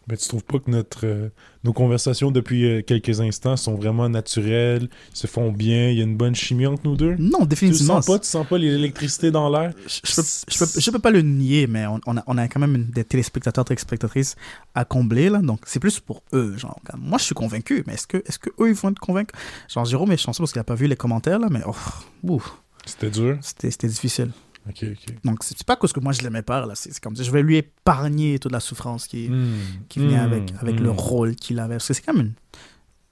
Mais 0.07 0.17
tu 0.17 0.27
trouves 0.27 0.43
pas 0.43 0.57
que 0.57 0.69
notre, 0.71 1.05
euh, 1.05 1.29
nos 1.63 1.73
conversations 1.73 2.31
depuis 2.31 2.65
euh, 2.65 2.81
quelques 2.81 3.21
instants 3.21 3.55
sont 3.55 3.75
vraiment 3.75 4.09
naturelles, 4.09 4.89
se 5.13 5.27
font 5.27 5.51
bien, 5.51 5.89
il 5.91 5.97
y 5.99 6.01
a 6.01 6.03
une 6.03 6.17
bonne 6.17 6.33
chimie 6.33 6.65
entre 6.65 6.81
nous 6.85 6.97
deux? 6.97 7.15
Non, 7.19 7.41
Tu 7.41 7.47
définitivement. 7.49 8.01
sens 8.01 8.07
pas? 8.07 8.17
Tu 8.19 8.27
sens 8.27 8.47
pas 8.47 8.57
l'électricité 8.57 9.29
dans 9.29 9.47
l'air? 9.47 9.73
je, 9.87 10.01
peux, 10.15 10.23
je, 10.49 10.57
peux, 10.57 10.79
je 10.81 10.91
peux 10.91 10.97
pas 10.99 11.11
le 11.11 11.21
nier, 11.21 11.67
mais 11.67 11.85
on, 11.85 11.99
on 12.07 12.17
a, 12.17 12.23
on 12.25 12.35
a 12.39 12.47
quand 12.47 12.59
même 12.59 12.85
des 12.85 13.03
téléspectateurs, 13.03 13.63
téléspectatrices 13.63 14.35
à 14.73 14.85
combler, 14.85 15.29
là. 15.29 15.37
Donc, 15.37 15.61
c'est 15.67 15.79
plus 15.79 15.99
pour 15.99 16.23
eux, 16.33 16.57
genre. 16.57 16.79
moi, 16.97 17.19
je 17.19 17.25
suis 17.25 17.35
convaincu, 17.35 17.83
mais 17.85 17.93
est-ce 17.93 18.07
que, 18.07 18.17
est-ce 18.25 18.39
que 18.39 18.49
eux, 18.59 18.69
ils 18.69 18.73
vont 18.75 18.89
être 18.89 18.99
convaincus? 18.99 19.39
Genre, 19.69 19.85
Jérôme 19.85 20.11
est 20.11 20.17
chanceux 20.17 20.41
parce 20.41 20.51
qu'il 20.51 20.59
a 20.61 20.63
pas 20.63 20.75
vu 20.75 20.87
les 20.87 20.95
commentaires, 20.97 21.37
là, 21.37 21.47
mais 21.51 21.61
oh, 21.67 22.41
C'était 22.87 23.11
dur? 23.11 23.37
c'était 23.41 23.87
difficile. 23.87 24.31
Ok, 24.69 24.83
ok. 24.83 25.15
Donc, 25.23 25.43
c'est 25.43 25.63
pas 25.63 25.75
cause 25.75 25.91
que 25.91 25.99
moi, 25.99 26.11
je 26.13 26.21
l'aimais 26.21 26.43
pas, 26.43 26.65
là? 26.65 26.73
C'est 26.75 26.97
comme, 26.99 27.15
je 27.15 27.31
vais 27.31 27.41
lui 27.41 27.57
épargner 27.57 28.37
toute 28.39 28.51
la 28.51 28.59
souffrance 28.59 29.07
qui, 29.07 29.27
Hmm. 29.29 29.55
qui 29.89 29.99
venait 29.99 30.17
Hmm. 30.19 30.23
avec, 30.23 30.53
avec 30.59 30.79
Hmm. 30.79 30.83
le 30.83 30.91
rôle 30.91 31.35
qu'il 31.35 31.59
avait. 31.59 31.75
Parce 31.75 31.87
que 31.87 31.93
c'est 31.95 32.01
quand 32.03 32.13
même 32.13 32.27
une- 32.27 32.33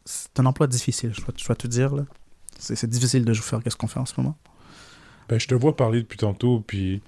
C'est 0.05 0.39
un 0.39 0.45
emploi 0.47 0.65
difficile, 0.67 1.11
je 1.13 1.21
dois, 1.21 1.33
je 1.37 1.45
dois 1.45 1.55
te 1.55 1.67
dire, 1.67 1.93
là. 1.95 2.03
C'est 2.57 2.89
difficile 2.89 3.25
de 3.25 3.33
faire 3.35 3.61
qu'est-ce 3.63 3.75
qu'on 3.77 3.87
fait 3.87 3.99
en 3.99 4.05
ce 4.07 4.13
moment. 4.17 4.35
Ben, 5.27 5.39
je 5.39 5.47
te 5.47 5.53
vois 5.55 5.75
parler 5.75 6.01
depuis 6.01 6.17
tantôt, 6.17 6.63
puis 6.65 7.01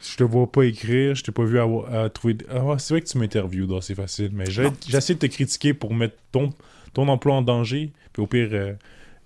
Je 0.00 0.14
te 0.16 0.22
vois 0.22 0.50
pas 0.50 0.62
écrire, 0.62 1.16
je 1.16 1.24
t'ai 1.24 1.32
pas 1.32 1.44
vu 1.44 1.58
avoir, 1.58 1.92
à 1.92 2.08
trouver. 2.08 2.36
Ah, 2.50 2.76
c'est 2.78 2.94
vrai 2.94 3.00
que 3.00 3.08
tu 3.08 3.18
m'interviews, 3.18 3.80
c'est 3.80 3.96
facile. 3.96 4.30
Mais 4.32 4.44
j'essaie 4.48 5.14
de 5.14 5.18
te 5.18 5.26
critiquer 5.26 5.74
pour 5.74 5.92
mettre 5.92 6.14
ton, 6.30 6.52
ton 6.94 7.08
emploi 7.08 7.34
en 7.34 7.42
danger. 7.42 7.92
Puis 8.12 8.22
au 8.22 8.28
pire, 8.28 8.48
euh, 8.52 8.74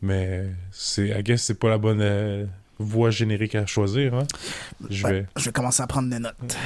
mais 0.00 0.46
c'est, 0.70 1.08
I 1.08 1.22
guess, 1.22 1.42
c'est 1.42 1.58
pas 1.58 1.68
la 1.68 1.76
bonne 1.76 2.00
euh, 2.00 2.46
voie 2.82 3.10
générique 3.10 3.54
à 3.54 3.64
choisir. 3.66 4.14
Hein? 4.14 4.26
Je 4.90 5.04
Ouais, 5.06 5.12
vais. 5.12 5.26
je 5.36 5.44
vais 5.46 5.52
commencer 5.52 5.82
à 5.82 5.86
prendre 5.86 6.10
des 6.10 6.18
notes. 6.18 6.34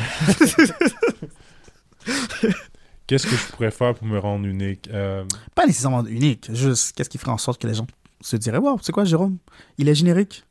Qu'est-ce 3.06 3.26
que 3.26 3.36
je 3.36 3.46
pourrais 3.52 3.70
faire 3.70 3.94
pour 3.94 4.06
me 4.06 4.18
rendre 4.18 4.46
unique? 4.46 4.88
Euh, 4.92 5.24
Pas 5.54 5.66
nécessairement 5.66 6.04
unique, 6.06 6.50
juste 6.52 6.96
qu'est-ce 6.96 7.08
qui 7.08 7.18
ferait 7.18 7.30
en 7.30 7.38
sorte 7.38 7.60
que 7.62 7.66
les 7.68 7.74
gens 7.74 7.86
se 8.20 8.36
diraient 8.36 8.58
Wow, 8.58 8.78
c'est 8.82 8.90
quoi, 8.92 9.04
Jérôme? 9.04 9.38
Il 9.78 9.88
est 9.88 9.94
générique, 9.94 10.42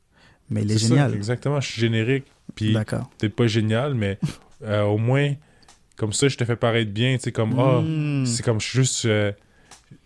mais 0.49 0.61
il 0.61 0.71
est, 0.71 0.75
c'est 0.77 0.83
ça, 0.83 0.87
génial. 0.89 1.13
exactement, 1.15 1.59
je 1.59 1.69
suis 1.69 1.81
générique. 1.81 2.25
Puis 2.55 2.71
D'accord. 2.73 3.09
peut-être 3.17 3.35
pas 3.35 3.47
génial, 3.47 3.93
mais 3.93 4.17
euh, 4.63 4.83
au 4.83 4.97
moins, 4.97 5.33
comme 5.97 6.13
ça, 6.13 6.29
je 6.29 6.37
te 6.37 6.45
fais 6.45 6.55
paraître 6.55 6.91
bien. 6.91 7.17
Tu 7.17 7.23
sais, 7.23 7.31
comme, 7.33 7.59
ah, 7.59 7.81
Hmm. 7.81 8.25
c'est 8.25 8.43
comme 8.43 8.61
je 8.61 8.67
suis 8.69 8.79
juste. 8.79 9.05
euh, 9.05 9.33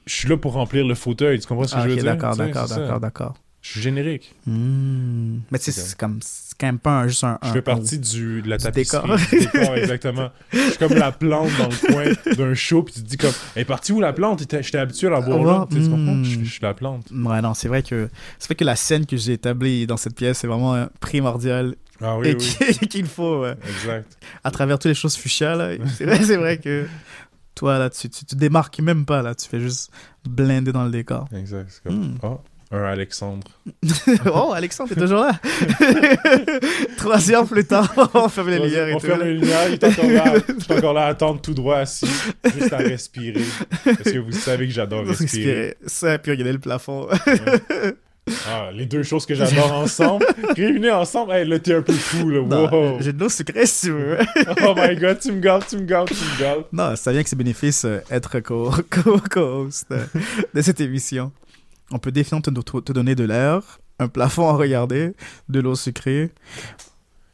je 0.08 0.14
suis 0.16 0.28
là 0.28 0.38
pour 0.38 0.54
remplir 0.54 0.88
le 0.88 0.96
fauteuil. 0.96 1.40
Tu 1.40 1.46
comprends 1.48 1.66
ce 1.68 1.76
que 1.76 1.80
Ah, 1.80 1.84
je 1.84 1.90
veux 1.90 1.96
dire? 1.98 2.04
d'accord, 2.06 2.36
d'accord, 2.36 2.68
c'est 2.68 2.80
d'accord, 2.80 3.00
d'accord. 3.00 3.36
Je 3.62 3.72
suis 3.72 3.82
générique. 3.82 4.34
Hmm. 4.46 5.40
Mais 5.52 5.60
tu 5.60 5.66
sais, 5.66 5.72
C'est 5.74 5.82
c'est 5.82 5.98
comme, 5.98 6.20
c'est 6.22 6.58
quand 6.58 6.68
même 6.68 6.80
pas 6.80 7.02
un- 7.02 7.08
juste 7.10 7.24
un. 7.26 7.38
Je 7.44 7.50
fais 7.52 7.58
un- 7.60 7.62
partie 7.62 8.00
du, 8.00 8.42
de 8.42 8.50
la 8.50 8.58
tapisserie. 8.58 9.02
décor. 9.02 9.18
du 9.18 9.40
décor, 9.40 9.76
exactement. 9.76 10.30
Je 10.54 10.58
suis 10.60 10.78
comme 10.78 10.94
la 10.94 11.12
plante 11.12 11.50
dans 11.58 11.68
le 11.68 11.92
coin 12.16 12.34
d'un 12.36 12.54
show, 12.54 12.84
puis 12.84 12.94
tu 12.94 13.04
te 13.04 13.08
dis 13.08 13.18
comme, 13.18 13.34
elle 13.56 13.64
est 13.64 13.66
partie 13.66 13.92
où 13.92 14.00
la 14.00 14.14
plante? 14.14 14.40
J'étais 14.50 14.78
habitué 14.78 15.08
à 15.08 15.10
la 15.10 15.20
voir 15.20 15.44
là. 15.44 15.68
Tu 15.70 15.82
comprends? 15.90 16.24
Je, 16.24 16.44
suis 16.46 16.60
la 16.62 16.74
plante. 16.74 17.12
Ouais, 17.12 17.42
non, 17.42 17.54
c'est 17.54 17.68
vrai 17.68 17.84
que 17.84 18.10
c'est 18.40 18.48
vrai 18.48 18.56
que 18.56 18.64
la 18.66 18.78
scène 18.78 19.06
que 19.06 19.18
j'ai 19.18 19.34
établie 19.34 19.86
dans 19.88 19.98
cette 19.98 20.16
pièce 20.16 20.42
est 20.44 20.48
vraiment 20.48 20.76
euh, 20.76 20.86
primordiale 21.02 21.76
Ah 22.02 22.18
oui, 22.18 22.30
et 22.30 22.36
oui. 22.38 22.88
qu'il 22.88 23.06
faut 23.08 23.44
euh, 23.44 23.56
Exact. 23.68 24.18
à 24.46 24.52
travers 24.52 24.80
toutes 24.80 24.90
les 24.90 24.96
choses 24.96 25.16
fuchsia 25.18 25.56
là. 25.56 25.72
C'est 25.98 26.06
vrai, 26.06 26.24
c'est 26.24 26.38
vrai 26.38 26.58
que 26.60 26.88
toi 27.56 27.78
là, 27.78 27.90
tu, 27.90 28.10
tu, 28.10 28.24
tu 28.24 28.36
démarques 28.38 28.80
même 28.80 29.06
pas 29.06 29.22
là, 29.22 29.36
tu 29.36 29.48
fais 29.50 29.60
juste 29.60 29.92
blinder 30.26 30.72
dans 30.72 30.86
le 30.86 30.92
décor. 30.92 31.28
Exact. 31.36 31.68
C'est 31.70 31.84
comme, 31.84 32.14
Hmm. 32.14 32.18
oh, 32.24 32.40
un 32.72 32.84
Alexandre. 32.84 33.48
oh, 34.34 34.52
Alexandre, 34.54 34.94
t'es 34.94 35.00
toujours 35.02 35.22
là. 35.24 35.32
Trois 36.98 37.32
heures 37.32 37.46
plus 37.48 37.66
tard, 37.66 37.92
on 38.14 38.30
ferme 38.30 38.50
les 38.50 38.60
lumières 38.60 38.88
et 38.90 38.94
on 38.94 39.00
tout. 39.00 39.08
ferme 39.08 39.24
les 39.24 39.34
lumières, 39.34 39.68
il 39.70 39.74
est 39.74 39.84
encore 39.84 40.10
là. 40.10 40.34
Je 40.70 40.74
encore 40.74 40.94
là 40.94 41.02
à 41.06 41.08
attendre 41.08 41.42
tout 41.42 41.54
droit 41.54 41.78
assis, 41.78 42.06
juste 42.56 42.74
à 42.74 42.78
respirer. 42.78 43.42
Parce 43.84 44.12
que 44.12 44.20
vous 44.20 44.32
savez 44.32 44.68
que 44.68 44.74
j'adore 44.74 45.06
respirer. 45.06 45.26
Respirer. 45.26 45.78
Ça, 45.88 46.18
puis 46.20 46.32
regarder 46.32 46.54
le 46.54 46.60
plafond. 46.60 47.08
Ah, 48.48 48.70
les 48.72 48.86
deux 48.86 49.02
choses 49.02 49.26
que 49.26 49.34
j'adore 49.34 49.74
ensemble, 49.74 50.24
réunies 50.56 50.92
ensemble, 50.92 51.32
hey, 51.34 51.48
là 51.48 51.58
t'es 51.58 51.74
un 51.74 51.82
peu 51.82 51.94
fou 51.94 52.30
là. 52.30 52.42
Wow. 52.42 52.98
J'ai 53.02 53.12
de 53.12 53.20
l'eau 53.20 53.30
sucrée 53.30 53.66
si 53.66 53.88
tu 53.88 53.92
veux. 53.94 54.18
Oh 54.68 54.76
my 54.78 54.96
god, 54.98 55.18
tu 55.20 55.32
me 55.32 55.40
gâtes, 55.40 55.66
tu 55.68 55.78
me 55.78 55.86
gâtes, 55.86 56.10
tu 56.10 56.14
me 56.14 56.40
gâtes. 56.40 56.68
Non, 56.72 56.96
ça 56.96 57.12
vient 57.12 57.24
que 57.24 57.30
c'est 57.30 57.36
bénéfice 57.36 57.86
euh, 57.86 58.00
être 58.12 58.40
co- 58.40 58.72
co- 58.92 59.20
co-host 59.32 59.88
euh, 59.92 60.04
de 60.54 60.62
cette 60.62 60.80
émission. 60.80 61.32
On 61.92 62.00
peut 62.00 62.12
définitivement 62.12 62.62
te, 62.62 62.80
te 62.82 62.92
donner 62.92 63.16
de 63.16 63.24
l'air, 63.24 63.80
un 64.00 64.08
plafond 64.08 64.48
à 64.50 64.54
regarder, 64.54 65.14
de 65.50 65.60
l'eau 65.60 65.76
sucrée. 65.76 66.32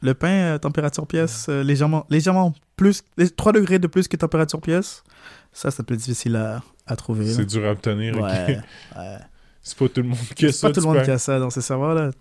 Le 0.02 0.14
pain, 0.14 0.28
euh, 0.30 0.58
température 0.58 1.08
pièce, 1.08 1.48
euh, 1.50 1.64
légèrement, 1.64 2.06
légèrement 2.10 2.54
plus, 2.76 3.04
les 3.18 3.30
3 3.30 3.54
degrés 3.54 3.80
de 3.80 3.88
plus 3.88 4.08
que 4.08 4.16
température 4.18 4.62
pièce. 4.62 5.04
Ça, 5.52 5.72
ça 5.72 5.84
peut 5.84 5.94
être 5.94 6.02
difficile 6.02 6.36
à, 6.36 6.62
à 6.86 6.96
trouver. 6.96 7.32
C'est 7.34 7.46
dur 7.46 7.66
à 7.66 7.72
obtenir. 7.72 8.16
Ouais, 8.18 8.60
ouais. 8.98 9.18
C'est 9.64 9.78
pas 9.80 9.88
tout 9.90 10.02
le 10.02 10.10
monde 10.10 10.18
qui 10.36 10.46
a 10.46 10.52
C'est 10.52 10.58
ça. 10.60 10.68
pas 10.68 10.74
tout 10.74 10.82
le 10.82 10.86
monde 10.94 11.04
qui 11.04 11.10
a 11.12 11.18
ça 11.18 11.40
dans 11.40 11.50
ces 11.50 11.62
serveurs-là. 11.62 12.12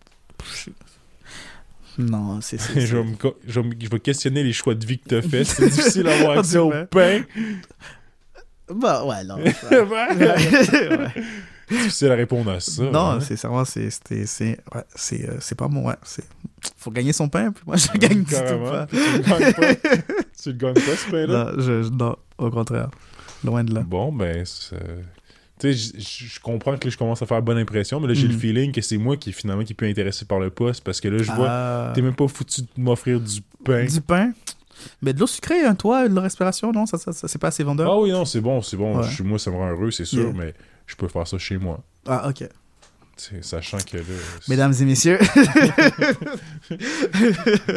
Non, 1.98 2.40
c'est... 2.40 2.58
c'est- 2.58 2.80
je, 2.80 2.86
c'est- 2.86 2.92
vais 2.94 3.04
me 3.04 3.16
co- 3.16 3.36
je 3.46 3.60
vais 3.60 3.68
me- 3.68 3.74
je 3.78 3.88
vais 3.88 4.00
questionner 4.00 4.42
les 4.42 4.52
choix 4.52 4.74
de 4.74 4.84
vie 4.86 4.98
que 4.98 5.08
t'as 5.08 5.22
fait. 5.28 5.44
C'est 5.44 5.68
difficile 5.68 6.04
d'avoir 6.04 6.38
accès 6.38 6.58
au 6.58 6.72
c'est 6.72 6.86
pain. 6.86 7.22
Bah, 8.74 9.04
ouais, 9.04 9.24
non. 9.24 9.36
Ouais. 9.36 9.52
Ouais. 9.70 11.08
Difficile 11.70 12.10
à 12.10 12.14
répondre 12.14 12.50
à 12.50 12.60
ça. 12.60 12.82
non, 12.82 13.10
hein. 13.12 13.20
c'est 13.20 13.34
vraiment, 13.40 13.64
c'est, 13.64 13.88
c'est, 13.90 14.26
c'est, 14.26 14.58
ouais, 14.74 14.82
c'est, 14.94 15.28
euh, 15.28 15.36
c'est 15.40 15.54
pas 15.56 15.68
bon, 15.68 15.86
ouais, 15.86 15.94
c'est, 16.02 16.24
faut 16.76 16.90
gagner 16.90 17.12
son 17.12 17.28
pain, 17.28 17.52
puis 17.52 17.62
moi 17.66 17.76
je 17.76 17.88
gagne 17.98 18.22
du 18.22 18.24
tout 18.24 18.30
pas. 18.32 18.86
Tu 18.86 18.96
le 18.96 19.22
gagnes 19.22 19.52
pas. 19.52 19.74
tu 20.42 20.48
le 20.50 20.56
gagnes 20.56 20.74
pas, 20.74 20.96
ce 20.96 21.10
pain-là? 21.10 21.44
Non, 21.56 21.60
je, 21.62 21.82
je- 21.84 21.88
non, 21.90 22.16
au 22.38 22.50
contraire, 22.50 22.90
loin 23.44 23.64
de 23.64 23.74
là. 23.74 23.80
Bon, 23.86 24.12
ben, 24.12 24.44
c'est- 24.44 24.76
tu 25.58 25.72
sais, 25.72 26.00
je- 26.00 26.40
comprends 26.40 26.76
que 26.76 26.84
là, 26.86 26.90
je 26.90 26.98
commence 26.98 27.22
à 27.22 27.26
faire 27.26 27.40
bonne 27.42 27.58
impression, 27.58 28.00
mais 28.00 28.08
là, 28.08 28.14
j'ai 28.14 28.26
le 28.28 28.36
feeling 28.36 28.72
que 28.72 28.80
c'est 28.80 28.98
moi 28.98 29.16
qui, 29.16 29.32
finalement, 29.32 29.62
qui 29.64 29.72
plus 29.74 29.88
intéressé 29.88 30.24
par 30.24 30.40
le 30.40 30.50
poste 30.50 30.82
parce 30.84 31.00
que 31.00 31.08
là, 31.08 31.22
je 31.22 31.30
vois, 31.32 31.48
Ah, 31.48 31.92
t'es 31.94 32.02
même 32.02 32.14
pas 32.14 32.26
foutu 32.28 32.62
de 32.62 32.66
m'offrir 32.76 33.20
du 33.20 33.40
pain. 33.64 33.84
du 33.84 34.00
pain, 34.00 34.32
mais 35.00 35.12
de 35.12 35.20
l'eau 35.20 35.26
sucrée, 35.28 35.64
hein, 35.64 35.74
toi, 35.76 36.08
de 36.08 36.14
la 36.14 36.22
respiration, 36.22 36.72
non, 36.72 36.86
ça, 36.86 36.98
ça, 36.98 37.12
ça, 37.12 37.28
c'est 37.28 37.38
pas 37.38 37.48
assez 37.48 37.62
vendeur? 37.62 37.88
Ah 37.90 37.98
oui, 38.00 38.10
non, 38.10 38.24
c'est 38.24 38.40
bon, 38.40 38.60
c'est 38.62 38.76
bon. 38.76 38.98
Ouais. 38.98 39.08
Je- 39.08 39.22
moi, 39.22 39.38
ça 39.38 39.50
me 39.52 39.56
rend 39.56 39.70
heureux, 39.70 39.92
c'est 39.92 40.04
sûr, 40.04 40.24
Yeah. 40.24 40.32
mais 40.34 40.54
je 40.86 40.94
peux 40.96 41.08
faire 41.08 41.26
ça 41.26 41.38
chez 41.38 41.56
moi. 41.58 41.80
Ah, 42.06 42.28
ok. 42.28 42.44
Sachant 43.42 43.78
que 43.78 43.98
là. 43.98 44.02
Mesdames 44.48 44.74
et 44.80 44.84
messieurs, 44.84 45.18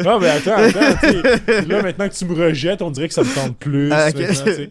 Non, 0.04 0.18
mais 0.20 0.28
attends, 0.30 0.56
attends, 0.56 1.66
Là, 1.68 1.82
maintenant 1.82 2.08
que 2.08 2.14
tu 2.14 2.24
me 2.24 2.34
rejettes, 2.34 2.82
on 2.82 2.90
dirait 2.90 3.08
que 3.08 3.14
ça 3.14 3.22
me 3.22 3.34
tente 3.34 3.56
plus. 3.56 3.90
Ah, 3.92 4.08
ok. 4.08 4.16
maintenant, 4.16 4.44
tu 4.44 4.54
sais. 4.54 4.70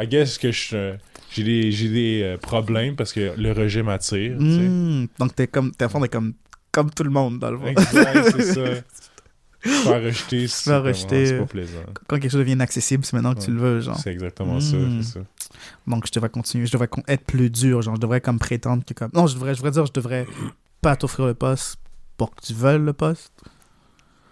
I 0.00 0.06
guess 0.06 0.38
que 0.38 0.52
je. 0.52 0.76
euh, 0.76 0.94
J'ai 1.32 1.44
des, 1.44 1.72
j'ai 1.72 1.88
des 1.88 2.22
euh, 2.22 2.36
problèmes 2.36 2.96
parce 2.96 3.12
que 3.12 3.32
le 3.36 3.52
rejet 3.52 3.82
m'attire. 3.82 4.36
Hmm, 4.38 5.06
donc 5.18 5.34
t'es 5.34 5.46
comme, 5.46 5.72
t'es 5.72 5.84
à 5.84 5.88
fond, 5.88 6.00
t'es 6.00 6.08
comme, 6.08 6.34
comme 6.70 6.90
tout 6.90 7.04
le 7.04 7.10
monde 7.10 7.38
dans 7.38 7.50
le 7.50 7.58
fond. 7.58 7.66
Exact, 7.66 8.30
c'est 8.36 8.54
ça. 8.54 8.60
Se 9.64 9.68
faire 9.68 10.02
rejeter, 10.02 10.46
faire 10.48 10.94
c'est 10.94 11.38
pas 11.38 11.46
plaisant. 11.46 11.78
Quand 12.06 12.18
quelque 12.18 12.30
chose 12.30 12.40
devient 12.40 12.52
inaccessible, 12.52 13.04
c'est 13.04 13.14
maintenant 13.14 13.34
que 13.34 13.40
tu 13.40 13.50
le 13.50 13.58
veux, 13.60 13.80
genre. 13.80 13.98
C'est 13.98 14.12
exactement 14.12 14.58
Mm. 14.58 15.02
ça. 15.02 15.20
Donc 15.86 16.06
je 16.06 16.12
devrais 16.12 16.30
continuer, 16.30 16.66
je 16.66 16.72
devrais 16.72 16.88
être 17.08 17.24
plus 17.24 17.50
dur, 17.50 17.82
genre 17.82 17.96
je 17.96 18.00
devrais 18.00 18.20
comme 18.20 18.38
prétendre 18.38 18.84
que 18.84 18.94
comme 18.94 19.10
non, 19.14 19.26
je 19.26 19.34
devrais 19.34 19.54
je 19.54 19.58
devrais 19.58 19.72
dire 19.72 19.86
je 19.86 19.92
devrais 19.92 20.26
pas 20.80 20.94
t'offrir 20.94 21.26
le 21.26 21.34
poste 21.34 21.76
pour 22.16 22.34
que 22.34 22.40
tu 22.44 22.54
veuilles 22.54 22.78
le 22.78 22.92
poste. 22.92 23.32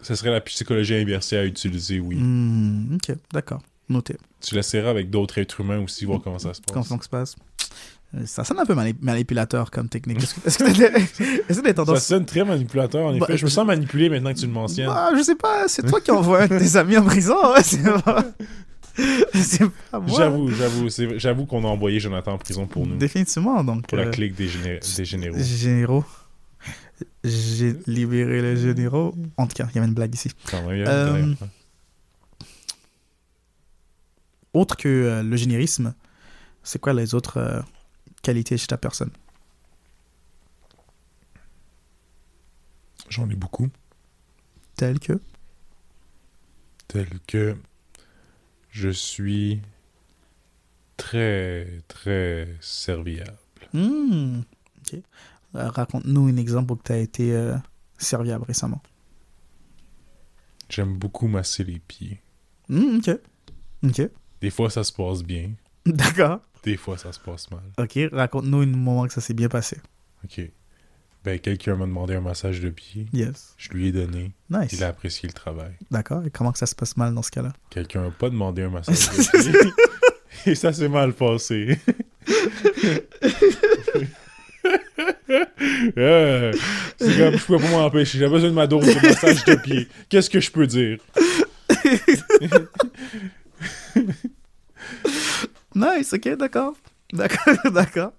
Ce 0.02 0.14
serait 0.14 0.30
la 0.30 0.40
psychologie 0.42 0.94
inversée 0.94 1.36
à 1.36 1.44
utiliser, 1.44 1.98
oui. 1.98 2.16
Hmm, 2.16 2.94
OK, 2.94 3.16
d'accord. 3.32 3.62
Noté. 3.88 4.16
Tu 4.40 4.54
l'essaieras 4.54 4.90
avec 4.90 5.10
d'autres 5.10 5.38
êtres 5.38 5.60
humains 5.60 5.80
aussi, 5.80 6.04
voir 6.04 6.20
comment 6.22 6.38
ça 6.38 6.54
se 6.54 6.60
passe. 6.60 6.72
Comment 6.72 6.84
ça 6.84 6.98
se 7.02 7.08
passe 7.08 7.36
Ça 8.24 8.44
sonne 8.44 8.58
un 8.58 8.64
peu 8.64 8.74
mani- 8.74 8.94
manipulateur 9.02 9.70
comme 9.70 9.88
technique. 9.88 10.22
Est-ce 10.22 10.58
que 10.58 10.64
t'as 11.48 11.52
t'as 11.54 11.54
Ça 11.54 11.74
tendance 11.74 12.04
sonne 12.04 12.24
très 12.24 12.44
manipulateur, 12.44 13.06
en 13.06 13.10
effet. 13.14 13.26
Bah, 13.28 13.36
je 13.36 13.44
me 13.44 13.50
sens 13.50 13.66
manipulé 13.66 14.08
maintenant 14.08 14.32
que 14.32 14.38
tu 14.38 14.46
le 14.46 14.52
mentionnes. 14.52 14.86
Bah, 14.86 15.10
je 15.16 15.22
sais 15.22 15.34
pas, 15.34 15.68
c'est 15.68 15.82
toi 15.82 16.00
qui 16.00 16.10
envoies 16.10 16.42
un 16.42 16.46
de 16.46 16.58
tes 16.58 16.76
amis 16.76 16.96
en 16.96 17.04
prison, 17.04 17.36
ouais, 17.52 17.62
c'est 17.62 17.82
pas... 18.02 18.24
c'est 19.34 19.64
pas 19.90 20.00
moi. 20.00 20.16
J'avoue, 20.16 20.50
j'avoue. 20.50 20.88
J'avoue 21.18 21.44
qu'on 21.44 21.64
a 21.64 21.68
envoyé 21.68 22.00
Jonathan 22.00 22.32
en 22.32 22.38
prison 22.38 22.66
pour 22.66 22.86
nous. 22.86 22.96
Définitivement, 22.96 23.62
donc 23.62 23.86
Pour 23.86 23.98
la 23.98 24.04
euh, 24.04 24.10
clique 24.10 24.34
des, 24.34 24.48
géné- 24.48 24.96
des 24.96 25.04
généraux. 25.04 25.36
généraux. 25.38 26.04
J'ai 27.22 27.76
libéré 27.86 28.40
les 28.40 28.56
généraux. 28.56 29.14
En 29.36 29.46
tout 29.46 29.52
cas, 29.54 29.66
il 29.70 29.74
y 29.74 29.78
avait 29.78 29.88
une 29.88 29.92
blague 29.94 30.14
ici. 30.14 30.30
Quand 30.50 30.62
même, 30.62 30.76
il 30.76 30.80
y 30.80 30.84
a 30.84 30.88
Euh, 30.88 31.12
derrière. 31.12 31.36
Autre 34.54 34.76
que 34.76 34.88
euh, 34.88 35.22
le 35.22 35.36
générisme, 35.36 35.92
c'est 36.62 36.80
quoi 36.80 36.94
les 36.94 37.14
autres 37.14 37.62
qualités 38.26 38.56
chez 38.58 38.66
ta 38.66 38.76
personne 38.76 39.12
J'en 43.08 43.30
ai 43.30 43.36
beaucoup. 43.36 43.68
Telles 44.74 44.98
que? 44.98 45.20
Tel 46.88 47.08
que 47.28 47.56
je 48.70 48.88
suis 48.88 49.62
très, 50.96 51.82
très 51.86 52.48
serviable. 52.60 53.38
Hmm, 53.72 54.40
ok. 54.80 54.94
Euh, 55.54 55.70
Raconte-nous 55.70 56.26
un 56.26 56.36
exemple 56.36 56.72
où 56.72 56.80
tu 56.84 56.90
as 56.90 56.98
été 56.98 57.32
euh, 57.32 57.56
serviable 57.96 58.44
récemment. 58.44 58.82
J'aime 60.68 60.98
beaucoup 60.98 61.28
masser 61.28 61.62
les 61.62 61.78
pieds. 61.78 62.20
Hmm, 62.68 62.98
ok. 62.98 63.20
Ok. 63.84 64.10
Des 64.40 64.50
fois, 64.50 64.68
ça 64.68 64.82
se 64.82 64.92
passe 64.92 65.22
bien. 65.22 65.52
D'accord. 65.86 66.40
Des 66.66 66.76
fois, 66.76 66.98
ça 66.98 67.12
se 67.12 67.20
passe 67.20 67.48
mal. 67.52 67.60
Ok, 67.78 67.96
raconte-nous 68.12 68.62
un 68.62 68.66
moment 68.66 69.06
que 69.06 69.12
ça 69.12 69.20
s'est 69.20 69.34
bien 69.34 69.48
passé. 69.48 69.78
OK. 70.24 70.40
Ben, 71.24 71.38
quelqu'un 71.38 71.76
m'a 71.76 71.86
demandé 71.86 72.16
un 72.16 72.20
massage 72.20 72.60
de 72.60 72.70
pied. 72.70 73.06
Yes. 73.12 73.54
Je 73.56 73.68
lui 73.70 73.86
ai 73.86 73.92
donné. 73.92 74.32
Nice. 74.50 74.72
Il 74.72 74.82
a 74.82 74.88
apprécié 74.88 75.28
le 75.28 75.32
travail. 75.32 75.70
D'accord. 75.92 76.26
Et 76.26 76.30
comment 76.30 76.50
que 76.50 76.58
ça 76.58 76.66
se 76.66 76.74
passe 76.74 76.96
mal 76.96 77.14
dans 77.14 77.22
ce 77.22 77.30
cas-là? 77.30 77.52
Quelqu'un 77.70 78.02
n'a 78.02 78.10
pas 78.10 78.30
demandé 78.30 78.62
un 78.62 78.70
massage 78.70 78.96
de 79.32 79.42
pied. 79.42 79.52
Et 80.46 80.56
ça 80.56 80.72
s'est 80.72 80.88
mal 80.88 81.12
passé. 81.12 81.78
Euh, 85.98 86.52
c'est 86.98 87.16
comme, 87.18 87.36
je 87.36 87.44
peux 87.46 87.58
pas 87.58 87.70
m'empêcher. 87.70 88.18
J'ai 88.18 88.28
besoin 88.28 88.48
de 88.50 88.54
ma 88.54 88.66
dose 88.66 88.86
de 88.86 88.94
massage 89.06 89.44
de 89.44 89.54
pied. 89.54 89.88
Qu'est-ce 90.08 90.28
que 90.30 90.40
je 90.40 90.50
peux 90.50 90.66
dire? 90.66 90.98
Nice, 95.76 96.14
ok, 96.14 96.36
d'accord. 96.36 96.74
D'accord, 97.12 97.54
d'accord. 97.72 98.12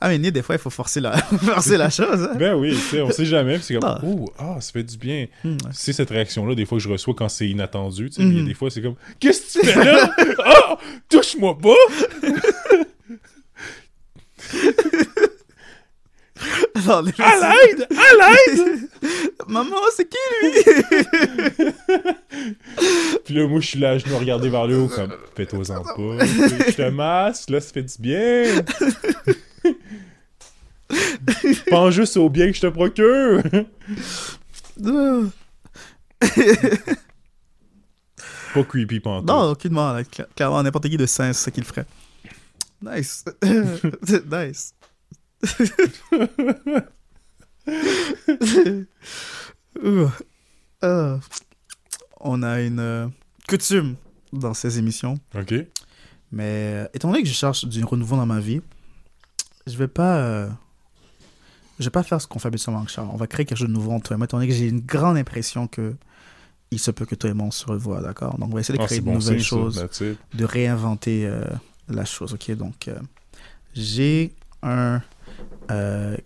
Ah, 0.00 0.08
mais 0.08 0.18
des 0.18 0.42
fois, 0.42 0.54
il 0.54 0.60
faut 0.60 0.70
forcer 0.70 1.00
la, 1.00 1.16
forcer 1.16 1.76
la 1.76 1.90
chose. 1.90 2.28
Hein. 2.30 2.36
Ben 2.38 2.54
oui, 2.54 2.76
on 3.02 3.10
sait 3.10 3.24
jamais. 3.24 3.58
c'est 3.60 3.74
comme, 3.74 3.98
oh, 4.04 4.32
ah, 4.38 4.60
ça 4.60 4.72
fait 4.72 4.84
du 4.84 4.96
bien. 4.96 5.26
Hmm, 5.42 5.56
c'est 5.72 5.92
cette 5.92 6.10
réaction-là, 6.10 6.54
des 6.54 6.64
fois, 6.64 6.78
que 6.78 6.84
je 6.84 6.88
reçois 6.88 7.14
quand 7.14 7.28
c'est 7.28 7.48
inattendu. 7.48 8.10
Hmm. 8.16 8.44
des 8.44 8.54
fois, 8.54 8.70
c'est 8.70 8.82
comme, 8.82 8.94
qu'est-ce 9.18 9.58
que 9.58 9.60
tu 9.60 9.66
fais 9.66 9.84
là? 9.84 10.10
Ah, 10.44 10.78
touche-moi 11.08 11.58
pas! 11.58 11.74
à 16.88 17.02
l'aide! 17.02 17.86
À 17.90 18.10
l'aide! 18.18 18.88
Maman, 19.48 19.76
c'est 19.96 20.08
qui 20.08 20.16
lui? 20.42 20.52
Puis 23.24 23.34
là, 23.34 23.46
moi, 23.46 23.60
je 23.60 23.66
suis 23.66 23.78
là, 23.78 23.98
je 23.98 24.08
me 24.08 24.14
regarder 24.14 24.48
vers 24.48 24.66
le 24.66 24.78
haut 24.78 24.88
comme, 24.88 25.14
fais-toi-en 25.36 25.82
pas. 25.82 26.24
Je 26.24 26.74
te 26.74 26.88
masse, 26.90 27.50
là, 27.50 27.60
ça 27.60 27.72
fait 27.72 27.82
du 27.82 27.94
bien. 27.98 28.44
Pense 31.70 31.94
juste 31.94 32.16
au 32.16 32.28
bien 32.28 32.48
que 32.48 32.56
je 32.56 32.60
te 32.60 32.66
procure. 32.68 33.42
pas 38.54 38.64
creepy, 38.64 39.00
pas 39.00 39.20
Non, 39.22 39.50
aucunement. 39.50 40.00
Clairement, 40.36 40.62
n'importe 40.62 40.88
qui 40.88 40.96
de 40.96 41.06
sens, 41.06 41.36
c'est 41.36 41.46
ce 41.46 41.50
qu'il 41.50 41.64
ferait. 41.64 41.86
Nice. 42.82 43.24
nice. 44.30 44.74
Euh, 50.84 51.16
on 52.18 52.42
a 52.42 52.60
une 52.60 52.80
euh, 52.80 53.06
coutume 53.48 53.94
dans 54.32 54.52
ces 54.52 54.80
émissions. 54.80 55.14
OK. 55.34 55.54
Mais 56.32 56.74
euh, 56.74 56.88
étant 56.92 57.08
donné 57.08 57.22
que 57.22 57.28
je 57.28 57.34
cherche 57.34 57.64
du 57.64 57.84
renouveau 57.84 58.16
dans 58.16 58.26
ma 58.26 58.40
vie, 58.40 58.60
je 59.66 59.76
vais 59.76 59.86
pas. 59.86 60.48
je 61.78 61.84
vais 61.84 61.90
pas 61.90 62.02
faire 62.02 62.20
ce 62.20 62.26
qu'on 62.26 62.40
fait 62.40 62.48
habituellement 62.48 62.80
avec 62.80 62.90
Charles. 62.90 63.10
On 63.12 63.16
va 63.16 63.28
créer 63.28 63.46
quelque 63.46 63.58
chose 63.58 63.68
de 63.68 63.72
nouveau 63.72 63.92
entre 63.92 64.08
toi 64.08 64.16
et 64.16 64.18
moi, 64.18 64.24
étant 64.24 64.38
donné 64.38 64.48
que 64.48 64.54
j'ai 64.54 64.66
une 64.66 64.80
grande 64.80 65.16
impression 65.16 65.68
que 65.68 65.94
il 66.72 66.80
se 66.80 66.90
peut 66.90 67.06
que 67.06 67.14
toi 67.14 67.30
et 67.30 67.34
moi 67.34 67.46
on 67.46 67.52
se 67.52 67.64
revoie, 67.64 68.00
d'accord? 68.00 68.36
Donc 68.38 68.50
on 68.50 68.54
va 68.54 68.60
essayer 68.60 68.76
de 68.76 68.82
ah, 68.82 68.86
créer 68.86 69.00
de 69.00 69.08
nouvelles 69.08 69.42
choses, 69.42 69.86
de 70.34 70.44
réinventer 70.44 71.30
la 71.88 72.04
chose, 72.04 72.34
ok? 72.34 72.50
Donc 72.56 72.90
j'ai 73.74 74.34
un 74.62 75.00
euh, 75.70 76.16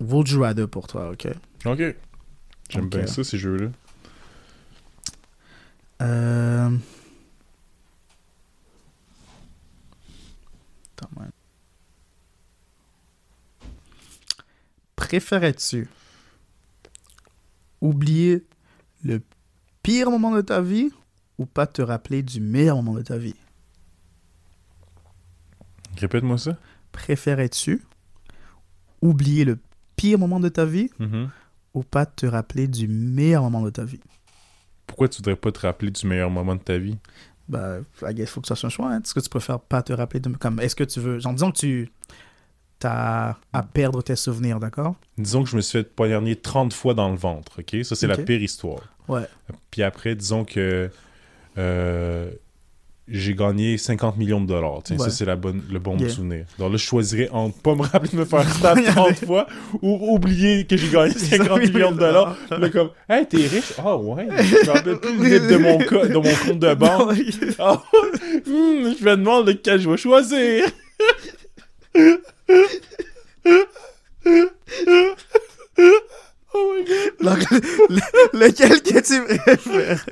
Would 0.00 0.28
you 0.28 0.40
rather 0.40 0.68
pour 0.68 0.86
toi, 0.86 1.10
ok? 1.10 1.28
Ok. 1.64 1.94
J'aime 2.70 2.88
bien 2.88 3.06
ça, 3.06 3.24
ces 3.24 3.38
jeux-là. 3.38 3.70
Euh... 6.02 6.70
Préférais-tu 14.96 15.88
oublier 17.80 18.44
le 19.04 19.22
pire 19.82 20.10
moment 20.10 20.34
de 20.34 20.40
ta 20.40 20.60
vie 20.60 20.90
ou 21.38 21.46
pas 21.46 21.66
te 21.66 21.82
rappeler 21.82 22.22
du 22.22 22.40
meilleur 22.40 22.76
moment 22.76 22.94
de 22.94 23.02
ta 23.02 23.18
vie? 23.18 23.34
Répète-moi 25.96 26.38
ça. 26.38 26.58
Préférais-tu 26.90 27.82
oublier 29.04 29.44
le 29.44 29.58
pire 29.96 30.18
moment 30.18 30.40
de 30.40 30.48
ta 30.48 30.64
vie 30.64 30.90
mm-hmm. 31.00 31.28
ou 31.74 31.82
pas 31.82 32.06
te 32.06 32.26
rappeler 32.26 32.66
du 32.66 32.88
meilleur 32.88 33.42
moment 33.42 33.62
de 33.62 33.70
ta 33.70 33.84
vie? 33.84 34.00
Pourquoi 34.86 35.08
tu 35.08 35.18
voudrais 35.18 35.36
pas 35.36 35.52
te 35.52 35.60
rappeler 35.60 35.90
du 35.90 36.06
meilleur 36.06 36.30
moment 36.30 36.56
de 36.56 36.60
ta 36.60 36.78
vie? 36.78 36.98
Bah, 37.48 37.78
il 38.16 38.26
faut 38.26 38.40
que 38.40 38.48
ça 38.48 38.54
soit 38.54 38.68
un 38.68 38.70
choix. 38.70 38.88
Hein. 38.90 39.00
Est-ce 39.02 39.14
que 39.14 39.20
tu 39.20 39.28
préfères 39.28 39.60
pas 39.60 39.82
te 39.82 39.92
rappeler 39.92 40.20
de. 40.20 40.30
Comme, 40.30 40.60
est-ce 40.60 40.76
que 40.76 40.84
tu 40.84 41.00
veux. 41.00 41.18
Genre, 41.18 41.32
disons 41.32 41.52
que 41.52 41.58
tu 41.58 41.90
as 42.82 43.36
à 43.52 43.62
perdre 43.62 44.02
tes 44.02 44.16
souvenirs, 44.16 44.60
d'accord? 44.60 44.94
Disons 45.18 45.44
que 45.44 45.50
je 45.50 45.56
me 45.56 45.60
suis 45.60 45.78
fait 45.78 45.94
poignarder 45.94 46.36
30 46.36 46.72
fois 46.72 46.94
dans 46.94 47.10
le 47.10 47.16
ventre, 47.16 47.60
ok? 47.60 47.84
Ça, 47.84 47.94
c'est 47.94 48.06
la 48.06 48.16
pire 48.16 48.42
histoire. 48.42 48.82
Ouais. 49.08 49.26
Puis 49.70 49.82
après, 49.82 50.14
disons 50.14 50.44
que. 50.44 50.90
Euh, 51.56 52.30
j'ai 53.06 53.34
gagné 53.34 53.76
50 53.76 54.16
millions 54.16 54.40
de 54.40 54.46
dollars. 54.46 54.80
Ça, 54.84 55.10
c'est 55.10 55.24
la 55.26 55.36
bonne, 55.36 55.62
le 55.70 55.78
bon 55.78 55.98
souvenir. 56.08 56.46
Donc 56.58 56.72
là, 56.72 56.76
je 56.78 56.84
choisirais 56.84 57.28
entre 57.30 57.58
pas 57.60 57.74
me 57.74 57.82
rappeler 57.82 58.10
de 58.10 58.16
me 58.16 58.24
faire 58.24 58.48
stab 58.54 58.82
30 58.82 59.24
fois 59.26 59.46
ou 59.82 60.14
oublier 60.14 60.64
que 60.64 60.76
j'ai 60.76 60.88
gagné 60.88 61.12
50 61.18 61.58
millions 61.60 61.92
de 61.92 61.98
dollars. 61.98 62.36
Là, 62.50 62.68
comme, 62.70 62.90
hey, 63.08 63.26
t'es 63.26 63.46
riche? 63.46 63.74
Ah 63.78 63.96
ouais, 63.96 64.26
je 64.42 64.66
me 64.66 64.70
rappelle 64.70 65.00
plus 65.00 65.40
de 65.40 65.56
mon, 65.56 65.78
de 65.78 66.14
mon 66.14 66.34
compte 66.46 66.58
de 66.58 66.74
banque. 66.74 67.18
Ah, 67.58 67.82
hmm, 68.46 68.94
je 68.98 69.04
me 69.04 69.16
demande 69.16 69.48
lequel 69.48 69.80
je 69.80 69.90
vais 69.90 69.96
choisir. 69.96 70.64
oh 76.54 76.74
my 76.74 76.84
god. 76.84 77.12
Donc, 77.20 77.50
lequel 78.32 78.82
que 78.82 79.00
tu 79.00 79.38
préfères? 79.38 80.06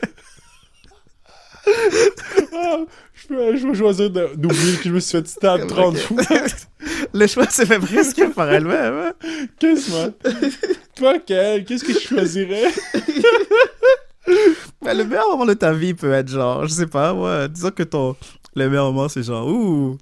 Ah, 2.55 2.79
je, 3.15 3.35
vais, 3.35 3.75
choisir 3.75 4.11
d'oublier 4.11 4.77
que 4.77 4.85
je 4.85 4.91
me 4.91 5.01
suis 5.01 5.19
fait 5.19 5.27
stab 5.27 5.67
30 5.67 5.97
fois. 5.99 6.23
Le 7.15 7.27
choix 7.27 7.47
s'est 7.49 7.67
fait 7.67 7.79
presque 7.79 8.27
par 8.35 8.51
elle-même. 8.51 8.95
Hein? 8.95 9.13
Qu'est-ce 9.59 9.91
que 9.91 10.73
Toi, 10.97 11.19
Qu'est-ce 11.21 11.85
que 11.85 11.93
je 11.93 11.99
choisirais? 12.01 12.73
Ben, 14.81 14.97
Le 14.97 15.05
meilleur 15.05 15.31
moment 15.31 15.47
de 15.47 15.55
ta 15.55 15.73
vie 15.73 15.95
peut 15.95 16.13
être 16.13 16.29
genre, 16.29 16.65
je 16.67 16.73
sais 16.73 16.87
pas, 16.87 17.13
moi, 17.13 17.49
disons 17.49 17.71
que 17.71 17.83
ton. 17.83 18.17
Le 18.55 18.69
meilleur 18.69 18.93
moment, 18.93 19.09
c'est 19.09 19.23
genre, 19.23 19.49
ouh, 19.49 19.99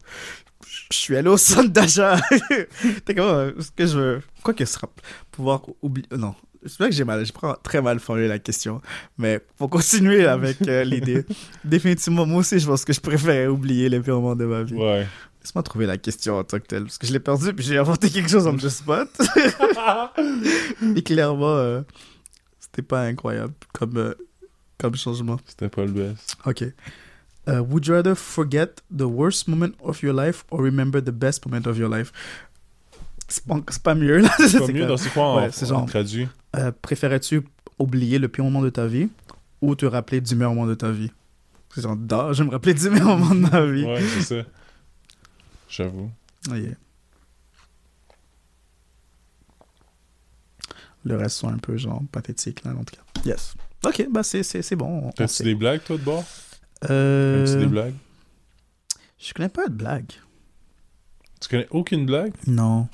je 0.90 0.96
suis 0.96 1.16
allé 1.16 1.28
au 1.28 1.36
centre 1.36 1.70
d'achat. 1.70 2.18
T'es 3.04 3.14
comment, 3.14 3.50
ce 3.58 3.70
que 3.70 3.86
je 3.86 3.98
veux. 3.98 4.22
Quoi 4.42 4.54
que 4.54 4.64
ce 4.64 4.74
sera. 4.74 4.88
Pouvoir 5.30 5.62
oublier. 5.82 6.06
Non, 6.16 6.34
c'est 6.66 6.78
vrai 6.78 6.90
que 6.90 6.94
j'ai 6.94 7.04
mal, 7.04 7.24
j'ai 7.24 7.32
très 7.62 7.80
mal 7.80 8.00
formulé 8.00 8.28
la 8.28 8.38
question, 8.38 8.82
mais 9.16 9.40
pour 9.56 9.70
continuer 9.70 10.26
avec 10.26 10.66
euh, 10.68 10.84
l'idée, 10.84 11.24
définitivement, 11.64 12.26
moi 12.26 12.40
aussi, 12.40 12.58
je 12.58 12.66
pense 12.66 12.84
que 12.84 12.92
je 12.92 13.00
préfère 13.00 13.52
oublier 13.52 13.88
les 13.88 14.00
pires 14.00 14.16
moments 14.16 14.36
de 14.36 14.44
ma 14.44 14.62
vie. 14.62 14.74
Ouais. 14.74 15.06
Laisse-moi 15.42 15.62
trouver 15.62 15.86
la 15.86 15.96
question 15.96 16.38
en 16.38 16.44
tant 16.44 16.58
que 16.58 16.66
telle, 16.66 16.82
parce 16.84 16.98
que 16.98 17.06
je 17.06 17.12
l'ai 17.12 17.20
perdu, 17.20 17.54
puis 17.54 17.64
j'ai 17.64 17.78
inventé 17.78 18.10
quelque 18.10 18.28
chose 18.30 18.46
en 18.46 18.58
just 18.58 18.78
spot. 18.78 19.08
Et 20.96 21.02
clairement, 21.02 21.56
euh, 21.56 21.80
c'était 22.58 22.82
pas 22.82 23.02
incroyable 23.04 23.54
comme, 23.72 23.96
euh, 23.96 24.14
comme 24.78 24.96
changement. 24.96 25.38
C'était 25.46 25.70
pas 25.70 25.84
le 25.84 25.92
best. 25.92 26.36
Ok. 26.44 26.64
would 27.46 27.86
you 27.86 27.94
rather 27.94 28.14
forget 28.14 28.82
the 28.96 29.06
worst 29.06 29.48
moment 29.48 29.72
of 29.82 30.02
your 30.02 30.14
life 30.14 30.44
or 30.50 30.60
remember 30.60 31.02
the 31.02 31.10
best 31.10 31.44
moment 31.46 31.66
of 31.66 31.78
your 31.78 31.88
life? 31.88 32.12
C'est 33.28 33.46
pas, 33.46 33.56
pas, 33.82 33.94
mieux, 33.94 34.18
là. 34.18 34.30
C'est 34.38 34.58
pas 34.58 34.66
mieux, 34.66 34.86
dans 34.86 34.96
c'est 34.96 35.10
quoi 35.10 35.36
ouais, 35.36 35.48
c'est 35.52 35.66
genre, 35.66 35.86
traduit? 35.86 36.28
Euh, 36.56 36.72
préférais-tu 36.82 37.42
oublier 37.78 38.18
le 38.18 38.28
pire 38.28 38.44
moment 38.44 38.62
de 38.62 38.70
ta 38.70 38.86
vie 38.86 39.08
ou 39.60 39.74
te 39.74 39.86
rappeler 39.86 40.20
du 40.20 40.34
meilleur 40.34 40.54
moment 40.54 40.66
de 40.66 40.74
ta 40.74 40.90
vie? 40.90 41.10
C'est 41.74 41.82
genre, 41.82 41.96
je 42.32 42.42
vais 42.42 42.48
me 42.48 42.52
rappeler 42.52 42.74
du 42.74 42.90
meilleur 42.90 43.16
moment 43.16 43.34
de 43.34 43.40
ma 43.40 43.64
vie. 43.66 43.84
ouais, 43.84 44.02
c'est 44.02 44.42
ça. 44.42 44.48
J'avoue. 45.68 46.10
Oh 46.50 46.54
Le 51.04 51.16
reste 51.16 51.36
sont 51.36 51.48
un 51.48 51.58
peu, 51.58 51.76
genre, 51.76 52.02
pathétiques, 52.10 52.64
là, 52.64 52.72
en 52.72 52.84
tout 52.84 52.96
cas. 52.96 53.02
Yes. 53.24 53.54
Ok, 53.84 54.06
bah 54.10 54.22
c'est 54.22 54.76
bon. 54.76 55.10
T'as-tu 55.12 55.44
des 55.44 55.54
blagues, 55.54 55.82
toi, 55.84 55.96
de 55.96 56.02
bord? 56.02 56.24
Euh... 56.90 57.46
T'as-tu 57.46 57.58
des 57.60 57.66
blagues? 57.66 57.94
Je 59.18 59.32
connais 59.32 59.48
pas 59.48 59.68
de 59.68 59.74
blagues. 59.74 60.12
Tu 61.40 61.48
connais 61.48 61.68
aucune 61.70 62.04
blague? 62.04 62.32
Non. 62.46 62.88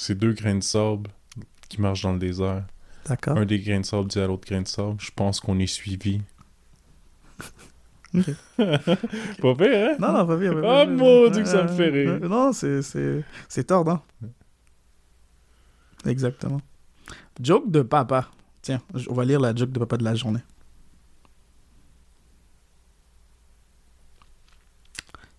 C'est 0.00 0.14
deux 0.14 0.32
grains 0.32 0.54
de 0.54 0.62
sable 0.62 1.10
qui 1.68 1.78
marchent 1.78 2.00
dans 2.00 2.14
le 2.14 2.18
désert. 2.18 2.64
D'accord. 3.04 3.36
Un 3.36 3.44
des 3.44 3.60
grains 3.60 3.80
de 3.80 3.84
sable 3.84 4.08
dit 4.08 4.18
à 4.18 4.26
l'autre 4.26 4.48
grain 4.48 4.62
de 4.62 4.66
sable 4.66 4.96
Je 4.98 5.10
pense 5.14 5.40
qu'on 5.40 5.58
est 5.58 5.66
suivi. 5.66 6.22
Pas 8.14 8.24
pire, 8.56 9.90
hein? 9.90 9.96
Non, 10.00 10.12
non, 10.14 10.26
pas 10.26 10.38
pire. 10.38 10.54
Ah, 10.64 10.86
mon 10.86 11.28
dieu, 11.28 11.42
que 11.42 11.48
ça 11.48 11.64
me 11.64 11.68
fait 11.68 11.90
rire. 11.90 12.18
non, 12.20 12.54
c'est, 12.54 12.80
c'est, 12.80 13.22
c'est 13.46 13.64
tordant. 13.64 14.02
Exactement. 16.06 16.62
Joke 17.38 17.70
de 17.70 17.82
papa. 17.82 18.30
Tiens, 18.62 18.80
on 19.06 19.12
va 19.12 19.26
lire 19.26 19.38
la 19.38 19.54
joke 19.54 19.70
de 19.70 19.80
papa 19.80 19.98
de 19.98 20.04
la 20.04 20.14
journée. 20.14 20.40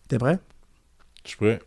T'es 0.08 0.20
prêt? 0.20 0.40
Je 1.24 1.30
suis 1.30 1.38
prêt. 1.38 1.60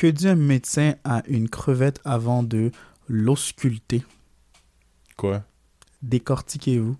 Que 0.00 0.06
dit 0.06 0.28
un 0.28 0.34
médecin 0.34 0.94
à 1.04 1.22
une 1.26 1.50
crevette 1.50 2.00
avant 2.06 2.42
de 2.42 2.72
l'ausculter? 3.06 4.02
Quoi? 5.18 5.42
Décortiquez-vous. 6.00 6.96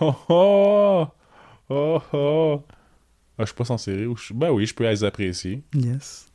Oh 0.00 0.16
oh 0.28 1.06
Oh 1.70 2.02
oh 2.12 2.64
ah, 3.38 3.42
Je 3.42 3.44
suis 3.44 3.54
pas 3.54 3.64
censé 3.64 3.94
rire. 3.94 4.12
Ben 4.34 4.50
oui, 4.50 4.66
je 4.66 4.74
peux 4.74 4.82
les 4.82 5.04
apprécier. 5.04 5.62
Yes. 5.72 6.26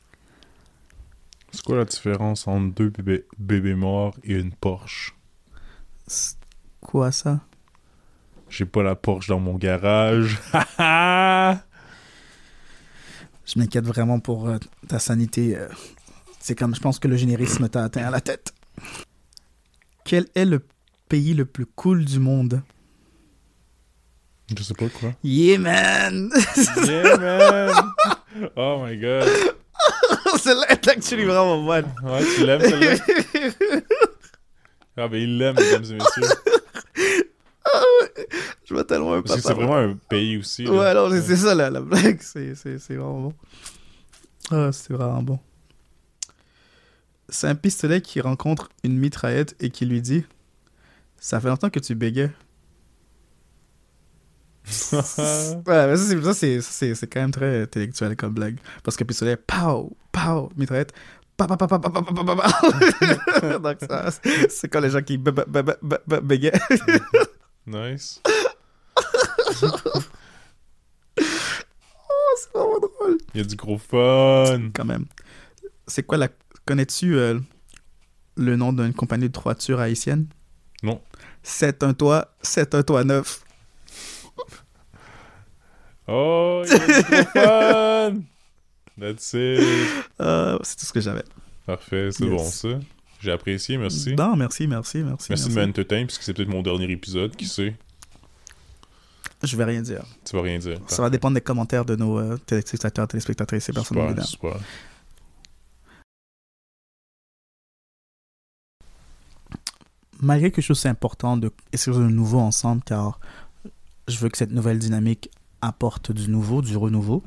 C'est 1.52 1.62
quoi 1.62 1.76
la 1.76 1.84
différence 1.84 2.48
entre 2.48 2.74
deux 2.74 2.88
bébés, 2.88 3.26
bébés 3.38 3.74
morts 3.74 4.16
et 4.24 4.36
une 4.36 4.54
Porsche? 4.54 5.14
Quoi 6.80 7.12
ça? 7.12 7.40
J'ai 8.48 8.64
pas 8.64 8.82
la 8.82 8.94
Porsche 8.94 9.28
dans 9.28 9.40
mon 9.40 9.56
garage. 9.56 10.38
je 13.52 13.58
m'inquiète 13.58 13.84
vraiment 13.84 14.20
pour 14.20 14.48
euh, 14.48 14.58
ta 14.88 14.98
sanité. 14.98 15.56
euh. 15.56 15.68
C'est 16.38 16.54
comme, 16.54 16.74
je 16.74 16.80
pense 16.80 16.98
que 16.98 17.08
le 17.08 17.16
générisme 17.16 17.68
t'a 17.68 17.84
atteint 17.84 18.04
à 18.06 18.10
la 18.10 18.20
tête. 18.20 18.52
Quel 20.04 20.26
est 20.34 20.44
le 20.44 20.62
pays 21.08 21.34
le 21.34 21.44
plus 21.44 21.66
cool 21.66 22.04
du 22.04 22.18
monde? 22.18 22.62
Je 24.56 24.62
sais 24.62 24.74
pas 24.74 24.88
quoi. 24.88 25.12
Yeah, 25.22 25.58
man! 25.58 26.30
Yeah, 26.84 27.16
man! 27.18 27.72
Oh 28.56 28.82
my 28.84 28.96
god. 28.98 29.28
Celle-là 30.40 30.70
est 30.72 30.88
actually 30.88 31.24
vraiment 31.24 31.62
bonne. 31.64 31.86
Ouais, 32.02 32.24
tu 32.36 32.44
l'aimes, 32.46 32.60
celle-là? 32.62 32.96
Ah, 34.96 35.08
ben 35.08 35.16
il 35.22 35.38
l'aime, 35.38 35.54
mesdames 35.56 35.84
et 35.84 35.94
messieurs. 35.94 36.28
Je 38.70 38.74
vois 38.76 38.84
tellement 38.84 39.14
un 39.14 39.22
Parce 39.22 39.42
papa. 39.42 39.42
que 39.42 39.48
c'est 39.48 39.54
vraiment 39.66 39.76
un 39.78 39.96
pays 40.08 40.36
aussi. 40.38 40.62
Là. 40.62 40.70
Ouais, 40.70 40.94
non, 40.94 41.10
c'est 41.10 41.34
ça 41.36 41.56
la, 41.56 41.70
la 41.70 41.80
blague. 41.80 42.20
C'est 42.22 42.54
c'est 42.54 42.78
c'est 42.78 42.94
vraiment 42.94 43.20
bon. 43.20 43.34
Ah, 44.52 44.70
c'est 44.72 44.92
vraiment 44.92 45.24
bon. 45.24 45.40
C'est 47.28 47.48
un 47.48 47.56
pistolet 47.56 48.00
qui 48.00 48.20
rencontre 48.20 48.68
une 48.84 48.96
mitraillette 48.96 49.56
et 49.58 49.70
qui 49.70 49.86
lui 49.86 50.00
dit 50.00 50.24
Ça 51.18 51.40
fait 51.40 51.48
longtemps 51.48 51.68
que 51.68 51.80
tu 51.80 51.96
bégais. 51.96 52.30
ouais, 54.92 55.00
mais 55.66 55.96
ça, 55.96 56.04
c'est 56.04 56.22
ça 56.22 56.32
c'est 56.34 56.60
c'est 56.60 56.94
c'est 56.94 57.06
quand 57.08 57.22
même 57.22 57.32
très 57.32 57.62
intellectuel 57.62 58.14
comme 58.14 58.34
blague. 58.34 58.60
Parce 58.84 58.96
que 58.96 59.02
pistolet, 59.02 59.36
pow, 59.36 59.96
pow, 60.12 60.48
mitraillette, 60.56 60.92
donc, 63.62 63.78
c'est 64.48 64.68
quand 64.68 64.80
les 64.80 64.90
gens 64.90 65.02
qui 65.02 65.16
bégaient. 65.18 66.52
nice. 67.66 68.20
C'est 72.36 72.52
vraiment 72.54 72.78
drôle. 72.78 73.18
Il 73.34 73.40
y 73.40 73.44
a 73.44 73.46
du 73.46 73.56
gros 73.56 73.78
fun. 73.78 74.70
quand 74.74 74.84
même. 74.84 75.06
C'est 75.86 76.02
quoi 76.02 76.18
la. 76.18 76.28
Connais-tu 76.66 77.16
euh, 77.16 77.38
le 78.36 78.56
nom 78.56 78.72
d'une 78.72 78.94
compagnie 78.94 79.28
de 79.28 79.32
toiture 79.38 79.80
haïtienne? 79.80 80.26
Non. 80.82 81.00
C'est 81.42 81.82
un 81.82 81.94
toit, 81.94 82.34
c'est 82.42 82.74
un 82.74 82.82
toit 82.82 83.04
neuf. 83.04 83.42
Oh, 86.06 86.62
il 86.66 86.70
y 86.70 86.74
a 86.74 86.78
du 86.86 87.02
gros 87.02 87.24
fun. 87.34 88.14
That's 89.00 89.32
it. 89.34 89.60
Euh, 90.20 90.58
c'est 90.62 90.76
tout 90.78 90.86
ce 90.86 90.92
que 90.92 91.00
j'avais. 91.00 91.24
Parfait, 91.66 92.10
c'est 92.12 92.24
Yes. 92.24 92.30
bon 92.32 92.44
ça. 92.44 92.68
J'ai 93.20 93.30
apprécié, 93.32 93.76
merci. 93.76 94.14
Non, 94.14 94.34
merci, 94.36 94.66
merci, 94.66 94.98
merci. 95.02 95.26
Merci 95.30 95.48
de 95.50 95.54
m'entertain, 95.54 96.06
puisque 96.06 96.22
c'est 96.22 96.32
peut-être 96.34 96.48
mon 96.48 96.62
dernier 96.62 96.90
épisode, 96.90 97.36
qui 97.36 97.46
sait? 97.46 97.74
Je 99.42 99.56
vais 99.56 99.64
rien 99.64 99.80
dire. 99.80 100.04
Tu 100.24 100.36
vas 100.36 100.42
rien 100.42 100.58
dire. 100.58 100.78
Ça 100.86 101.00
va 101.02 101.08
dépendre 101.10 101.34
des 101.34 101.40
commentaires 101.40 101.84
de 101.84 101.96
nos 101.96 102.18
euh, 102.18 102.36
téléspectateurs, 102.44 103.08
téléspectatrices 103.08 103.68
et 103.68 103.72
personnes 103.72 104.08
Super, 104.08 104.26
super. 104.26 104.56
Malgré 110.22 110.50
que 110.50 110.60
je 110.60 110.66
trouve 110.66 110.76
que 110.76 110.80
c'est 110.82 110.88
important 110.88 111.36
de 111.36 111.50
essayer 111.72 111.96
de 111.96 112.02
nouveau 112.02 112.38
ensemble, 112.40 112.82
car 112.84 113.18
je 114.08 114.18
veux 114.18 114.28
que 114.28 114.36
cette 114.36 114.50
nouvelle 114.50 114.78
dynamique 114.78 115.30
apporte 115.62 116.12
du 116.12 116.28
nouveau, 116.28 116.60
du 116.62 116.76
renouveau. 116.76 117.22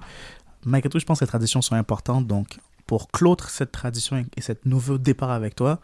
Malgré 0.66 0.90
tout, 0.90 1.00
je 1.00 1.06
pense 1.06 1.20
que 1.20 1.26
les 1.26 1.30
traditions 1.30 1.62
sont 1.62 1.76
importantes. 1.76 2.28
Donc, 2.28 2.60
pour 2.86 3.10
clôtre 3.10 3.50
cette 3.50 3.72
tradition 3.72 4.24
et 4.38 4.42
cet 4.42 4.66
nouveau 4.66 4.98
départ 4.98 5.32
avec 5.32 5.56
toi, 5.56 5.80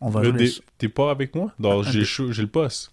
on 0.00 0.10
va 0.10 0.22
Là, 0.22 0.30
jouer 0.30 0.38
les 0.38 0.50
t'es- 0.52 0.60
T'es 0.78 0.88
pas 0.88 1.10
avec 1.10 1.34
moi? 1.34 1.52
Non, 1.58 1.82
j'ai 1.82 2.00
le 2.02 2.46
poste. 2.46 2.92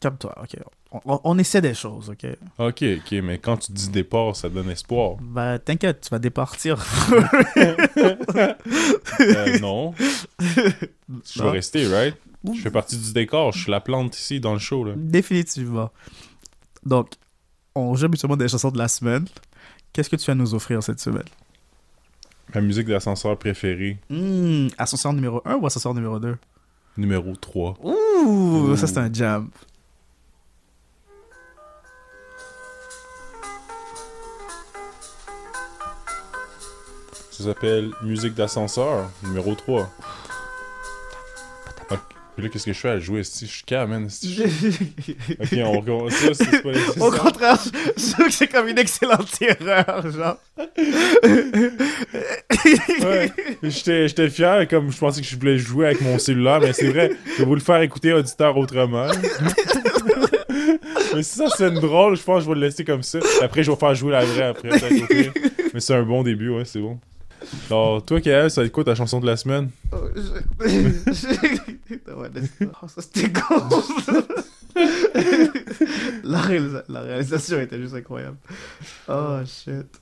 Calme-toi, 0.00 0.34
ok. 0.42 0.56
On, 1.04 1.38
essaie 1.38 1.60
des 1.60 1.74
choses, 1.74 2.10
ok. 2.10 2.26
Ok, 2.58 2.84
ok, 2.98 3.12
mais 3.22 3.38
quand 3.38 3.58
tu 3.58 3.72
dis 3.72 3.88
départ, 3.90 4.34
ça 4.34 4.48
donne 4.48 4.70
espoir. 4.70 5.16
Bah, 5.20 5.58
t'inquiète, 5.58 6.02
tu 6.02 6.10
vas 6.10 6.18
départir. 6.18 6.84
Euh, 9.20 9.58
non. 9.60 9.94
Je 10.38 11.42
vais 11.42 11.50
rester, 11.50 11.86
right? 11.86 12.16
Je 12.54 12.60
fais 12.60 12.70
partie 12.70 12.96
du 12.96 13.12
décor, 13.12 13.52
je 13.52 13.62
suis 13.62 13.70
la 13.70 13.80
plante 13.80 14.16
ici 14.16 14.40
dans 14.40 14.52
le 14.52 14.58
show, 14.58 14.84
là. 14.84 14.92
Définitivement. 14.96 15.90
Donc, 16.84 17.10
on 17.74 17.94
joue 17.94 18.06
habituellement 18.06 18.36
des 18.36 18.48
chansons 18.48 18.70
de 18.70 18.78
la 18.78 18.88
semaine. 18.88 19.26
Qu'est-ce 19.92 20.10
que 20.10 20.16
tu 20.16 20.26
vas 20.26 20.34
nous 20.34 20.54
offrir 20.54 20.82
cette 20.82 21.00
semaine? 21.00 21.24
Ma 22.54 22.60
musique 22.60 22.86
d'ascenseur 22.86 23.36
préférée, 23.38 23.98
Hmm, 24.08 24.68
ascenseur 24.78 25.12
numéro 25.12 25.42
1 25.44 25.56
ou 25.56 25.66
ascenseur 25.66 25.94
numéro 25.94 26.18
2? 26.18 26.36
Numéro 26.96 27.34
3. 27.36 27.74
Ouh, 27.82 27.94
Ouh. 28.26 28.76
ça 28.76 28.86
c'est 28.86 28.98
un 28.98 29.12
jam. 29.12 29.50
Ça 37.30 37.44
s'appelle 37.44 37.90
Musique 38.02 38.34
d'ascenseur, 38.34 39.10
numéro 39.22 39.54
3. 39.54 39.88
Puis 42.36 42.44
là, 42.44 42.50
qu'est-ce 42.50 42.66
que 42.66 42.72
je 42.74 42.78
fais 42.78 42.90
à 42.90 42.98
jouer? 43.00 43.24
Si 43.24 43.46
je 43.46 43.50
suis 43.50 43.64
calme, 43.64 44.08
je- 44.10 44.42
Ok, 45.42 45.58
on 45.64 45.72
recommence 45.80 46.12
ça, 46.12 46.34
c'est 46.34 46.62
pas 46.62 46.72
nécessaire. 46.72 47.02
Au 47.02 47.10
contraire, 47.10 47.58
je 47.96 48.12
trouve 48.12 48.26
que 48.26 48.32
c'est 48.32 48.46
comme 48.48 48.68
une 48.68 48.78
excellente 48.78 49.40
erreur, 49.40 50.04
genre. 50.12 50.36
Ouais. 53.02 53.32
J'étais 53.62 54.28
fier, 54.28 54.68
comme 54.68 54.92
je 54.92 54.98
pensais 54.98 55.22
que 55.22 55.26
je 55.26 55.36
voulais 55.36 55.56
jouer 55.58 55.86
avec 55.86 56.00
mon 56.02 56.18
cellulaire, 56.18 56.60
mais 56.60 56.72
c'est 56.74 56.88
vrai, 56.90 57.12
je 57.32 57.38
vais 57.38 57.44
vous 57.44 57.54
le 57.54 57.60
faire 57.60 57.80
écouter 57.80 58.12
auditeur 58.12 58.56
autrement. 58.58 59.08
mais 61.14 61.22
si 61.22 61.36
ça 61.38 61.48
sonne 61.48 61.74
drôle, 61.80 62.16
je 62.16 62.22
pense 62.22 62.38
que 62.40 62.44
je 62.44 62.48
vais 62.50 62.54
le 62.60 62.66
laisser 62.66 62.84
comme 62.84 63.02
ça. 63.02 63.18
Après, 63.42 63.62
je 63.62 63.70
vais 63.70 63.76
faire 63.78 63.94
jouer 63.94 64.12
la 64.12 64.24
vraie 64.24 64.48
après. 64.48 64.68
Mais 65.72 65.80
c'est 65.80 65.94
un 65.94 66.02
bon 66.02 66.22
début, 66.22 66.50
ouais, 66.50 66.64
c'est 66.66 66.80
bon. 66.80 66.98
Alors, 67.70 68.04
toi, 68.04 68.20
Kael, 68.20 68.50
ça 68.50 68.60
va 68.60 68.66
être 68.66 68.72
quoi 68.72 68.82
ta 68.84 68.94
chanson 68.94 69.20
de 69.20 69.26
la 69.26 69.36
semaine? 69.36 69.70
Oh, 72.08 72.24
oh, 72.82 72.88
ça 72.88 73.00
c'était 73.02 73.32
con. 73.32 73.54
la, 76.24 76.40
réalisa- 76.40 76.84
la 76.88 77.00
réalisation 77.02 77.60
était 77.60 77.80
juste 77.80 77.94
incroyable. 77.94 78.38
Oh 79.08 79.38
shit. 79.44 80.00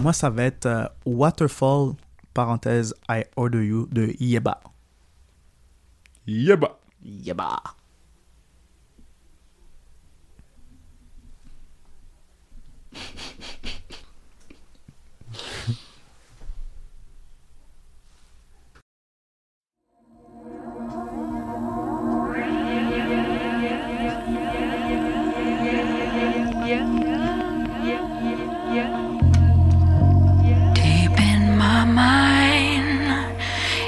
Moi, 0.00 0.12
ça 0.12 0.28
va 0.28 0.44
être 0.44 0.66
euh, 0.66 0.84
Waterfall, 1.06 1.94
parenthèse, 2.34 2.94
I 3.08 3.24
Order 3.36 3.64
You 3.64 3.86
de 3.90 4.14
Yeba. 4.20 4.60
Yeba! 6.26 6.78
Yeba. 7.02 7.62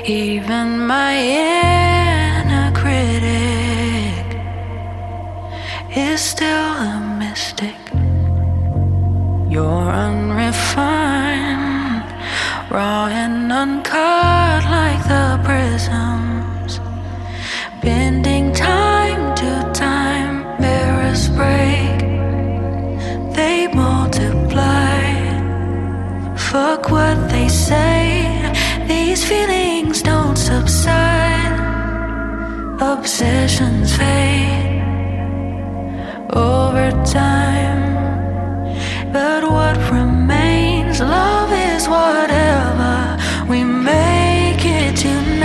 even 0.09 0.87
my 0.87 1.15
inner 1.17 2.73
critic 2.73 4.25
is 5.95 6.21
still 6.21 6.49
a 6.49 7.17
mystic. 7.19 7.77
You're 9.53 9.91
unrefined, 10.07 11.05
raw 12.71 13.09
and 13.09 13.53
uncut 13.53 14.65
like 14.65 15.03
the 15.13 15.39
prisms, 15.45 16.81
bending 17.83 18.53
time 18.55 19.35
to 19.37 19.71
time. 19.75 20.47
Mirrors 20.59 21.29
break, 21.29 21.99
they 23.37 23.67
multiply. 23.75 25.03
Fuck 26.37 26.91
what 26.91 27.29
they 27.29 27.49
say. 27.49 28.08
These 28.89 29.23
feelings 29.25 30.01
don't 30.03 30.37
subside. 30.37 31.55
Obsessions 32.81 33.95
fade 33.97 34.83
over 36.33 36.91
time. 37.05 37.83
But 39.13 39.43
what 39.45 39.77
remains? 39.91 41.01
Love 41.01 41.53
is 41.53 41.87
whatever 41.89 43.19
we 43.49 43.63
make 43.65 44.65
it 44.65 44.97
tonight. 44.97 45.38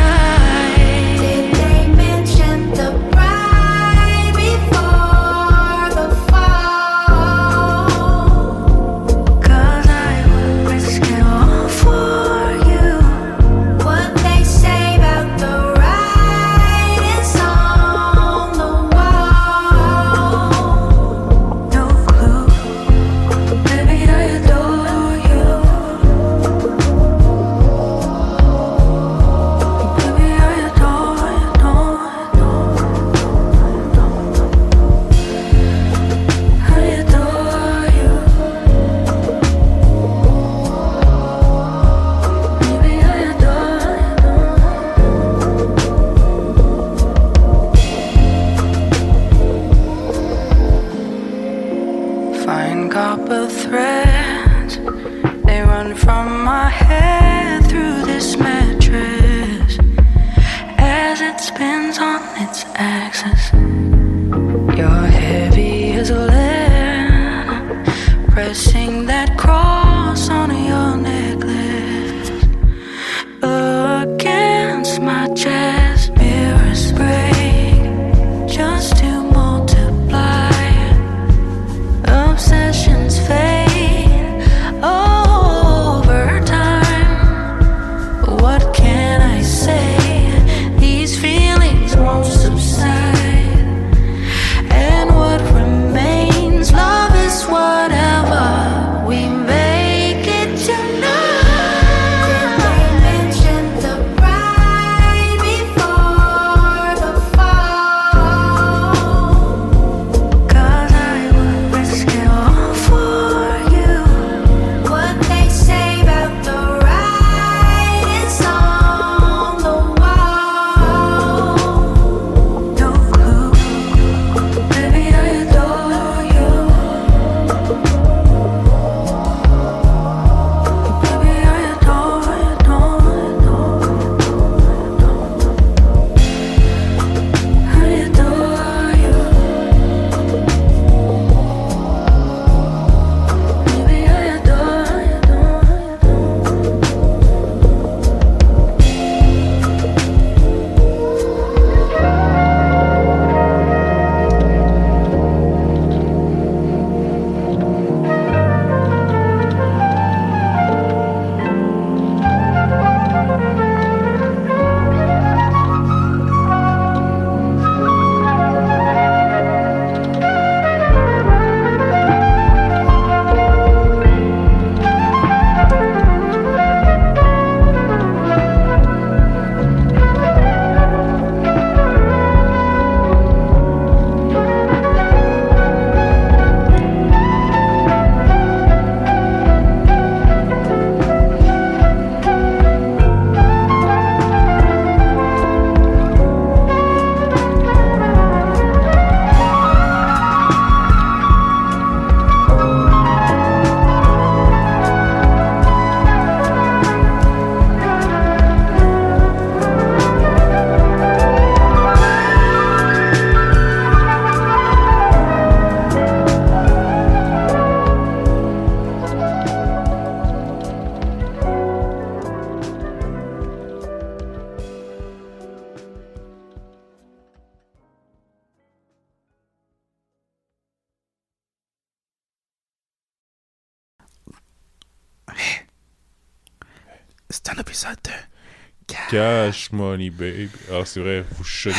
Money, 239.73 240.09
baby. 240.09 240.49
Ah, 240.71 240.81
c'est 240.85 240.99
vrai, 241.01 241.25
faut 241.37 241.43
chuchoter 241.43 241.75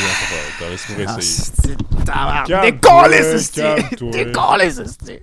encore. 0.59 0.69
Laisse-moi 0.69 1.05
Ah, 1.07 2.03
tabarnak. 2.05 2.47
Calme-toi, 2.47 3.09
Décolle. 3.09 4.11
Décolle, 4.11 4.59
les 4.61 4.79
hosties. 4.79 5.19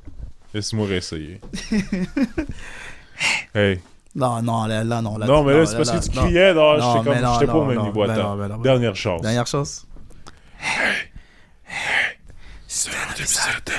Laisse-moi 0.54 0.86
réessayer. 0.86 1.40
hey. 3.54 3.80
Non, 4.14 4.42
non, 4.42 4.66
là, 4.66 4.84
là, 4.84 5.00
non. 5.00 5.16
Là, 5.16 5.26
non, 5.26 5.42
mais 5.42 5.54
là, 5.54 5.64
c'est 5.64 5.76
parce 5.76 5.90
que 5.90 5.98
tu 6.04 6.10
criais. 6.10 6.52
Non, 6.52 6.76
Non, 6.78 7.02
j'étais 7.02 7.20
comme. 7.20 7.32
J'étais 7.34 7.46
pas 7.46 7.54
au 7.58 7.64
même 7.64 7.80
niveau. 7.82 8.06
ben 8.06 8.10
Attends. 8.10 8.36
ben 8.36 8.48
non, 8.48 8.56
ben 8.56 8.62
Dernière 8.62 8.94
chance. 8.96 9.22
Dernière 9.22 9.46
chose. 9.46 9.86
C'est 12.66 12.90
un 12.90 13.14
épisode 13.14 13.64
de 13.66 13.72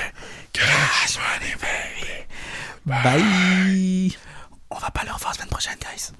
Cash 0.52 1.18
Money 1.18 1.54
Baby. 1.60 2.24
Bye. 2.86 4.16
On 4.70 4.78
va 4.78 4.90
pas 4.90 5.04
le 5.04 5.12
revoir 5.12 5.30
la 5.32 5.34
semaine 5.36 5.48
prochaine, 5.48 5.76
guys. 5.80 6.10